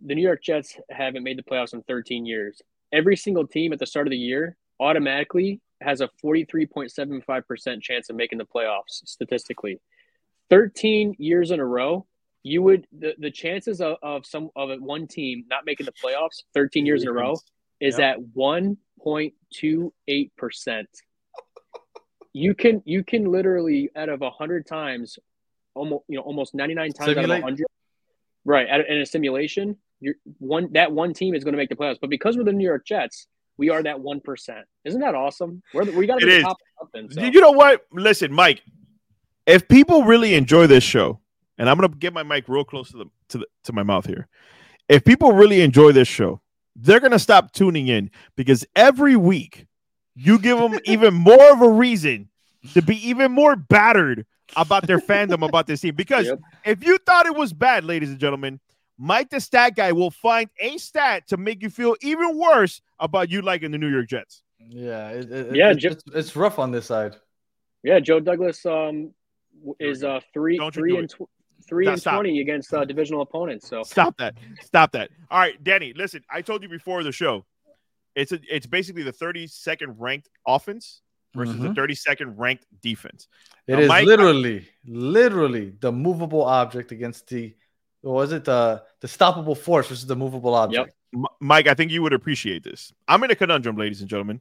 the 0.04 0.14
New 0.14 0.22
York 0.22 0.42
Jets 0.42 0.76
haven't 0.90 1.22
made 1.22 1.38
the 1.38 1.42
playoffs 1.42 1.74
in 1.74 1.82
13 1.82 2.24
years. 2.26 2.60
Every 2.92 3.16
single 3.16 3.46
team 3.46 3.72
at 3.72 3.78
the 3.78 3.86
start 3.86 4.06
of 4.06 4.10
the 4.10 4.16
year 4.16 4.56
automatically 4.80 5.60
has 5.80 6.00
a 6.00 6.08
43.75% 6.24 7.82
chance 7.82 8.10
of 8.10 8.16
making 8.16 8.38
the 8.38 8.44
playoffs 8.46 9.04
statistically. 9.04 9.80
13 10.50 11.14
years 11.18 11.50
in 11.50 11.60
a 11.60 11.66
row, 11.66 12.06
you 12.42 12.62
would 12.62 12.86
the, 12.98 13.14
the 13.18 13.30
chances 13.30 13.80
of, 13.80 13.96
of 14.02 14.26
some 14.26 14.50
of 14.56 14.68
one 14.80 15.06
team 15.06 15.44
not 15.48 15.64
making 15.64 15.86
the 15.86 15.92
playoffs 15.92 16.42
13 16.54 16.84
years 16.84 17.02
in 17.02 17.08
a 17.08 17.12
row 17.12 17.36
is 17.80 17.98
Yeah. 17.98 18.10
at 18.12 18.18
1.28%. 18.36 20.84
You 22.34 22.54
can 22.54 22.82
you 22.84 23.04
can 23.04 23.30
literally 23.30 23.90
out 23.94 24.08
of 24.08 24.20
100 24.20 24.66
times 24.66 25.18
almost 25.74 26.04
you 26.08 26.16
know 26.16 26.22
almost 26.22 26.54
99 26.54 26.92
times 26.92 27.16
out 27.16 27.24
of 27.24 27.30
100 27.30 27.66
right 28.44 28.68
at, 28.68 28.88
in 28.88 28.98
a 28.98 29.06
simulation 29.06 29.76
you're 30.00 30.14
one 30.38 30.72
that 30.72 30.92
one 30.92 31.12
team 31.12 31.34
is 31.34 31.44
going 31.44 31.52
to 31.52 31.58
make 31.58 31.68
the 31.68 31.76
playoffs 31.76 31.98
but 32.00 32.10
because 32.10 32.36
we're 32.36 32.44
the 32.44 32.52
new 32.52 32.66
york 32.66 32.84
jets 32.84 33.26
we 33.58 33.70
are 33.70 33.82
that 33.82 33.96
1% 33.96 34.62
isn't 34.84 35.00
that 35.00 35.14
awesome 35.14 35.62
we're 35.74 35.84
the, 35.84 35.92
we 35.92 36.06
got 36.06 36.18
to 36.18 36.26
be 36.26 36.42
top 36.42 36.56
of 36.80 36.88
something 36.92 37.10
so. 37.10 37.20
You 37.22 37.40
know 37.40 37.52
what? 37.52 37.86
Listen, 37.92 38.32
Mike. 38.32 38.62
If 39.46 39.66
people 39.68 40.04
really 40.04 40.34
enjoy 40.34 40.68
this 40.68 40.84
show, 40.84 41.20
and 41.58 41.68
I'm 41.68 41.76
gonna 41.76 41.94
get 41.94 42.12
my 42.12 42.22
mic 42.22 42.48
real 42.48 42.64
close 42.64 42.90
to 42.90 42.98
the 42.98 43.06
to 43.28 43.38
the 43.38 43.46
to 43.64 43.72
my 43.72 43.82
mouth 43.82 44.06
here. 44.06 44.28
If 44.88 45.04
people 45.04 45.32
really 45.32 45.60
enjoy 45.60 45.92
this 45.92 46.08
show, 46.08 46.40
they're 46.76 47.00
gonna 47.00 47.18
stop 47.18 47.52
tuning 47.52 47.88
in 47.88 48.10
because 48.36 48.64
every 48.74 49.16
week 49.16 49.66
you 50.14 50.38
give 50.38 50.58
them 50.58 50.78
even 50.84 51.14
more 51.14 51.52
of 51.52 51.62
a 51.62 51.68
reason 51.68 52.28
to 52.74 52.82
be 52.82 52.96
even 53.08 53.32
more 53.32 53.56
battered 53.56 54.26
about 54.56 54.86
their 54.86 54.98
fandom 54.98 55.46
about 55.46 55.66
this 55.66 55.80
team. 55.80 55.94
Because 55.94 56.26
Yep. 56.26 56.40
if 56.64 56.84
you 56.84 56.98
thought 56.98 57.26
it 57.26 57.34
was 57.34 57.52
bad, 57.52 57.84
ladies 57.84 58.10
and 58.10 58.18
gentlemen, 58.18 58.60
Mike 58.98 59.30
the 59.30 59.40
stat 59.40 59.74
guy 59.74 59.92
will 59.92 60.10
find 60.10 60.48
a 60.60 60.76
stat 60.78 61.26
to 61.28 61.36
make 61.36 61.62
you 61.62 61.70
feel 61.70 61.96
even 62.02 62.36
worse 62.36 62.80
about 63.00 63.30
you 63.30 63.42
liking 63.42 63.70
the 63.70 63.78
New 63.78 63.88
York 63.90 64.08
Jets. 64.08 64.42
Yeah, 64.68 65.08
it, 65.10 65.30
it, 65.32 65.56
Yeah, 65.56 65.70
it's, 65.70 65.80
Jim- 65.82 65.92
it's, 65.92 66.02
it's 66.14 66.36
rough 66.36 66.58
on 66.58 66.70
this 66.70 66.86
side. 66.86 67.16
yeah 67.82 67.98
joe 67.98 68.20
douglas 68.20 68.64
um 68.64 69.12
w- 69.58 69.74
Here 69.78 69.88
we 69.88 69.90
is 69.90 70.04
uh 70.04 70.20
three 70.32 70.56
three 70.72 70.96
and 70.98 71.10
tw- 71.10 71.22
three 71.68 71.84
Stop, 71.86 71.92
and 71.94 72.00
stop. 72.00 72.14
20 72.14 72.40
against 72.40 72.72
uh, 72.74 72.84
divisional 72.84 73.22
opponents 73.22 73.68
so 73.68 73.82
Stop 73.82 74.16
that. 74.18 74.34
Stop 74.62 74.92
that. 74.92 75.10
All 75.30 75.38
right, 75.40 75.62
Danny, 75.64 75.92
listen, 75.96 76.22
I 76.30 76.42
told 76.42 76.62
you 76.62 76.68
before 76.68 77.02
the 77.02 77.12
show. 77.12 77.44
It's 78.14 78.30
a, 78.30 78.38
it's 78.48 78.66
basically 78.66 79.02
the 79.04 79.12
32nd 79.12 79.94
ranked 79.98 80.28
offense 80.46 81.00
versus 81.34 81.56
Mhm. 81.56 81.62
the 81.62 81.74
32nd 81.80 82.38
ranked 82.38 82.66
defense. 82.82 83.28
It 83.66 83.72
Now, 83.74 83.78
is 83.80 83.88
Mike- 83.88 84.06
literally, 84.06 84.68
literally 84.84 85.70
the 85.80 85.92
movable 85.92 86.42
object 86.44 86.92
against 86.92 87.28
the, 87.28 87.54
what 88.02 88.12
was 88.12 88.32
it 88.32 88.44
the 88.44 88.82
the 89.00 89.08
stoppable 89.08 89.56
force 89.56 89.88
versus 89.88 90.06
the 90.06 90.16
movable 90.16 90.54
object? 90.54 90.94
M- 91.14 91.26
Mike, 91.40 91.66
I 91.66 91.74
think 91.74 91.90
you 91.92 92.02
would 92.02 92.12
appreciate 92.12 92.62
this. 92.64 92.92
I'm 93.08 93.22
in 93.24 93.30
a 93.30 93.34
conundrum, 93.34 93.76
ladies 93.76 94.00
and 94.00 94.08
gentlemen. 94.10 94.40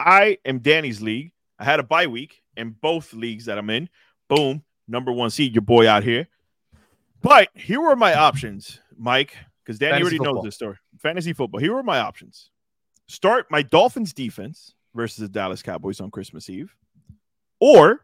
I 0.00 0.38
am 0.44 0.58
Danny's 0.58 1.00
league. 1.00 1.32
I 1.58 1.64
had 1.64 1.80
a 1.80 1.84
bye 1.84 2.06
week 2.06 2.42
in 2.56 2.70
both 2.70 3.12
leagues 3.14 3.44
that 3.46 3.58
I'm 3.58 3.70
in. 3.70 3.88
Boom, 4.28 4.64
number 4.88 5.12
one 5.12 5.30
seed, 5.30 5.54
your 5.54 5.62
boy 5.62 5.88
out 5.88 6.02
here. 6.02 6.28
But 7.22 7.48
here 7.54 7.80
were 7.80 7.96
my 7.96 8.14
options, 8.14 8.80
Mike, 8.96 9.36
because 9.62 9.78
Danny 9.78 9.92
Fantasy 9.92 10.02
already 10.02 10.16
football. 10.18 10.34
knows 10.36 10.44
this 10.44 10.54
story. 10.56 10.76
Fantasy 10.98 11.32
football. 11.32 11.60
Here 11.60 11.72
were 11.72 11.82
my 11.82 11.98
options. 12.00 12.50
Start 13.06 13.50
my 13.50 13.62
Dolphins 13.62 14.12
defense 14.12 14.74
versus 14.94 15.18
the 15.18 15.28
Dallas 15.28 15.62
Cowboys 15.62 16.00
on 16.00 16.10
Christmas 16.10 16.48
Eve, 16.48 16.74
or 17.60 18.00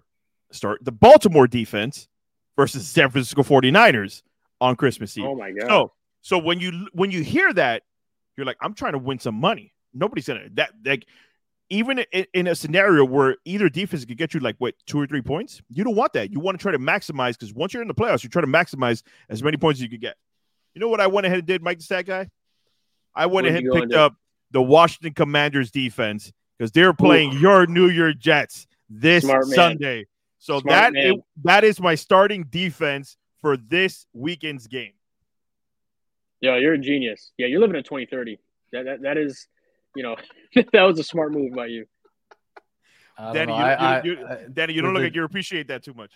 start 0.53 0.85
the 0.85 0.92
Baltimore 0.92 1.46
defense 1.46 2.09
versus 2.57 2.87
San 2.87 3.11
Francisco 3.11 3.42
49ers 3.42 4.22
on 4.61 4.76
Christmas 4.76 5.16
Eve. 5.16 5.24
oh 5.24 5.35
my 5.35 5.50
god 5.53 5.68
So, 5.68 5.92
so 6.22 6.38
when 6.38 6.61
you 6.61 6.88
when 6.92 7.11
you 7.11 7.22
hear 7.22 7.53
that, 7.55 7.83
you're 8.37 8.46
like, 8.46 8.59
I'm 8.61 8.74
trying 8.74 8.92
to 8.92 8.98
win 8.98 9.18
some 9.18 9.35
money. 9.35 9.72
Nobody's 9.94 10.26
gonna 10.26 10.48
that 10.55 10.72
like 10.85 11.07
even 11.70 12.00
in, 12.12 12.26
in 12.35 12.46
a 12.48 12.55
scenario 12.55 13.05
where 13.05 13.37
either 13.44 13.68
defense 13.68 14.05
could 14.05 14.18
get 14.18 14.35
you 14.35 14.40
like 14.40 14.57
what 14.59 14.74
two 14.87 15.00
or 15.00 15.07
three 15.07 15.22
points, 15.22 15.62
you 15.68 15.85
don't 15.85 15.94
want 15.94 16.12
that. 16.14 16.33
You 16.33 16.40
want 16.40 16.59
to 16.59 16.62
try 16.62 16.72
to 16.72 16.79
maximize 16.79 17.33
because 17.33 17.55
once 17.55 17.72
you're 17.72 17.83
in 17.83 17.88
the 17.88 17.94
playoffs, 17.94 18.24
you 18.24 18.29
try 18.29 18.42
to 18.42 18.48
maximize 18.48 19.03
as 19.29 19.42
many 19.42 19.57
points 19.57 19.79
as 19.79 19.83
you 19.83 19.88
could 19.88 20.00
get. 20.00 20.16
You 20.74 20.81
know 20.81 20.88
what 20.88 21.00
I 21.00 21.07
went 21.07 21.26
ahead 21.26 21.38
and 21.38 21.46
did, 21.46 21.62
Mike 21.62 21.79
the 21.79 21.85
Stat 21.85 22.07
Guy? 22.07 22.29
I 23.14 23.26
went 23.26 23.46
ahead 23.46 23.62
and 23.62 23.72
picked 23.72 23.92
up 23.92 24.14
the 24.50 24.62
Washington 24.62 25.14
Commanders 25.14 25.70
defense 25.70 26.33
because 26.61 26.73
they're 26.73 26.92
playing 26.92 27.33
your 27.33 27.66
New 27.66 27.88
York 27.88 28.18
Jets 28.18 28.66
this 28.90 29.27
Sunday. 29.55 30.05
So 30.38 30.61
Smart 30.61 30.66
that 30.66 30.92
man. 30.92 31.23
that 31.44 31.64
is 31.64 31.81
my 31.81 31.94
starting 31.94 32.44
defense 32.51 33.16
for 33.40 33.57
this 33.57 34.07
weekend's 34.12 34.66
game. 34.66 34.92
Yeah, 36.42 36.59
you're 36.59 36.75
a 36.75 36.79
genius. 36.79 37.33
Yeah, 37.38 37.46
you're 37.46 37.61
living 37.61 37.77
in 37.77 37.83
2030. 37.83 38.38
That 38.73 38.85
that, 38.85 39.03
that 39.03 39.16
is, 39.16 39.46
you 39.96 40.03
know, 40.03 40.16
that 40.55 40.83
was 40.83 40.99
a 40.99 41.03
smart 41.03 41.33
move 41.33 41.55
by 41.55 41.66
you. 41.66 41.87
Danny, 43.18 43.53
you, 43.53 43.59
I- 43.59 43.73
you- 43.73 43.79
I- 43.79 44.03
you- 44.20 44.27
I- 44.27 44.49
Danny, 44.53 44.75
you 44.75 44.83
don't 44.83 44.92
look 44.92 45.01
the- 45.01 45.07
like 45.07 45.14
you 45.14 45.25
appreciate 45.25 45.68
that 45.68 45.83
too 45.83 45.94
much. 45.94 46.12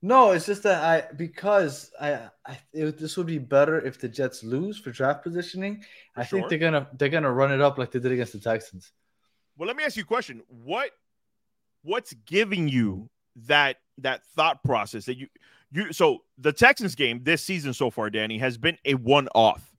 No, 0.00 0.30
it's 0.30 0.46
just 0.46 0.62
that 0.62 0.84
I 0.84 1.12
because 1.12 1.90
I, 2.00 2.28
I 2.46 2.58
it, 2.72 2.98
this 2.98 3.16
would 3.16 3.26
be 3.26 3.38
better 3.38 3.80
if 3.80 4.00
the 4.00 4.08
Jets 4.08 4.44
lose 4.44 4.78
for 4.78 4.92
draft 4.92 5.24
positioning. 5.24 5.82
I 6.14 6.24
sure. 6.24 6.38
think 6.38 6.50
they're 6.50 6.58
gonna 6.70 6.86
they're 6.96 7.08
gonna 7.08 7.32
run 7.32 7.50
it 7.50 7.60
up 7.60 7.78
like 7.78 7.90
they 7.90 7.98
did 7.98 8.12
against 8.12 8.32
the 8.32 8.38
Texans. 8.38 8.92
Well, 9.58 9.66
let 9.66 9.76
me 9.76 9.82
ask 9.84 9.96
you 9.96 10.04
a 10.04 10.06
question. 10.06 10.42
What 10.64 10.90
what's 11.82 12.14
giving 12.26 12.68
you 12.68 13.10
that 13.46 13.76
that 13.98 14.24
thought 14.24 14.62
process 14.62 15.04
that 15.06 15.16
you 15.16 15.26
you 15.72 15.92
so 15.92 16.22
the 16.38 16.52
Texans 16.52 16.94
game 16.94 17.20
this 17.24 17.42
season 17.42 17.74
so 17.74 17.90
far, 17.90 18.08
Danny, 18.08 18.38
has 18.38 18.56
been 18.56 18.78
a 18.84 18.94
one 18.94 19.28
off. 19.34 19.74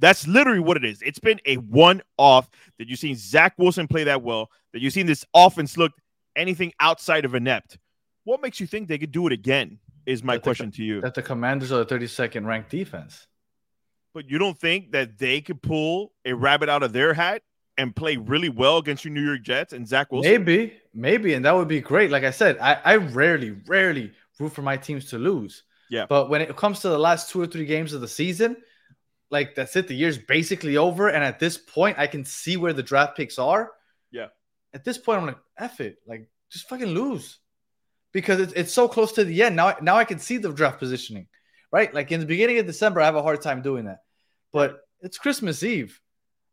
That's 0.00 0.26
literally 0.26 0.60
what 0.60 0.76
it 0.76 0.84
is. 0.84 1.02
It's 1.02 1.18
been 1.18 1.40
a 1.46 1.56
one 1.56 2.02
off 2.16 2.48
that 2.78 2.88
you've 2.88 2.98
seen 2.98 3.16
Zach 3.16 3.54
Wilson 3.58 3.88
play 3.88 4.04
that 4.04 4.22
well, 4.22 4.50
that 4.72 4.80
you've 4.80 4.92
seen 4.92 5.06
this 5.06 5.24
offense 5.34 5.76
look 5.76 5.92
anything 6.36 6.72
outside 6.80 7.24
of 7.24 7.34
inept. 7.34 7.78
What 8.24 8.40
makes 8.40 8.60
you 8.60 8.66
think 8.66 8.88
they 8.88 8.98
could 8.98 9.12
do 9.12 9.26
it 9.26 9.32
again? 9.32 9.78
Is 10.06 10.22
my 10.22 10.34
That 10.34 10.42
the- 10.42 10.48
question 10.48 10.70
to 10.72 10.84
you. 10.84 11.00
That 11.00 11.14
the 11.14 11.22
Commanders 11.22 11.72
are 11.72 11.78
the 11.78 11.86
32nd 11.86 12.46
ranked 12.46 12.70
defense. 12.70 13.26
But 14.12 14.28
you 14.28 14.38
don't 14.38 14.58
think 14.58 14.92
that 14.92 15.18
they 15.18 15.40
could 15.40 15.62
pull 15.62 16.12
a 16.24 16.34
rabbit 16.34 16.68
out 16.68 16.82
of 16.82 16.92
their 16.92 17.14
hat 17.14 17.42
and 17.76 17.94
play 17.94 18.16
really 18.16 18.48
well 18.48 18.78
against 18.78 19.04
your 19.04 19.12
New 19.12 19.24
York 19.24 19.42
Jets 19.42 19.72
and 19.72 19.86
Zach 19.86 20.12
Wilson? 20.12 20.30
Maybe, 20.30 20.74
maybe, 20.92 21.34
and 21.34 21.44
that 21.44 21.54
would 21.54 21.68
be 21.68 21.80
great. 21.80 22.10
Like 22.10 22.24
I 22.24 22.30
said, 22.30 22.58
I, 22.58 22.80
I 22.84 22.96
rarely, 22.96 23.50
rarely 23.66 24.12
root 24.38 24.52
for 24.52 24.62
my 24.62 24.76
teams 24.76 25.06
to 25.10 25.18
lose. 25.18 25.64
Yeah. 25.90 26.06
But 26.08 26.30
when 26.30 26.40
it 26.40 26.56
comes 26.56 26.80
to 26.80 26.88
the 26.88 26.98
last 26.98 27.30
two 27.30 27.40
or 27.40 27.46
three 27.46 27.66
games 27.66 27.92
of 27.92 28.00
the 28.00 28.08
season, 28.08 28.56
like 29.30 29.54
that's 29.54 29.76
it. 29.76 29.88
The 29.88 29.94
year's 29.94 30.18
basically 30.18 30.76
over. 30.76 31.08
And 31.08 31.22
at 31.22 31.38
this 31.38 31.58
point, 31.58 31.98
I 31.98 32.06
can 32.06 32.24
see 32.24 32.56
where 32.56 32.72
the 32.72 32.82
draft 32.82 33.16
picks 33.16 33.38
are. 33.38 33.70
Yeah. 34.10 34.28
At 34.72 34.84
this 34.84 34.98
point, 34.98 35.20
I'm 35.20 35.26
like, 35.26 35.38
F 35.58 35.80
it. 35.80 35.98
Like, 36.06 36.28
just 36.50 36.68
fucking 36.68 36.88
lose. 36.88 37.38
Because 38.12 38.40
it's, 38.40 38.52
it's 38.54 38.72
so 38.72 38.88
close 38.88 39.12
to 39.12 39.24
the 39.24 39.42
end. 39.42 39.56
Now, 39.56 39.76
now 39.82 39.96
I 39.96 40.04
can 40.04 40.18
see 40.18 40.38
the 40.38 40.52
draft 40.52 40.78
positioning. 40.78 41.26
Right? 41.72 41.92
Like 41.92 42.12
in 42.12 42.20
the 42.20 42.26
beginning 42.26 42.58
of 42.58 42.66
December, 42.66 43.00
I 43.00 43.06
have 43.06 43.16
a 43.16 43.22
hard 43.22 43.42
time 43.42 43.60
doing 43.60 43.86
that. 43.86 43.98
But 44.52 44.80
it's 45.00 45.18
Christmas 45.18 45.64
Eve. 45.64 46.00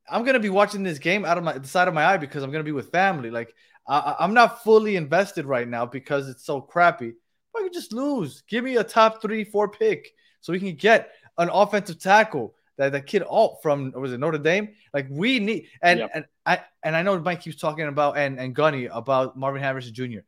I'm 0.10 0.24
gonna 0.24 0.40
be 0.40 0.50
watching 0.50 0.84
this 0.84 1.00
game 1.00 1.26
out 1.26 1.38
of 1.38 1.44
my 1.44 1.58
the 1.58 1.68
side 1.68 1.88
of 1.88 1.94
my 1.94 2.06
eye 2.06 2.18
because 2.18 2.44
I'm 2.44 2.52
gonna 2.52 2.64
be 2.64 2.72
with 2.72 2.92
family. 2.92 3.30
Like 3.32 3.54
I, 3.88 4.16
I'm 4.20 4.34
not 4.34 4.64
fully 4.64 4.96
invested 4.96 5.46
right 5.46 5.68
now 5.68 5.86
because 5.86 6.30
it's 6.30 6.46
so 6.46 6.62
crappy. 6.62 7.14
I 7.56 7.62
can 7.62 7.74
just 7.74 7.94
lose. 7.94 8.44
Give 8.48 8.64
me 8.64 8.78
a 8.78 8.84
top 8.84 9.22
three, 9.22 9.44
four 9.44 9.70
pick 9.70 10.14
so 10.40 10.54
we 10.54 10.60
can 10.60 10.76
get 10.76 11.12
an 11.38 11.50
offensive 11.52 12.00
tackle. 12.00 12.56
That 12.78 12.94
that 12.94 13.06
kid 13.06 13.24
Alt 13.24 13.60
from 13.62 13.92
was 13.92 14.14
it 14.14 14.20
Notre 14.20 14.38
Dame? 14.38 14.70
Like 14.94 15.08
we 15.10 15.40
need 15.40 15.68
and 15.82 16.00
Yep. 16.00 16.12
and 16.16 16.26
I 16.46 16.62
and 16.84 16.96
I 16.96 17.04
know 17.04 17.20
Mike 17.20 17.42
keeps 17.42 17.58
talking 17.58 17.88
about 17.88 18.18
and 18.18 18.40
and 18.40 18.56
Gunny 18.56 18.86
about 18.86 19.38
Marvin 19.38 19.62
Harrison 19.62 19.94
Jr. 19.94 20.20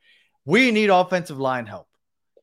We 0.46 0.72
need 0.72 0.90
offensive 0.90 1.40
line 1.40 1.66
help. 1.66 1.88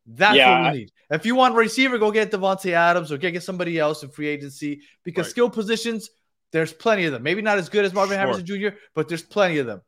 That's 0.07 0.37
Yeah. 0.37 0.63
what 0.65 0.73
we 0.73 0.79
need. 0.81 0.93
If 1.11 1.27
you 1.27 1.35
want 1.37 1.55
receiver, 1.55 1.99
go 1.99 2.11
get 2.11 2.31
Davante 2.33 2.73
Adams 2.73 3.13
or 3.13 3.19
get, 3.19 3.33
get 3.33 3.43
somebody 3.43 3.79
else 3.79 4.03
in 4.03 4.09
free 4.09 4.27
agency 4.29 4.81
because 5.05 5.27
Right. 5.27 5.31
skill 5.31 5.51
positions, 5.51 6.09
there's 6.53 6.73
plenty 6.73 7.05
of 7.05 7.13
them. 7.13 7.23
Maybe 7.23 7.43
not 7.43 7.59
as 7.59 7.69
good 7.69 7.85
as 7.85 7.93
Marvin 7.93 8.17
Sure. 8.17 8.21
Harrison 8.21 8.47
Jr., 8.47 8.69
but 8.95 9.09
there's 9.09 9.23
plenty 9.23 9.59
of 9.59 9.67
them. 9.67 9.83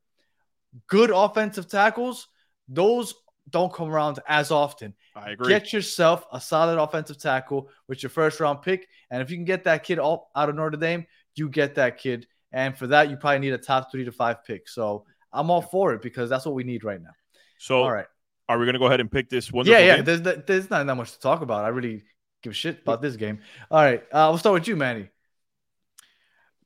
Good 0.87 1.11
offensive 1.11 1.68
tackles, 1.68 2.29
those 2.68 3.14
don't 3.51 3.72
come 3.72 3.90
around 3.90 4.18
as 4.27 4.51
often. 4.51 4.94
I 5.14 5.31
agree. 5.33 5.48
Get 5.48 5.72
yourself 5.72 6.25
a 6.33 6.40
solid 6.40 6.81
offensive 6.81 7.18
tackle 7.18 7.68
with 7.88 8.03
your 8.03 8.11
first 8.11 8.40
round 8.40 8.62
pick. 8.62 8.88
And 9.11 9.20
if 9.20 9.31
you 9.31 9.37
can 9.37 9.44
get 9.44 9.64
that 9.64 9.85
kid 9.85 9.98
all 9.98 10.31
out 10.35 10.48
of 10.48 10.55
Notre 10.55 10.79
Dame, 10.79 11.07
you 11.35 11.48
get 11.48 11.75
that 11.75 11.98
kid. 11.98 12.27
And 12.53 12.77
for 12.77 12.87
that, 12.88 13.11
you 13.11 13.16
probably 13.16 13.40
need 13.40 13.53
a 13.53 13.59
top 13.59 13.90
three 13.90 14.05
to 14.05 14.12
five 14.12 14.44
pick. 14.44 14.68
So 14.68 15.05
I'm 15.33 15.51
all 15.51 15.62
for 15.62 15.92
it 15.94 16.03
because 16.03 16.31
that's 16.31 16.46
what 16.46 16.55
we 16.55 16.64
need 16.64 16.85
right 16.85 17.01
now. 17.01 17.11
so, 17.59 17.83
all 17.83 17.92
right. 17.92 18.07
are 18.48 18.59
we 18.59 18.64
going 18.64 18.75
to 18.75 18.79
go 18.79 18.87
ahead 18.87 19.01
and 19.01 19.11
pick 19.11 19.29
this 19.29 19.53
one? 19.53 19.66
Yeah, 19.66 19.79
yeah. 19.79 19.96
game? 19.96 20.05
There's, 20.05 20.20
there's 20.46 20.70
not 20.70 20.87
that 20.87 20.94
much 20.94 21.12
to 21.12 21.20
talk 21.20 21.42
about. 21.42 21.64
I 21.64 21.68
really 21.68 22.05
give 22.42 22.53
a 22.53 22.55
shit 22.55 22.81
about 22.83 23.03
this 23.03 23.16
game. 23.16 23.40
All 23.70 23.83
right. 23.83 24.03
Uh, 24.12 24.29
we'll 24.31 24.38
start 24.38 24.55
with 24.55 24.68
you, 24.68 24.77
Manny. 24.77 25.09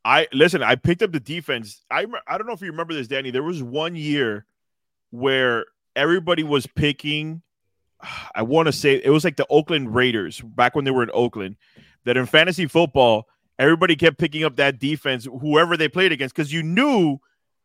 I 0.06 0.28
listen. 0.32 0.62
I 0.62 0.76
picked 0.76 1.02
up 1.02 1.10
the 1.10 1.18
defense. 1.18 1.82
I 1.90 2.06
I 2.28 2.38
don't 2.38 2.46
know 2.46 2.52
if 2.52 2.60
you 2.60 2.70
remember 2.70 2.94
this, 2.94 3.08
Danny. 3.08 3.32
There 3.32 3.42
was 3.42 3.60
one 3.60 3.96
year 3.96 4.46
where 5.10 5.66
everybody 5.96 6.44
was 6.44 6.66
picking. 6.66 7.42
I 8.34 8.42
want 8.42 8.66
to 8.66 8.72
say 8.72 8.94
it 9.02 9.10
was 9.10 9.24
like 9.24 9.36
the 9.36 9.46
Oakland 9.50 9.94
Raiders 9.94 10.40
back 10.40 10.76
when 10.76 10.84
they 10.84 10.92
were 10.92 11.02
in 11.02 11.10
Oakland. 11.12 11.56
That 12.04 12.16
in 12.16 12.26
fantasy 12.26 12.66
football, 12.66 13.26
everybody 13.58 13.96
kept 13.96 14.18
picking 14.18 14.44
up 14.44 14.54
that 14.56 14.78
defense, 14.78 15.26
whoever 15.40 15.76
they 15.76 15.88
played 15.88 16.12
against, 16.12 16.36
because 16.36 16.52
you 16.52 16.62
knew 16.62 17.18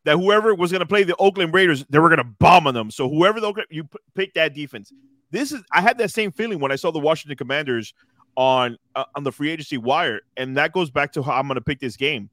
that 0.04 0.16
whoever 0.16 0.52
was 0.52 0.72
going 0.72 0.80
to 0.80 0.86
play 0.86 1.04
the 1.04 1.14
Oakland 1.16 1.54
Raiders, 1.54 1.84
they 1.90 2.00
were 2.00 2.08
going 2.08 2.18
to 2.18 2.24
bomb 2.24 2.66
on 2.66 2.74
them. 2.74 2.90
So 2.90 3.08
whoever 3.08 3.40
the 3.40 3.46
Oakland, 3.46 3.68
you 3.70 3.84
p- 3.84 3.98
pick 4.16 4.34
that 4.34 4.52
defense. 4.52 4.92
This 5.30 5.52
is 5.52 5.62
I 5.70 5.80
had 5.80 5.96
that 5.98 6.10
same 6.10 6.32
feeling 6.32 6.58
when 6.58 6.72
I 6.72 6.76
saw 6.76 6.90
the 6.90 6.98
Washington 6.98 7.36
Commanders 7.36 7.94
on 8.36 8.76
uh, 8.94 9.04
on 9.14 9.24
the 9.24 9.32
free 9.32 9.50
agency 9.50 9.78
wire, 9.78 10.20
and 10.36 10.56
that 10.56 10.72
goes 10.72 10.90
back 10.90 11.12
to 11.12 11.22
how 11.22 11.32
I'm 11.32 11.46
going 11.46 11.56
to 11.56 11.60
pick 11.60 11.80
this 11.80 11.96
game. 11.96 12.30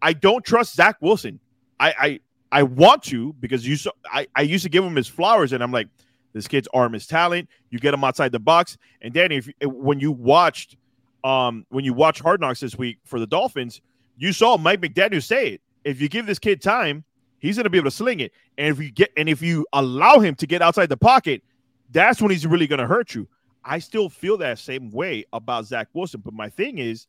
I 0.00 0.12
don't 0.12 0.44
trust 0.44 0.74
Zach 0.74 0.96
Wilson. 1.00 1.40
I 1.80 1.94
I, 1.98 2.20
I 2.60 2.62
want 2.64 3.02
to 3.04 3.34
because 3.40 3.66
you 3.66 3.76
saw 3.76 3.90
I, 4.06 4.26
I 4.34 4.42
used 4.42 4.64
to 4.64 4.70
give 4.70 4.84
him 4.84 4.96
his 4.96 5.08
flowers, 5.08 5.52
and 5.52 5.62
I'm 5.62 5.72
like, 5.72 5.88
this 6.32 6.48
kid's 6.48 6.68
arm 6.72 6.94
is 6.94 7.06
talent. 7.06 7.48
You 7.70 7.78
get 7.78 7.94
him 7.94 8.04
outside 8.04 8.32
the 8.32 8.38
box, 8.38 8.78
and 9.00 9.12
Danny, 9.12 9.36
if 9.36 9.48
when 9.64 10.00
you 10.00 10.12
watched 10.12 10.76
um 11.24 11.66
when 11.70 11.84
you 11.84 11.92
watch 11.92 12.20
Hard 12.20 12.40
Knocks 12.40 12.60
this 12.60 12.76
week 12.76 12.98
for 13.04 13.18
the 13.18 13.26
Dolphins, 13.26 13.80
you 14.16 14.32
saw 14.32 14.56
Mike 14.56 14.80
McDaniel 14.80 15.22
say 15.22 15.48
it. 15.48 15.60
If 15.84 16.00
you 16.00 16.08
give 16.08 16.26
this 16.26 16.38
kid 16.38 16.62
time, 16.62 17.04
he's 17.40 17.56
going 17.56 17.64
to 17.64 17.70
be 17.70 17.78
able 17.78 17.90
to 17.90 17.96
sling 17.96 18.20
it, 18.20 18.32
and 18.58 18.68
if 18.68 18.80
you 18.80 18.90
get 18.92 19.12
and 19.16 19.28
if 19.28 19.42
you 19.42 19.66
allow 19.72 20.20
him 20.20 20.34
to 20.36 20.46
get 20.46 20.62
outside 20.62 20.88
the 20.88 20.96
pocket, 20.96 21.42
that's 21.90 22.20
when 22.22 22.30
he's 22.30 22.46
really 22.46 22.66
going 22.66 22.80
to 22.80 22.86
hurt 22.86 23.14
you. 23.14 23.28
I 23.64 23.78
still 23.78 24.08
feel 24.08 24.36
that 24.38 24.58
same 24.58 24.90
way 24.90 25.24
about 25.32 25.66
Zach 25.66 25.88
Wilson, 25.92 26.20
but 26.24 26.34
my 26.34 26.48
thing 26.48 26.78
is, 26.78 27.06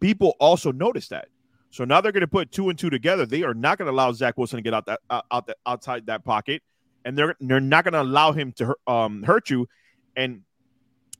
people 0.00 0.36
also 0.38 0.70
notice 0.70 1.08
that. 1.08 1.28
So 1.70 1.84
now 1.84 2.00
they're 2.00 2.12
going 2.12 2.20
to 2.20 2.28
put 2.28 2.52
two 2.52 2.68
and 2.68 2.78
two 2.78 2.90
together. 2.90 3.26
They 3.26 3.42
are 3.42 3.54
not 3.54 3.78
going 3.78 3.86
to 3.86 3.92
allow 3.92 4.12
Zach 4.12 4.38
Wilson 4.38 4.58
to 4.58 4.62
get 4.62 4.74
out 4.74 4.86
that 4.86 5.00
out, 5.10 5.24
out 5.30 5.46
that 5.46 5.56
outside 5.66 6.06
that 6.06 6.24
pocket, 6.24 6.62
and 7.04 7.18
they're 7.18 7.34
they're 7.40 7.58
not 7.60 7.84
going 7.84 7.94
to 7.94 8.02
allow 8.02 8.32
him 8.32 8.52
to 8.52 8.66
hurt- 8.66 8.80
um, 8.86 9.22
hurt 9.24 9.50
you. 9.50 9.66
And 10.14 10.42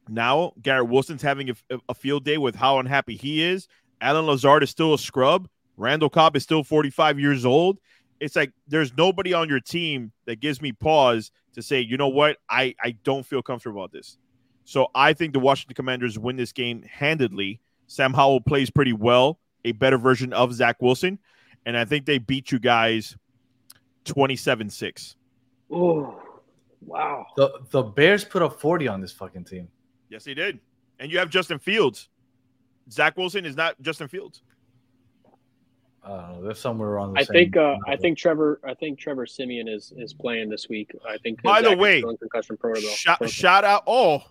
now 0.09 0.53
Garrett 0.63 0.89
Wilson's 0.89 1.23
having 1.23 1.51
a, 1.51 1.55
a 1.89 1.95
field 1.95 2.25
day 2.25 2.39
with 2.39 2.55
how 2.55 2.79
unhappy 2.79 3.17
he 3.17 3.43
is. 3.43 3.67
Allen 4.01 4.27
Lazard 4.27 4.63
is 4.63 4.71
still 4.71 4.95
a 4.95 4.99
scrub. 4.99 5.49
Randall 5.77 6.11
Cobb 6.11 6.37
is 6.37 6.45
still 6.45 6.63
45 6.63 7.19
years 7.19 7.45
old. 7.45 7.79
It's 8.21 8.37
like 8.37 8.53
there's 8.69 8.97
nobody 8.97 9.33
on 9.35 9.49
your 9.49 9.61
team 9.61 10.13
that 10.27 10.41
gives 10.41 10.63
me 10.63 10.71
pause 10.73 11.33
to 11.55 11.63
say, 11.63 11.81
you 11.81 11.97
know 11.97 12.09
what, 12.09 12.37
I 12.49 12.75
I 12.81 12.93
don't 13.03 13.27
feel 13.27 13.43
comfortable 13.43 13.81
about 13.81 13.93
this. 13.93 14.19
So 14.65 14.89
I 14.95 15.13
think 15.13 15.33
the 15.33 15.41
Washington 15.41 15.75
Commanders 15.75 16.19
win 16.19 16.37
this 16.37 16.53
game 16.53 16.83
handedly. 16.83 17.61
Sam 17.87 18.15
Howell 18.15 18.41
plays 18.41 18.71
pretty 18.71 18.93
well, 18.93 19.39
a 19.65 19.73
better 19.73 19.99
version 19.99 20.33
of 20.33 20.53
Zach 20.55 20.81
Wilson, 20.81 21.19
and 21.67 21.77
I 21.77 21.85
think 21.85 22.07
they 22.07 22.19
beat 22.19 22.51
you 22.51 22.59
guys 22.59 23.17
27-6. 24.07 25.17
Oh, 25.71 26.21
wow. 26.81 27.27
The 27.37 27.53
the 27.71 27.83
Bears 27.83 28.25
put 28.25 28.43
up 28.43 28.61
40 28.61 28.89
on 28.89 29.01
this 29.01 29.13
fucking 29.13 29.45
team. 29.45 29.69
Yes, 30.09 30.25
they 30.25 30.35
did. 30.35 30.61
And 30.99 31.11
you 31.11 31.19
have 31.19 31.29
Justin 31.31 31.59
Fields. 31.59 32.09
Zach 32.91 33.17
Wilson 33.17 33.45
is 33.45 33.57
not 33.57 33.81
Justin 33.83 34.09
Fields. 34.09 34.43
I. 36.03 36.39
They're 36.43 36.55
somewhere 36.55 36.91
around 36.91 37.15
the 37.15 37.21
I 37.21 37.23
same 37.25 37.35
think 37.35 37.57
uh, 37.57 37.77
I 37.87 37.97
think 37.97 38.19
Trevor 38.19 38.61
I 38.63 38.75
think 38.75 38.99
Trevor 38.99 39.27
Siemian 39.27 39.69
is 39.69 39.93
is 39.97 40.13
playing 40.13 40.51
this 40.51 40.69
week. 40.69 40.95
I 41.09 41.17
think. 41.19 41.43
By 41.43 41.63
the 41.63 41.69
Zach 41.69 41.79
is 41.79 41.83
way, 41.83 42.03
concussion 42.03 42.57
protocol. 42.59 42.91
Shout, 42.91 43.19
protocol. 43.19 43.33
shout 43.33 43.65
out. 43.65 43.85
Oh, 43.87 44.23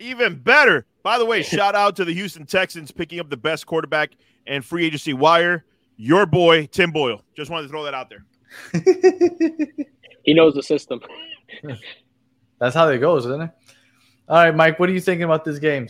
even 0.00 0.36
better. 0.36 0.86
By 1.02 1.18
the 1.18 1.24
way, 1.24 1.42
shout 1.42 1.74
out 1.74 1.96
to 1.96 2.04
the 2.04 2.12
Houston 2.12 2.46
Texans 2.46 2.90
picking 2.90 3.20
up 3.20 3.30
the 3.30 3.36
best 3.36 3.66
quarterback 3.66 4.10
and 4.46 4.64
free 4.64 4.86
agency 4.86 5.12
wire. 5.12 5.64
Your 5.96 6.26
boy, 6.26 6.66
Tim 6.66 6.90
Boyle. 6.90 7.22
Just 7.36 7.50
wanted 7.50 7.64
to 7.64 7.68
throw 7.68 7.84
that 7.84 7.94
out 7.94 8.10
there. 8.10 8.24
He 10.24 10.34
knows 10.34 10.54
the 10.54 10.62
system. 10.62 11.00
That's 12.58 12.74
how 12.74 12.88
it 12.88 12.98
goes, 12.98 13.26
isn't 13.26 13.42
it? 13.42 13.50
All 14.28 14.44
right, 14.44 14.54
Mike. 14.54 14.78
What 14.78 14.88
are 14.88 14.92
you 14.92 15.00
thinking 15.00 15.24
about 15.24 15.44
this 15.44 15.58
game? 15.58 15.88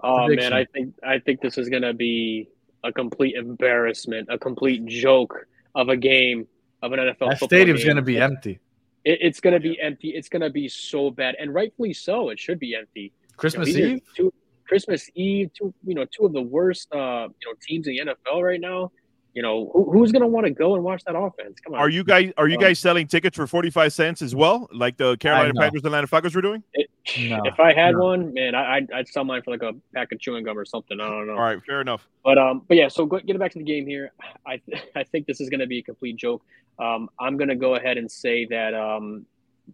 Oh 0.00 0.26
Prediction. 0.26 0.50
man, 0.50 0.58
I 0.58 0.64
think 0.66 0.94
I 1.02 1.18
think 1.18 1.40
this 1.40 1.58
is 1.58 1.68
gonna 1.68 1.92
be 1.92 2.48
a 2.84 2.92
complete 2.92 3.34
embarrassment, 3.34 4.28
a 4.30 4.38
complete 4.38 4.86
joke 4.86 5.46
of 5.74 5.88
a 5.88 5.96
game 5.96 6.46
of 6.82 6.92
an 6.92 7.00
NFL. 7.00 7.06
That 7.06 7.18
football 7.18 7.48
stadium's 7.48 7.80
game. 7.80 7.88
going 7.88 7.96
to 7.96 8.02
be 8.02 8.18
empty. 8.18 8.58
It, 9.04 9.18
it's 9.20 9.40
gonna 9.40 9.60
be 9.60 9.78
empty. 9.80 10.10
It's 10.10 10.28
gonna 10.28 10.50
be 10.50 10.68
so 10.68 11.10
bad, 11.10 11.36
and 11.38 11.52
rightfully 11.52 11.92
so. 11.92 12.30
It 12.30 12.38
should 12.38 12.58
be 12.58 12.74
empty. 12.74 13.12
You 13.42 13.48
know, 13.48 13.64
Christmas 13.64 13.68
Eve. 13.68 14.00
two, 14.16 14.32
Christmas 14.66 15.10
Eve, 15.14 15.50
two 15.56 15.74
you 15.84 15.94
know 15.94 16.04
two 16.04 16.26
of 16.26 16.32
the 16.32 16.42
worst 16.42 16.88
uh, 16.92 17.28
you 17.40 17.48
know 17.48 17.54
teams 17.66 17.86
in 17.86 17.94
the 17.96 18.14
NFL 18.14 18.42
right 18.42 18.60
now. 18.60 18.92
You 19.32 19.42
know, 19.42 19.70
who, 19.72 19.88
who's 19.92 20.10
going 20.10 20.22
to 20.22 20.26
want 20.26 20.46
to 20.46 20.50
go 20.50 20.74
and 20.74 20.82
watch 20.82 21.04
that 21.04 21.14
offense? 21.14 21.60
Come 21.60 21.74
on. 21.74 21.80
Are 21.80 21.88
you 21.88 22.02
guys 22.02 22.32
are 22.36 22.48
you 22.48 22.58
guys 22.58 22.80
selling 22.80 23.06
tickets 23.06 23.36
for 23.36 23.46
45 23.46 23.92
cents 23.92 24.22
as 24.22 24.34
well, 24.34 24.68
like 24.72 24.96
the 24.96 25.16
Carolina 25.18 25.52
know. 25.52 25.60
Panthers 25.60 25.82
and 25.82 25.86
Atlanta 25.86 26.08
Falcons 26.08 26.34
were 26.34 26.42
doing? 26.42 26.62
It- 26.74 26.88
No, 27.30 27.40
if 27.44 27.58
I 27.58 27.72
had 27.72 27.94
no. 27.94 28.04
one, 28.04 28.34
man, 28.34 28.54
I, 28.54 28.76
I'd, 28.76 28.92
I'd 28.92 29.08
sell 29.08 29.24
mine 29.24 29.40
for 29.42 29.52
like 29.52 29.62
a 29.62 29.72
pack 29.94 30.12
of 30.12 30.20
chewing 30.20 30.44
gum 30.44 30.56
or 30.58 30.64
something. 30.64 31.00
I 31.00 31.08
don't 31.08 31.26
know. 31.28 31.32
All 31.32 31.40
right, 31.40 31.58
fair 31.64 31.80
enough. 31.80 32.06
But 32.24 32.38
um, 32.38 32.62
but 32.68 32.76
yeah. 32.76 32.88
So 32.88 33.06
go, 33.06 33.18
getting 33.20 33.38
back 33.38 33.52
to 33.52 33.58
the 33.58 33.64
game 33.64 33.86
here, 33.86 34.12
I 34.46 34.60
I 34.96 35.04
think 35.04 35.26
this 35.26 35.40
is 35.40 35.48
going 35.48 35.60
to 35.60 35.66
be 35.66 35.78
a 35.78 35.82
complete 35.82 36.16
joke. 36.16 36.42
Um, 36.78 37.08
I'm 37.18 37.36
going 37.36 37.48
to 37.48 37.56
go 37.56 37.76
ahead 37.76 37.98
and 37.98 38.10
say 38.10 38.46
that 38.46 38.74
um, 38.74 39.26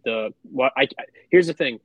the 0.05 0.33
what 0.51 0.71
I 0.77 0.83
I- 0.83 1.05
here's 1.31 1.47
the 1.47 1.53
thing. 1.53 1.79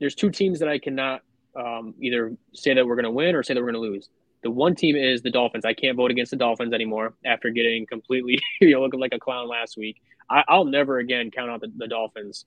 There's 0.00 0.14
two 0.14 0.30
teams 0.30 0.58
that 0.60 0.68
I 0.68 0.78
cannot 0.78 1.22
um, 1.56 1.94
either 2.00 2.36
say 2.52 2.74
that 2.74 2.86
we're 2.86 2.96
going 2.96 3.04
to 3.04 3.10
win 3.10 3.34
or 3.34 3.42
say 3.42 3.54
that 3.54 3.60
we're 3.60 3.72
going 3.72 3.82
to 3.82 3.92
lose. 3.92 4.08
The 4.42 4.50
one 4.50 4.74
team 4.74 4.96
is 4.96 5.22
the 5.22 5.30
Dolphins. 5.30 5.64
I 5.64 5.72
can't 5.72 5.96
vote 5.96 6.10
against 6.10 6.30
the 6.30 6.36
Dolphins 6.36 6.74
anymore 6.74 7.14
after 7.24 7.50
getting 7.50 7.86
completely 7.86 8.38
you 8.60 8.72
know 8.72 8.80
looking 8.80 9.00
like 9.00 9.14
a 9.14 9.18
clown 9.18 9.48
last 9.48 9.76
week. 9.76 10.00
I, 10.30 10.44
I'll 10.48 10.64
never 10.64 10.98
again 10.98 11.30
count 11.30 11.50
out 11.50 11.60
the, 11.60 11.72
the 11.76 11.88
Dolphins. 11.88 12.44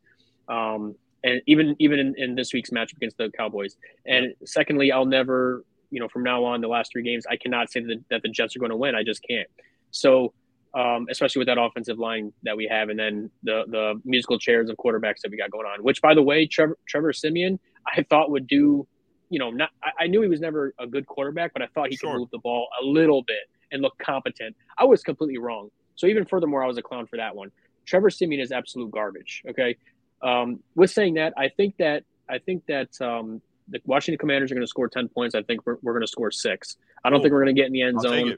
Um, 0.47 0.95
and 1.23 1.41
even 1.47 1.75
even 1.79 1.99
in, 1.99 2.15
in 2.17 2.35
this 2.35 2.53
week's 2.53 2.71
match 2.71 2.93
against 2.93 3.17
the 3.17 3.31
Cowboys. 3.35 3.75
And 4.05 4.33
secondly, 4.45 4.91
I'll 4.91 5.05
never, 5.05 5.63
you 5.89 5.99
know, 5.99 6.07
from 6.07 6.23
now 6.23 6.43
on, 6.45 6.61
the 6.61 6.67
last 6.67 6.91
three 6.91 7.03
games, 7.03 7.25
I 7.29 7.37
cannot 7.37 7.71
say 7.71 7.81
that, 7.81 8.03
that 8.09 8.21
the 8.21 8.29
Jets 8.29 8.55
are 8.55 8.59
going 8.59 8.71
to 8.71 8.77
win. 8.77 8.95
I 8.95 9.03
just 9.03 9.23
can't. 9.27 9.47
So, 9.91 10.33
um, 10.73 11.07
especially 11.09 11.39
with 11.39 11.47
that 11.47 11.57
offensive 11.57 11.97
line 11.97 12.33
that 12.43 12.55
we 12.57 12.67
have, 12.69 12.89
and 12.89 12.99
then 12.99 13.29
the 13.43 13.63
the 13.67 14.01
musical 14.05 14.37
chairs 14.39 14.69
of 14.69 14.77
quarterbacks 14.77 15.21
that 15.21 15.31
we 15.31 15.37
got 15.37 15.51
going 15.51 15.65
on. 15.65 15.83
Which, 15.83 16.01
by 16.01 16.13
the 16.13 16.21
way, 16.23 16.45
Trevor, 16.45 16.77
Trevor 16.87 17.13
Siemian, 17.13 17.59
I 17.85 18.03
thought 18.03 18.31
would 18.31 18.47
do, 18.47 18.87
you 19.29 19.39
know, 19.39 19.49
not. 19.49 19.69
I, 19.83 20.03
I 20.03 20.07
knew 20.07 20.21
he 20.21 20.27
was 20.27 20.39
never 20.41 20.73
a 20.79 20.87
good 20.87 21.05
quarterback, 21.07 21.53
but 21.53 21.61
I 21.61 21.67
thought 21.67 21.89
he 21.89 21.95
Sure. 21.97 22.11
could 22.11 22.19
move 22.19 22.29
the 22.31 22.39
ball 22.39 22.67
a 22.81 22.85
little 22.85 23.23
bit 23.23 23.49
and 23.71 23.81
look 23.81 23.97
competent. 23.97 24.55
I 24.77 24.85
was 24.85 25.03
completely 25.03 25.37
wrong. 25.37 25.69
So 25.95 26.07
even 26.07 26.25
furthermore, 26.25 26.63
I 26.63 26.67
was 26.67 26.77
a 26.77 26.81
clown 26.81 27.07
for 27.07 27.17
that 27.17 27.35
one. 27.35 27.51
Trevor 27.85 28.09
Siemian 28.09 28.41
is 28.41 28.51
absolute 28.51 28.91
garbage. 28.91 29.43
Okay. 29.49 29.77
Um, 30.21 30.59
with 30.75 30.91
saying 30.91 31.15
that, 31.15 31.33
I 31.37 31.49
think 31.49 31.77
that 31.77 32.03
I 32.29 32.39
think 32.39 32.65
that 32.67 32.89
um, 33.01 33.41
the 33.69 33.79
Washington 33.85 34.17
Commanders 34.19 34.51
are 34.51 34.55
going 34.55 34.63
to 34.65 34.69
score 34.69 34.87
ten 34.89 35.07
points. 35.07 35.35
I 35.35 35.41
think 35.43 35.65
we're, 35.65 35.77
we're 35.81 35.93
going 35.93 36.01
to 36.03 36.07
score 36.07 36.31
six. 36.31 36.77
I 37.03 37.09
don't 37.09 37.21
think 37.21 37.31
we're 37.31 37.43
going 37.43 37.55
to 37.55 37.59
get 37.59 37.67
in 37.67 37.73
the 37.73 37.81
end 37.83 37.97
I'll 37.97 38.03
zone. 38.03 38.37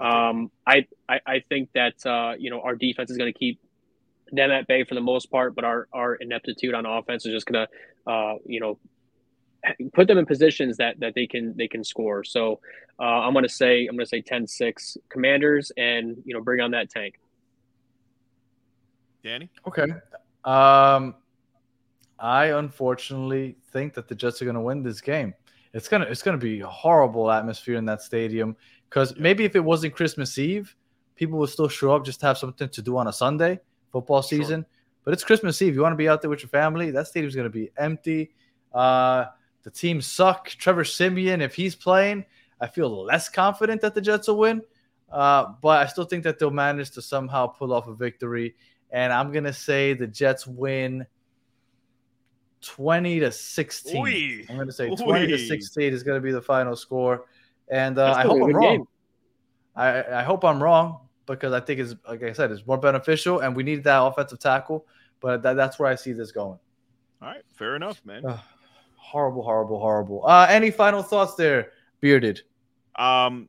It. 0.00 0.04
I'll 0.04 0.30
Um, 0.30 0.50
I, 0.66 0.86
I 1.08 1.20
I 1.26 1.44
think 1.48 1.70
that 1.74 1.94
uh, 2.06 2.34
you 2.38 2.50
know 2.50 2.60
our 2.60 2.74
defense 2.74 3.10
is 3.10 3.16
going 3.16 3.32
to 3.32 3.38
keep 3.38 3.60
them 4.32 4.50
at 4.50 4.66
bay 4.66 4.84
for 4.84 4.94
the 4.94 5.00
most 5.00 5.30
part, 5.30 5.54
but 5.54 5.64
our 5.64 5.88
our 5.92 6.14
ineptitude 6.14 6.74
on 6.74 6.86
offense 6.86 7.26
is 7.26 7.32
just 7.32 7.46
going 7.46 7.66
to 7.66 8.10
uh, 8.10 8.34
you 8.46 8.60
know 8.60 8.78
put 9.92 10.08
them 10.08 10.18
in 10.18 10.26
positions 10.26 10.76
that 10.78 10.98
that 11.00 11.14
they 11.14 11.26
can 11.26 11.54
they 11.56 11.68
can 11.68 11.84
score. 11.84 12.24
So 12.24 12.60
uh, 12.98 13.02
I'm 13.02 13.32
going 13.32 13.44
to 13.44 13.48
say 13.48 13.86
I'm 13.86 13.96
going 13.96 14.06
to 14.06 14.08
say 14.08 14.22
10-6 14.22 14.96
Commanders, 15.08 15.72
and 15.76 16.16
you 16.24 16.34
know 16.34 16.42
bring 16.42 16.60
on 16.60 16.70
that 16.72 16.90
tank. 16.90 17.18
Danny, 19.22 19.50
Okay. 19.66 19.86
Um, 20.44 21.14
I 22.18 22.46
unfortunately 22.46 23.56
think 23.70 23.92
that 23.94 24.08
the 24.08 24.14
Jets 24.14 24.40
are 24.40 24.46
going 24.46 24.54
to 24.54 24.62
win 24.62 24.82
this 24.82 25.00
game. 25.00 25.34
It's 25.72 25.88
gonna 25.88 26.06
it's 26.06 26.22
gonna 26.22 26.38
be 26.38 26.60
a 26.60 26.66
horrible 26.66 27.30
atmosphere 27.30 27.76
in 27.76 27.84
that 27.84 28.02
stadium 28.02 28.56
because 28.90 29.16
maybe 29.16 29.44
if 29.44 29.54
it 29.56 29.60
wasn't 29.60 29.94
Christmas 29.94 30.36
Eve, 30.36 30.74
people 31.14 31.38
would 31.38 31.48
still 31.48 31.68
show 31.68 31.94
up 31.94 32.04
just 32.04 32.20
to 32.20 32.26
have 32.26 32.36
something 32.36 32.68
to 32.68 32.82
do 32.82 32.96
on 32.96 33.06
a 33.06 33.12
Sunday 33.12 33.60
football 33.92 34.20
Sure. 34.20 34.38
season. 34.38 34.66
But 35.04 35.14
it's 35.14 35.24
Christmas 35.24 35.62
Eve. 35.62 35.74
You 35.74 35.80
want 35.80 35.92
to 35.92 35.96
be 35.96 36.08
out 36.08 36.20
there 36.20 36.28
with 36.28 36.42
your 36.42 36.48
family. 36.50 36.90
That 36.90 37.06
stadium's 37.06 37.34
going 37.34 37.44
to 37.44 37.50
be 37.50 37.70
empty. 37.78 38.32
Uh, 38.74 39.26
the 39.62 39.70
team 39.70 40.00
suck. 40.00 40.48
Trevor 40.48 40.84
Siemian, 40.84 41.40
if 41.40 41.54
he's 41.54 41.74
playing, 41.74 42.24
I 42.60 42.66
feel 42.66 43.04
less 43.04 43.28
confident 43.28 43.80
that 43.80 43.94
the 43.94 44.00
Jets 44.00 44.28
will 44.28 44.38
win. 44.38 44.62
Uh, 45.10 45.54
but 45.62 45.82
I 45.82 45.86
still 45.86 46.04
think 46.04 46.24
that 46.24 46.38
they'll 46.38 46.50
manage 46.50 46.90
to 46.92 47.02
somehow 47.02 47.46
pull 47.46 47.72
off 47.72 47.88
a 47.88 47.94
victory. 47.94 48.54
And 48.90 49.12
I'm 49.12 49.32
going 49.32 49.44
to 49.44 49.52
say 49.52 49.94
the 49.94 50.06
Jets 50.06 50.46
win 50.46 51.06
20 52.62 53.20
to 53.20 53.32
16. 53.32 53.96
Oy. 53.96 54.46
I'm 54.48 54.56
going 54.56 54.68
to 54.68 54.72
say 54.72 54.94
20 54.94 55.26
to 55.28 55.38
16 55.38 55.92
is 55.92 56.02
going 56.02 56.20
to 56.20 56.24
be 56.24 56.32
the 56.32 56.42
final 56.42 56.76
score. 56.76 57.24
And 57.70 57.98
uh, 57.98 58.12
I 58.12 58.22
hope 58.22 58.42
I'm 58.42 58.52
wrong. 58.52 58.76
game. 58.76 58.84
I, 59.76 60.20
I 60.20 60.22
hope 60.22 60.44
I'm 60.44 60.62
wrong 60.62 61.08
because 61.26 61.52
I 61.52 61.60
think 61.60 61.80
it's 61.80 61.94
like 62.08 62.22
I 62.22 62.32
said, 62.32 62.50
it's 62.50 62.66
more 62.66 62.78
beneficial, 62.78 63.40
and 63.40 63.54
we 63.54 63.62
need 63.62 63.84
that 63.84 63.98
offensive 64.02 64.40
tackle. 64.40 64.86
But 65.20 65.42
that, 65.42 65.54
that's 65.54 65.78
where 65.78 65.88
I 65.88 65.94
see 65.94 66.12
this 66.12 66.32
going. 66.32 66.58
all 67.22 67.28
right, 67.28 67.42
fair 67.54 67.76
enough, 67.76 68.04
man. 68.04 68.24
Ugh, 68.26 68.40
horrible, 68.96 69.42
horrible, 69.42 69.78
horrible. 69.78 70.26
Uh, 70.26 70.46
any 70.50 70.70
final 70.70 71.02
thoughts 71.02 71.34
there, 71.36 71.72
bearded? 72.00 72.42
Um, 72.96 73.48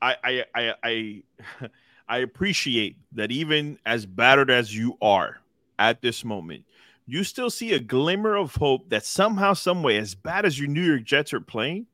I 0.00 0.16
I 0.22 0.44
I 0.54 0.74
I, 0.82 1.22
I 2.08 2.18
appreciate 2.18 2.96
that 3.12 3.32
even 3.32 3.78
as 3.84 4.06
battered 4.06 4.50
as 4.50 4.74
you 4.74 4.96
are 5.02 5.40
at 5.78 6.00
this 6.02 6.24
moment, 6.24 6.64
you 7.06 7.24
still 7.24 7.50
see 7.50 7.72
a 7.72 7.80
glimmer 7.80 8.36
of 8.36 8.54
hope 8.54 8.88
that 8.90 9.04
somehow, 9.04 9.54
some 9.54 9.82
way, 9.82 9.96
as 9.96 10.14
bad 10.14 10.44
as 10.44 10.58
your 10.58 10.68
New 10.68 10.82
York 10.82 11.02
Jets 11.02 11.32
are 11.32 11.40
playing, 11.40 11.86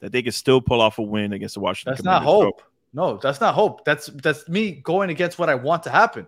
that 0.00 0.12
they 0.12 0.22
can 0.22 0.32
still 0.32 0.60
pull 0.60 0.80
off 0.80 0.98
a 0.98 1.02
win 1.02 1.32
against 1.32 1.54
the 1.54 1.60
Washington. 1.60 1.92
That's 1.94 2.04
not 2.04 2.22
Commanders. 2.22 2.44
hope. 2.56 2.62
No, 2.92 3.16
that's 3.16 3.40
not 3.40 3.54
hope. 3.54 3.84
That's 3.84 4.06
that's 4.06 4.48
me 4.48 4.72
going 4.72 5.10
against 5.10 5.38
what 5.38 5.48
I 5.50 5.54
want 5.54 5.82
to 5.84 5.90
happen. 5.90 6.26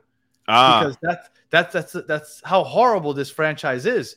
Ah, 0.49 0.81
because 0.81 0.97
that's 1.03 1.29
that's 1.51 1.73
that's 1.73 2.07
that's 2.09 2.41
how 2.45 2.65
horrible 2.65 3.13
this 3.15 3.31
franchise 3.31 3.87
is. 3.87 4.17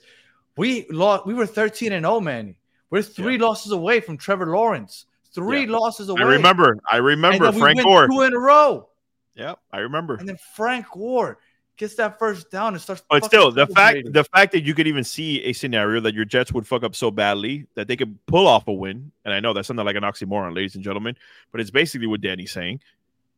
We 0.58 0.88
lost. 0.90 1.26
We 1.26 1.34
were 1.34 1.46
thirteen 1.46 1.94
and 1.94 2.04
zero, 2.06 2.20
man. 2.20 2.56
We're 2.90 3.02
three 3.04 3.38
losses 3.38 3.72
away 3.72 4.00
from 4.00 4.18
Trevor 4.18 4.48
Lawrence. 4.48 5.06
Three 5.34 5.66
Yeah. 5.66 5.78
losses 5.78 6.10
away. 6.10 6.22
I 6.24 6.26
remember. 6.26 6.76
I 6.92 6.98
remember 6.98 7.52
we 7.52 7.60
Frank 7.60 7.78
win 7.78 7.86
Gore. 7.86 8.08
two 8.08 8.22
in 8.24 8.34
a 8.34 8.40
row, 8.40 8.90
Yeah, 9.36 9.54
I 9.72 9.80
remember. 9.80 10.16
and 10.16 10.28
then 10.28 10.38
Frank 10.56 10.88
Gore 10.92 11.38
gets 11.80 11.96
that 11.96 12.20
first 12.20 12.52
down 12.52 12.74
and 12.74 12.82
starts. 12.82 13.02
But 13.10 13.26
still, 13.26 13.52
the 13.52 13.66
fact 13.66 14.14
the 14.14 14.24
fact 14.26 14.52
that 14.52 14.64
you 14.64 14.76
could 14.76 14.86
even 14.86 15.04
see 15.04 15.42
a 15.46 15.54
scenario 15.54 16.00
that 16.02 16.14
your 16.14 16.26
Jets 16.26 16.52
would 16.54 16.68
fuck 16.68 16.84
up 16.84 16.96
so 16.96 17.10
badly 17.10 17.66
that 17.74 17.88
they 17.88 17.96
could 17.96 18.24
pull 18.28 18.46
off 18.46 18.68
a 18.68 18.74
win, 18.74 19.12
and 19.26 19.34
I 19.34 19.40
know 19.40 19.54
that's 19.54 19.70
sounded 19.70 19.84
like 19.84 19.96
an 19.96 20.04
oxymoron, 20.04 20.56
ladies 20.56 20.76
and 20.76 20.84
gentlemen, 20.84 21.16
but 21.52 21.62
it's 21.62 21.72
basically 21.72 22.06
what 22.06 22.22
Danny's 22.22 22.52
saying. 22.52 22.82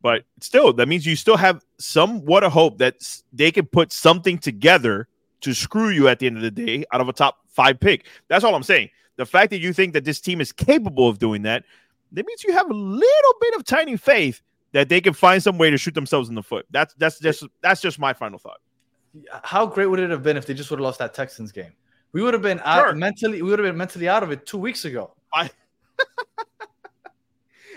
But 0.02 0.24
still, 0.40 0.72
that 0.74 0.88
means 0.88 1.06
you 1.06 1.14
still 1.14 1.36
have 1.36 1.64
somewhat 1.78 2.42
of 2.42 2.52
hope 2.52 2.78
that 2.78 2.96
they 3.32 3.52
can 3.52 3.66
put 3.66 3.92
something 3.92 4.36
together 4.36 5.06
to 5.42 5.54
screw 5.54 5.90
you 5.90 6.08
at 6.08 6.18
the 6.18 6.26
end 6.26 6.36
of 6.36 6.42
the 6.42 6.50
day 6.50 6.84
out 6.92 7.00
of 7.00 7.08
a 7.08 7.12
top 7.12 7.38
five 7.48 7.78
pick. 7.78 8.06
That's 8.28 8.44
all 8.44 8.54
I'm 8.54 8.64
saying. 8.64 8.90
The 9.16 9.26
fact 9.26 9.50
that 9.50 9.60
you 9.60 9.72
think 9.72 9.92
that 9.92 10.04
this 10.04 10.20
team 10.20 10.40
is 10.40 10.50
capable 10.50 11.08
of 11.08 11.20
doing 11.20 11.42
that, 11.42 11.64
that 12.10 12.26
means 12.26 12.42
you 12.42 12.52
have 12.52 12.68
a 12.68 12.74
little 12.74 13.34
bit 13.40 13.54
of 13.54 13.64
tiny 13.64 13.96
faith 13.96 14.42
that 14.72 14.88
they 14.88 15.00
can 15.00 15.12
find 15.12 15.42
some 15.42 15.58
way 15.58 15.70
to 15.70 15.76
shoot 15.78 15.94
themselves 15.94 16.28
in 16.28 16.34
the 16.34 16.42
foot. 16.42 16.66
That's 16.70 16.94
that's 16.94 17.18
just 17.18 17.44
that's 17.62 17.80
just 17.80 17.98
my 17.98 18.12
final 18.12 18.38
thought. 18.38 18.58
how 19.44 19.66
great 19.66 19.86
would 19.86 20.00
it 20.00 20.10
have 20.10 20.22
been 20.22 20.36
if 20.36 20.46
they 20.46 20.54
just 20.54 20.70
would 20.70 20.78
have 20.78 20.84
lost 20.84 20.98
that 21.00 21.12
Texans 21.14 21.52
game? 21.52 21.72
We 22.12 22.22
would 22.22 22.34
have 22.34 22.42
been 22.42 22.60
out 22.64 22.84
Sure. 22.86 22.94
mentally. 22.94 23.42
We 23.42 23.50
would 23.50 23.58
have 23.58 23.66
been 23.68 23.76
mentally 23.76 24.08
out 24.08 24.22
of 24.22 24.30
it 24.30 24.46
two 24.46 24.58
weeks 24.58 24.84
ago. 24.84 25.14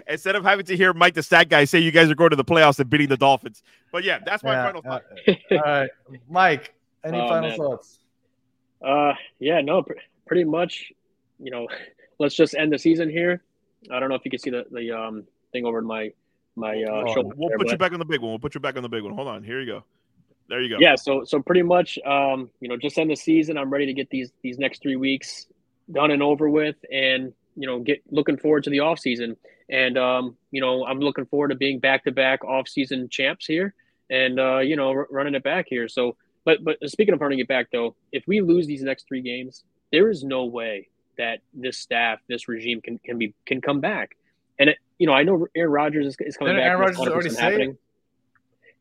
instead 0.07 0.35
of 0.35 0.43
having 0.43 0.65
to 0.65 0.75
hear 0.75 0.93
Mike 0.93 1.13
the 1.13 1.23
stat 1.23 1.49
guy 1.49 1.65
say 1.65 1.79
you 1.79 1.91
guys 1.91 2.09
are 2.09 2.15
going 2.15 2.29
to 2.29 2.35
the 2.35 2.43
playoffs 2.43 2.79
and 2.79 2.89
beating 2.89 3.07
the 3.07 3.17
Dolphins. 3.17 3.63
But 3.91 4.03
yeah, 4.03 4.19
that's 4.25 4.43
my 4.43 4.53
Yeah, 4.53 4.65
final 4.65 4.81
thought. 4.81 5.03
all 5.51 5.59
right, 5.65 5.89
Mike. 6.29 6.73
Any 7.03 7.19
Oh, 7.19 7.27
final 7.27 7.49
man. 7.49 7.57
thoughts? 7.57 7.99
Uh, 8.85 9.13
yeah, 9.39 9.61
no, 9.61 9.83
pr- 9.83 9.93
pretty 10.27 10.43
much. 10.43 10.91
You 11.39 11.51
know, 11.51 11.67
let's 12.19 12.35
just 12.35 12.55
end 12.55 12.71
the 12.73 12.79
season 12.79 13.09
here. 13.09 13.43
I 13.91 13.99
don't 13.99 14.09
know 14.09 14.15
if 14.15 14.21
you 14.25 14.31
can 14.31 14.39
see 14.39 14.49
the 14.49 14.65
the 14.71 14.91
um 14.91 15.23
thing 15.53 15.65
over 15.65 15.79
in 15.79 15.85
my 15.85 16.11
my 16.55 16.83
uh, 16.83 17.03
Oh, 17.07 17.13
shoulder. 17.13 17.35
We'll 17.35 17.49
there, 17.49 17.57
put 17.57 17.71
you 17.71 17.77
back 17.77 17.93
on 17.93 17.99
the 17.99 18.05
big 18.05 18.21
one. 18.21 18.31
We'll 18.31 18.39
put 18.39 18.55
you 18.55 18.61
back 18.61 18.77
on 18.77 18.83
the 18.83 18.89
big 18.89 19.03
one. 19.03 19.13
Hold 19.13 19.27
on. 19.27 19.43
Here 19.43 19.59
you 19.59 19.65
go. 19.65 19.83
There 20.47 20.61
you 20.61 20.69
go. 20.69 20.77
Yeah, 20.79 20.95
so 20.95 21.23
so 21.23 21.41
pretty 21.41 21.63
much, 21.63 21.97
um, 22.05 22.49
you 22.59 22.69
know, 22.69 22.77
just 22.77 22.97
end 22.97 23.09
the 23.09 23.15
season. 23.15 23.57
I'm 23.57 23.71
ready 23.71 23.87
to 23.87 23.93
get 23.93 24.09
these 24.09 24.31
these 24.43 24.59
next 24.59 24.81
three 24.81 24.95
weeks 24.95 25.47
done 25.91 26.11
and 26.11 26.21
over 26.21 26.49
with, 26.49 26.75
and 26.91 27.33
you 27.55 27.67
know, 27.67 27.79
get 27.79 28.03
looking 28.11 28.37
forward 28.37 28.63
to 28.65 28.69
the 28.69 28.81
off 28.81 28.99
season. 28.99 29.37
And 29.69 29.97
um, 29.97 30.37
you 30.51 30.61
know, 30.61 30.85
I'm 30.85 30.99
looking 30.99 31.25
forward 31.25 31.49
to 31.49 31.55
being 31.55 31.79
back 31.79 32.03
to 32.03 32.11
back 32.11 32.43
off 32.43 32.67
season 32.67 33.09
champs 33.09 33.47
here, 33.47 33.73
and 34.09 34.39
uh, 34.39 34.59
you 34.59 34.75
know, 34.75 34.89
r- 34.89 35.07
running 35.09 35.33
it 35.33 35.43
back 35.43 35.65
here. 35.67 35.87
So, 35.87 36.15
but 36.43 36.63
but 36.63 36.77
speaking 36.85 37.15
of 37.15 37.21
running 37.21 37.39
it 37.39 37.47
back 37.47 37.69
though, 37.71 37.95
if 38.11 38.23
we 38.27 38.41
lose 38.41 38.67
these 38.67 38.83
next 38.83 39.07
three 39.07 39.21
games, 39.21 39.63
there 39.91 40.11
is 40.11 40.23
no 40.23 40.45
way 40.45 40.89
that 41.17 41.39
this 41.53 41.79
staff, 41.79 42.19
this 42.29 42.47
regime 42.47 42.81
can 42.81 42.99
can 42.99 43.17
be 43.17 43.33
can 43.47 43.61
come 43.61 43.79
back. 43.81 44.15
And 44.59 44.69
it, 44.69 44.77
you 44.97 45.07
know, 45.07 45.13
I 45.13 45.23
know 45.23 45.47
Aaron 45.55 45.71
Rodgers 45.71 46.05
is, 46.07 46.15
is 46.19 46.37
coming 46.37 46.55
Didn't 46.55 46.65
back. 46.65 46.71
Aaron 46.71 46.95
Rodgers 46.95 46.99
already 46.99 47.29
100% 47.29 47.69
it? 47.69 47.77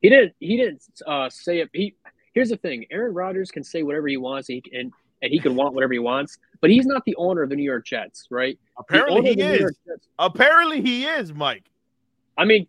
He 0.01 0.11
didn't. 0.11 0.35
He 0.39 0.57
didn't 0.57 0.83
uh, 1.07 1.31
say 1.31 1.61
it. 1.61 1.71
He 1.73 1.95
here's 2.35 2.51
the 2.51 2.57
thing: 2.57 2.85
Aaron 2.91 3.15
Rodgers 3.15 3.51
can 3.51 3.65
say 3.65 3.83
whatever 3.83 4.07
he 4.07 4.17
wants, 4.17 4.49
and 4.51 4.61
he, 4.63 4.79
and, 4.79 4.93
and 5.23 5.33
he 5.33 5.39
can 5.39 5.57
want 5.57 5.75
whatever 5.75 5.93
he 5.95 5.99
wants. 5.99 6.39
But 6.61 6.71
he's 6.71 6.87
not 6.87 7.05
the 7.05 7.17
owner 7.17 7.43
of 7.43 7.49
the 7.49 7.57
New 7.57 7.63
York 7.65 7.87
Jets, 7.87 8.27
right? 8.31 8.59
Apparently 8.79 9.23
he 9.23 9.31
of 9.31 9.37
the 9.37 9.59
New 9.59 9.67
is. 9.67 9.79
Apparently 10.19 10.83
he 10.83 11.07
is, 11.07 11.33
Mike. 11.33 11.71
I 12.37 12.45
mean, 12.45 12.67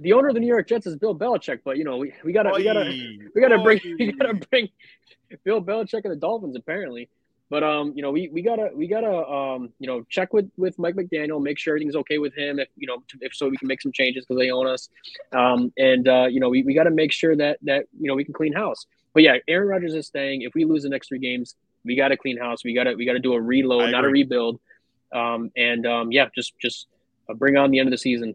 the 0.00 0.12
owner 0.12 0.28
of 0.28 0.34
the 0.34 0.40
New 0.40 0.48
York 0.48 0.68
Jets 0.68 0.86
is 0.86 0.96
Bill 0.96 1.14
Belichick, 1.14 1.60
but 1.64 1.76
you 1.76 1.84
know 1.84 1.96
we, 1.96 2.12
we 2.24 2.32
gotta 2.32 2.50
we 2.54 2.64
gotta 2.64 2.90
we 3.34 3.40
gotta 3.40 3.58
bring 3.62 3.80
we 3.98 4.12
gotta 4.12 4.34
bring 4.34 4.68
Bill 5.44 5.62
Belichick 5.62 6.02
and 6.04 6.12
the 6.12 6.16
Dolphins 6.16 6.56
apparently. 6.56 7.08
But 7.50 7.62
um, 7.62 7.92
you 7.94 8.02
know, 8.02 8.10
we, 8.10 8.28
we 8.28 8.42
gotta 8.42 8.70
we 8.74 8.88
gotta 8.88 9.12
um, 9.12 9.70
you 9.78 9.86
know, 9.86 10.04
check 10.08 10.32
with 10.32 10.50
with 10.56 10.78
Mike 10.78 10.94
McDaniel, 10.94 11.42
make 11.42 11.58
sure 11.58 11.72
everything's 11.72 11.96
okay 11.96 12.18
with 12.18 12.34
him. 12.34 12.58
If 12.58 12.68
you 12.76 12.86
know, 12.86 13.02
if 13.20 13.34
so, 13.34 13.48
we 13.48 13.56
can 13.56 13.68
make 13.68 13.82
some 13.82 13.92
changes 13.92 14.24
because 14.24 14.40
they 14.40 14.50
own 14.50 14.66
us. 14.66 14.88
Um, 15.32 15.72
and 15.76 16.08
uh, 16.08 16.26
you 16.26 16.40
know, 16.40 16.48
we, 16.48 16.62
we 16.62 16.74
got 16.74 16.84
to 16.84 16.90
make 16.90 17.12
sure 17.12 17.36
that 17.36 17.58
that 17.62 17.86
you 17.98 18.08
know 18.08 18.14
we 18.14 18.24
can 18.24 18.34
clean 18.34 18.52
house. 18.52 18.86
But 19.12 19.22
yeah, 19.22 19.36
Aaron 19.46 19.68
Rodgers 19.68 19.94
is 19.94 20.08
saying 20.08 20.42
if 20.42 20.54
we 20.54 20.64
lose 20.64 20.82
the 20.82 20.88
next 20.88 21.08
three 21.08 21.18
games, 21.18 21.54
we 21.84 21.96
got 21.96 22.08
to 22.08 22.16
clean 22.16 22.38
house. 22.38 22.64
We 22.64 22.74
got 22.74 22.84
to 22.84 22.94
we 22.94 23.04
got 23.04 23.12
to 23.12 23.20
do 23.20 23.34
a 23.34 23.40
reload, 23.40 23.90
not 23.90 24.04
a 24.04 24.08
rebuild. 24.08 24.58
Um, 25.12 25.52
and 25.56 25.86
um, 25.86 26.12
yeah, 26.12 26.28
just 26.34 26.58
just 26.58 26.88
bring 27.36 27.56
on 27.56 27.70
the 27.70 27.78
end 27.78 27.88
of 27.88 27.92
the 27.92 27.98
season. 27.98 28.34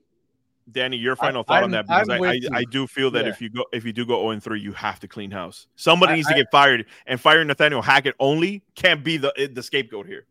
Danny, 0.72 0.97
your 0.97 1.15
final 1.15 1.41
I, 1.41 1.43
thought 1.43 1.57
I'm, 1.57 1.63
on 1.65 1.72
that 1.72 1.88
because 1.88 2.09
I, 2.09 2.17
I, 2.17 2.59
I, 2.59 2.63
do 2.65 2.88
feel 2.88 3.11
that 3.11 3.26
yeah. 3.26 3.32
if 3.32 3.41
you 3.41 3.49
go 3.49 3.65
if 3.74 3.86
you 3.86 3.93
do 3.93 4.05
go 4.05 4.20
0 4.22 4.32
and 4.32 4.43
3, 4.43 4.59
you 4.59 4.74
have 4.74 4.99
to 4.99 5.07
clean 5.07 5.32
house. 5.32 5.67
Somebody 5.76 6.13
I, 6.13 6.15
needs 6.17 6.28
to 6.28 6.36
get 6.36 6.47
fired, 6.51 6.86
and 7.05 7.20
firing 7.20 7.47
Nathaniel 7.47 7.82
Hackett 7.82 8.15
only 8.20 8.63
can't 8.76 9.03
be 9.03 9.17
the 9.17 9.51
the 9.53 9.63
scapegoat 9.63 10.07
here. 10.07 10.26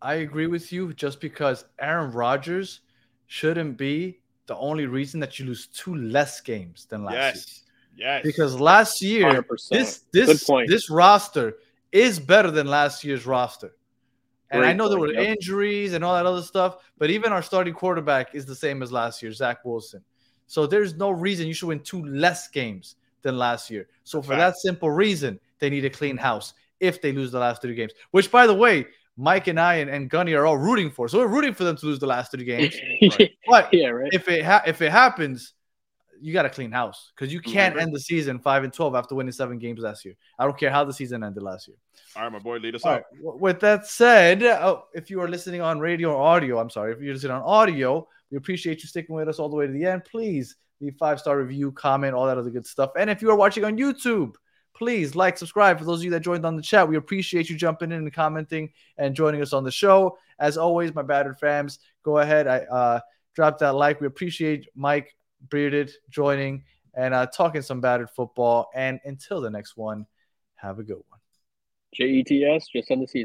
I 0.00 0.14
agree 0.14 0.48
with 0.48 0.72
you 0.72 0.92
just 0.94 1.20
because 1.20 1.64
Aaron 1.78 2.10
Rodgers 2.12 2.80
shouldn't 3.26 3.76
be 3.76 4.20
the 4.46 4.56
only 4.56 4.86
reason 4.86 5.20
that 5.20 5.38
you 5.38 5.46
lose 5.46 5.68
two 5.68 5.94
less 5.94 6.40
games 6.40 6.86
than 6.86 7.04
last 7.04 7.14
yes. 7.14 7.62
year. 7.96 8.08
Yes. 8.08 8.22
Because 8.24 8.58
last 8.58 9.02
year 9.02 9.42
100%. 9.42 9.68
this 9.70 10.04
this 10.12 10.50
this 10.66 10.90
roster 10.90 11.58
is 11.92 12.18
better 12.18 12.50
than 12.50 12.66
last 12.66 13.04
year's 13.04 13.26
roster. 13.26 13.76
And 14.52 14.60
Great 14.60 14.70
I 14.70 14.72
know 14.74 14.88
there 14.88 14.98
were 14.98 15.12
yep. 15.12 15.36
injuries 15.36 15.94
and 15.94 16.04
all 16.04 16.14
that 16.14 16.26
other 16.26 16.42
stuff, 16.42 16.76
but 16.98 17.10
even 17.10 17.32
our 17.32 17.42
starting 17.42 17.72
quarterback 17.72 18.34
is 18.34 18.44
the 18.44 18.54
same 18.54 18.82
as 18.82 18.92
last 18.92 19.22
year, 19.22 19.32
Zach 19.32 19.64
Wilson. 19.64 20.04
So 20.46 20.66
there's 20.66 20.94
no 20.94 21.10
reason 21.10 21.46
you 21.46 21.54
should 21.54 21.68
win 21.68 21.80
two 21.80 22.04
less 22.04 22.48
games 22.48 22.96
than 23.22 23.38
last 23.38 23.70
year. 23.70 23.88
So 24.04 24.20
for 24.20 24.36
that 24.36 24.58
simple 24.58 24.90
reason, 24.90 25.40
they 25.58 25.70
need 25.70 25.86
a 25.86 25.90
clean 25.90 26.18
house 26.18 26.52
if 26.80 27.00
they 27.00 27.12
lose 27.12 27.32
the 27.32 27.38
last 27.38 27.62
three 27.62 27.74
games. 27.74 27.92
Which, 28.10 28.30
by 28.30 28.46
the 28.46 28.54
way, 28.54 28.86
Mike 29.16 29.46
and 29.46 29.58
I 29.58 29.76
and, 29.76 29.88
and 29.88 30.10
Gunny 30.10 30.34
are 30.34 30.44
all 30.44 30.58
rooting 30.58 30.90
for. 30.90 31.08
So 31.08 31.18
we're 31.18 31.28
rooting 31.28 31.54
for 31.54 31.64
them 31.64 31.76
to 31.76 31.86
lose 31.86 31.98
the 31.98 32.06
last 32.06 32.30
three 32.30 32.44
games. 32.44 32.76
right. 33.18 33.30
But 33.48 33.72
yeah, 33.72 33.88
right. 33.88 34.10
if 34.12 34.28
it 34.28 34.44
ha- 34.44 34.62
if 34.66 34.82
it 34.82 34.92
happens, 34.92 35.54
you 36.22 36.32
got 36.32 36.42
to 36.42 36.50
clean 36.50 36.70
house 36.70 37.12
because 37.14 37.32
you 37.32 37.40
can't 37.40 37.78
end 37.78 37.94
the 37.94 38.00
season 38.00 38.38
five 38.38 38.64
and 38.64 38.72
twelve 38.72 38.94
after 38.94 39.14
winning 39.14 39.32
seven 39.32 39.58
games 39.58 39.80
last 39.80 40.04
year. 40.04 40.14
I 40.38 40.44
don't 40.44 40.56
care 40.56 40.70
how 40.70 40.84
the 40.84 40.92
season 40.92 41.24
ended 41.24 41.42
last 41.42 41.68
year. 41.68 41.76
All 42.16 42.22
right, 42.22 42.32
my 42.32 42.38
boy, 42.38 42.58
lead 42.58 42.74
us 42.74 42.86
out. 42.86 43.02
Right. 43.12 43.40
With 43.40 43.60
that 43.60 43.86
said, 43.86 44.42
oh, 44.42 44.84
if 44.94 45.10
you 45.10 45.20
are 45.20 45.28
listening 45.28 45.60
on 45.60 45.80
radio 45.80 46.14
or 46.14 46.22
audio, 46.22 46.60
I'm 46.60 46.70
sorry, 46.70 46.92
if 46.92 47.00
you're 47.00 47.14
listening 47.14 47.32
on 47.32 47.42
audio, 47.42 48.06
we 48.30 48.36
appreciate 48.36 48.82
you 48.82 48.88
sticking 48.88 49.14
with 49.14 49.28
us 49.28 49.38
all 49.38 49.48
the 49.48 49.56
way 49.56 49.66
to 49.66 49.72
the 49.72 49.84
end. 49.84 50.04
Please 50.04 50.56
leave 50.80 50.94
five 50.96 51.18
star 51.18 51.38
review, 51.38 51.72
comment, 51.72 52.14
all 52.14 52.26
that 52.26 52.38
other 52.38 52.50
good 52.50 52.66
stuff. 52.66 52.90
And 52.98 53.10
if 53.10 53.20
you 53.20 53.30
are 53.30 53.36
watching 53.36 53.64
on 53.64 53.76
YouTube, 53.76 54.34
please 54.74 55.14
like, 55.14 55.38
subscribe. 55.38 55.78
For 55.78 55.84
those 55.84 56.00
of 56.00 56.04
you 56.04 56.10
that 56.12 56.20
joined 56.20 56.46
on 56.46 56.56
the 56.56 56.62
chat, 56.62 56.88
we 56.88 56.96
appreciate 56.96 57.50
you 57.50 57.56
jumping 57.56 57.92
in 57.92 57.98
and 57.98 58.12
commenting 58.12 58.70
and 58.98 59.14
joining 59.14 59.42
us 59.42 59.52
on 59.52 59.64
the 59.64 59.70
show. 59.70 60.18
As 60.38 60.56
always, 60.56 60.94
my 60.94 61.02
battered 61.02 61.38
fams, 61.40 61.78
go 62.04 62.18
ahead. 62.18 62.46
I 62.46 62.58
uh, 62.60 63.00
drop 63.34 63.58
that 63.58 63.74
like. 63.74 64.00
We 64.00 64.06
appreciate 64.06 64.68
Mike 64.74 65.14
Bearded 65.50 65.92
joining 66.10 66.64
and 66.94 67.14
uh, 67.14 67.26
talking 67.26 67.62
some 67.62 67.80
battered 67.80 68.10
football. 68.10 68.70
And 68.74 69.00
until 69.04 69.40
the 69.40 69.50
next 69.50 69.76
one, 69.76 70.06
have 70.56 70.78
a 70.78 70.82
good 70.82 71.02
one. 71.08 71.20
JETS, 71.94 72.64
just 72.72 72.90
on 72.90 73.00
the 73.00 73.06
season. 73.06 73.20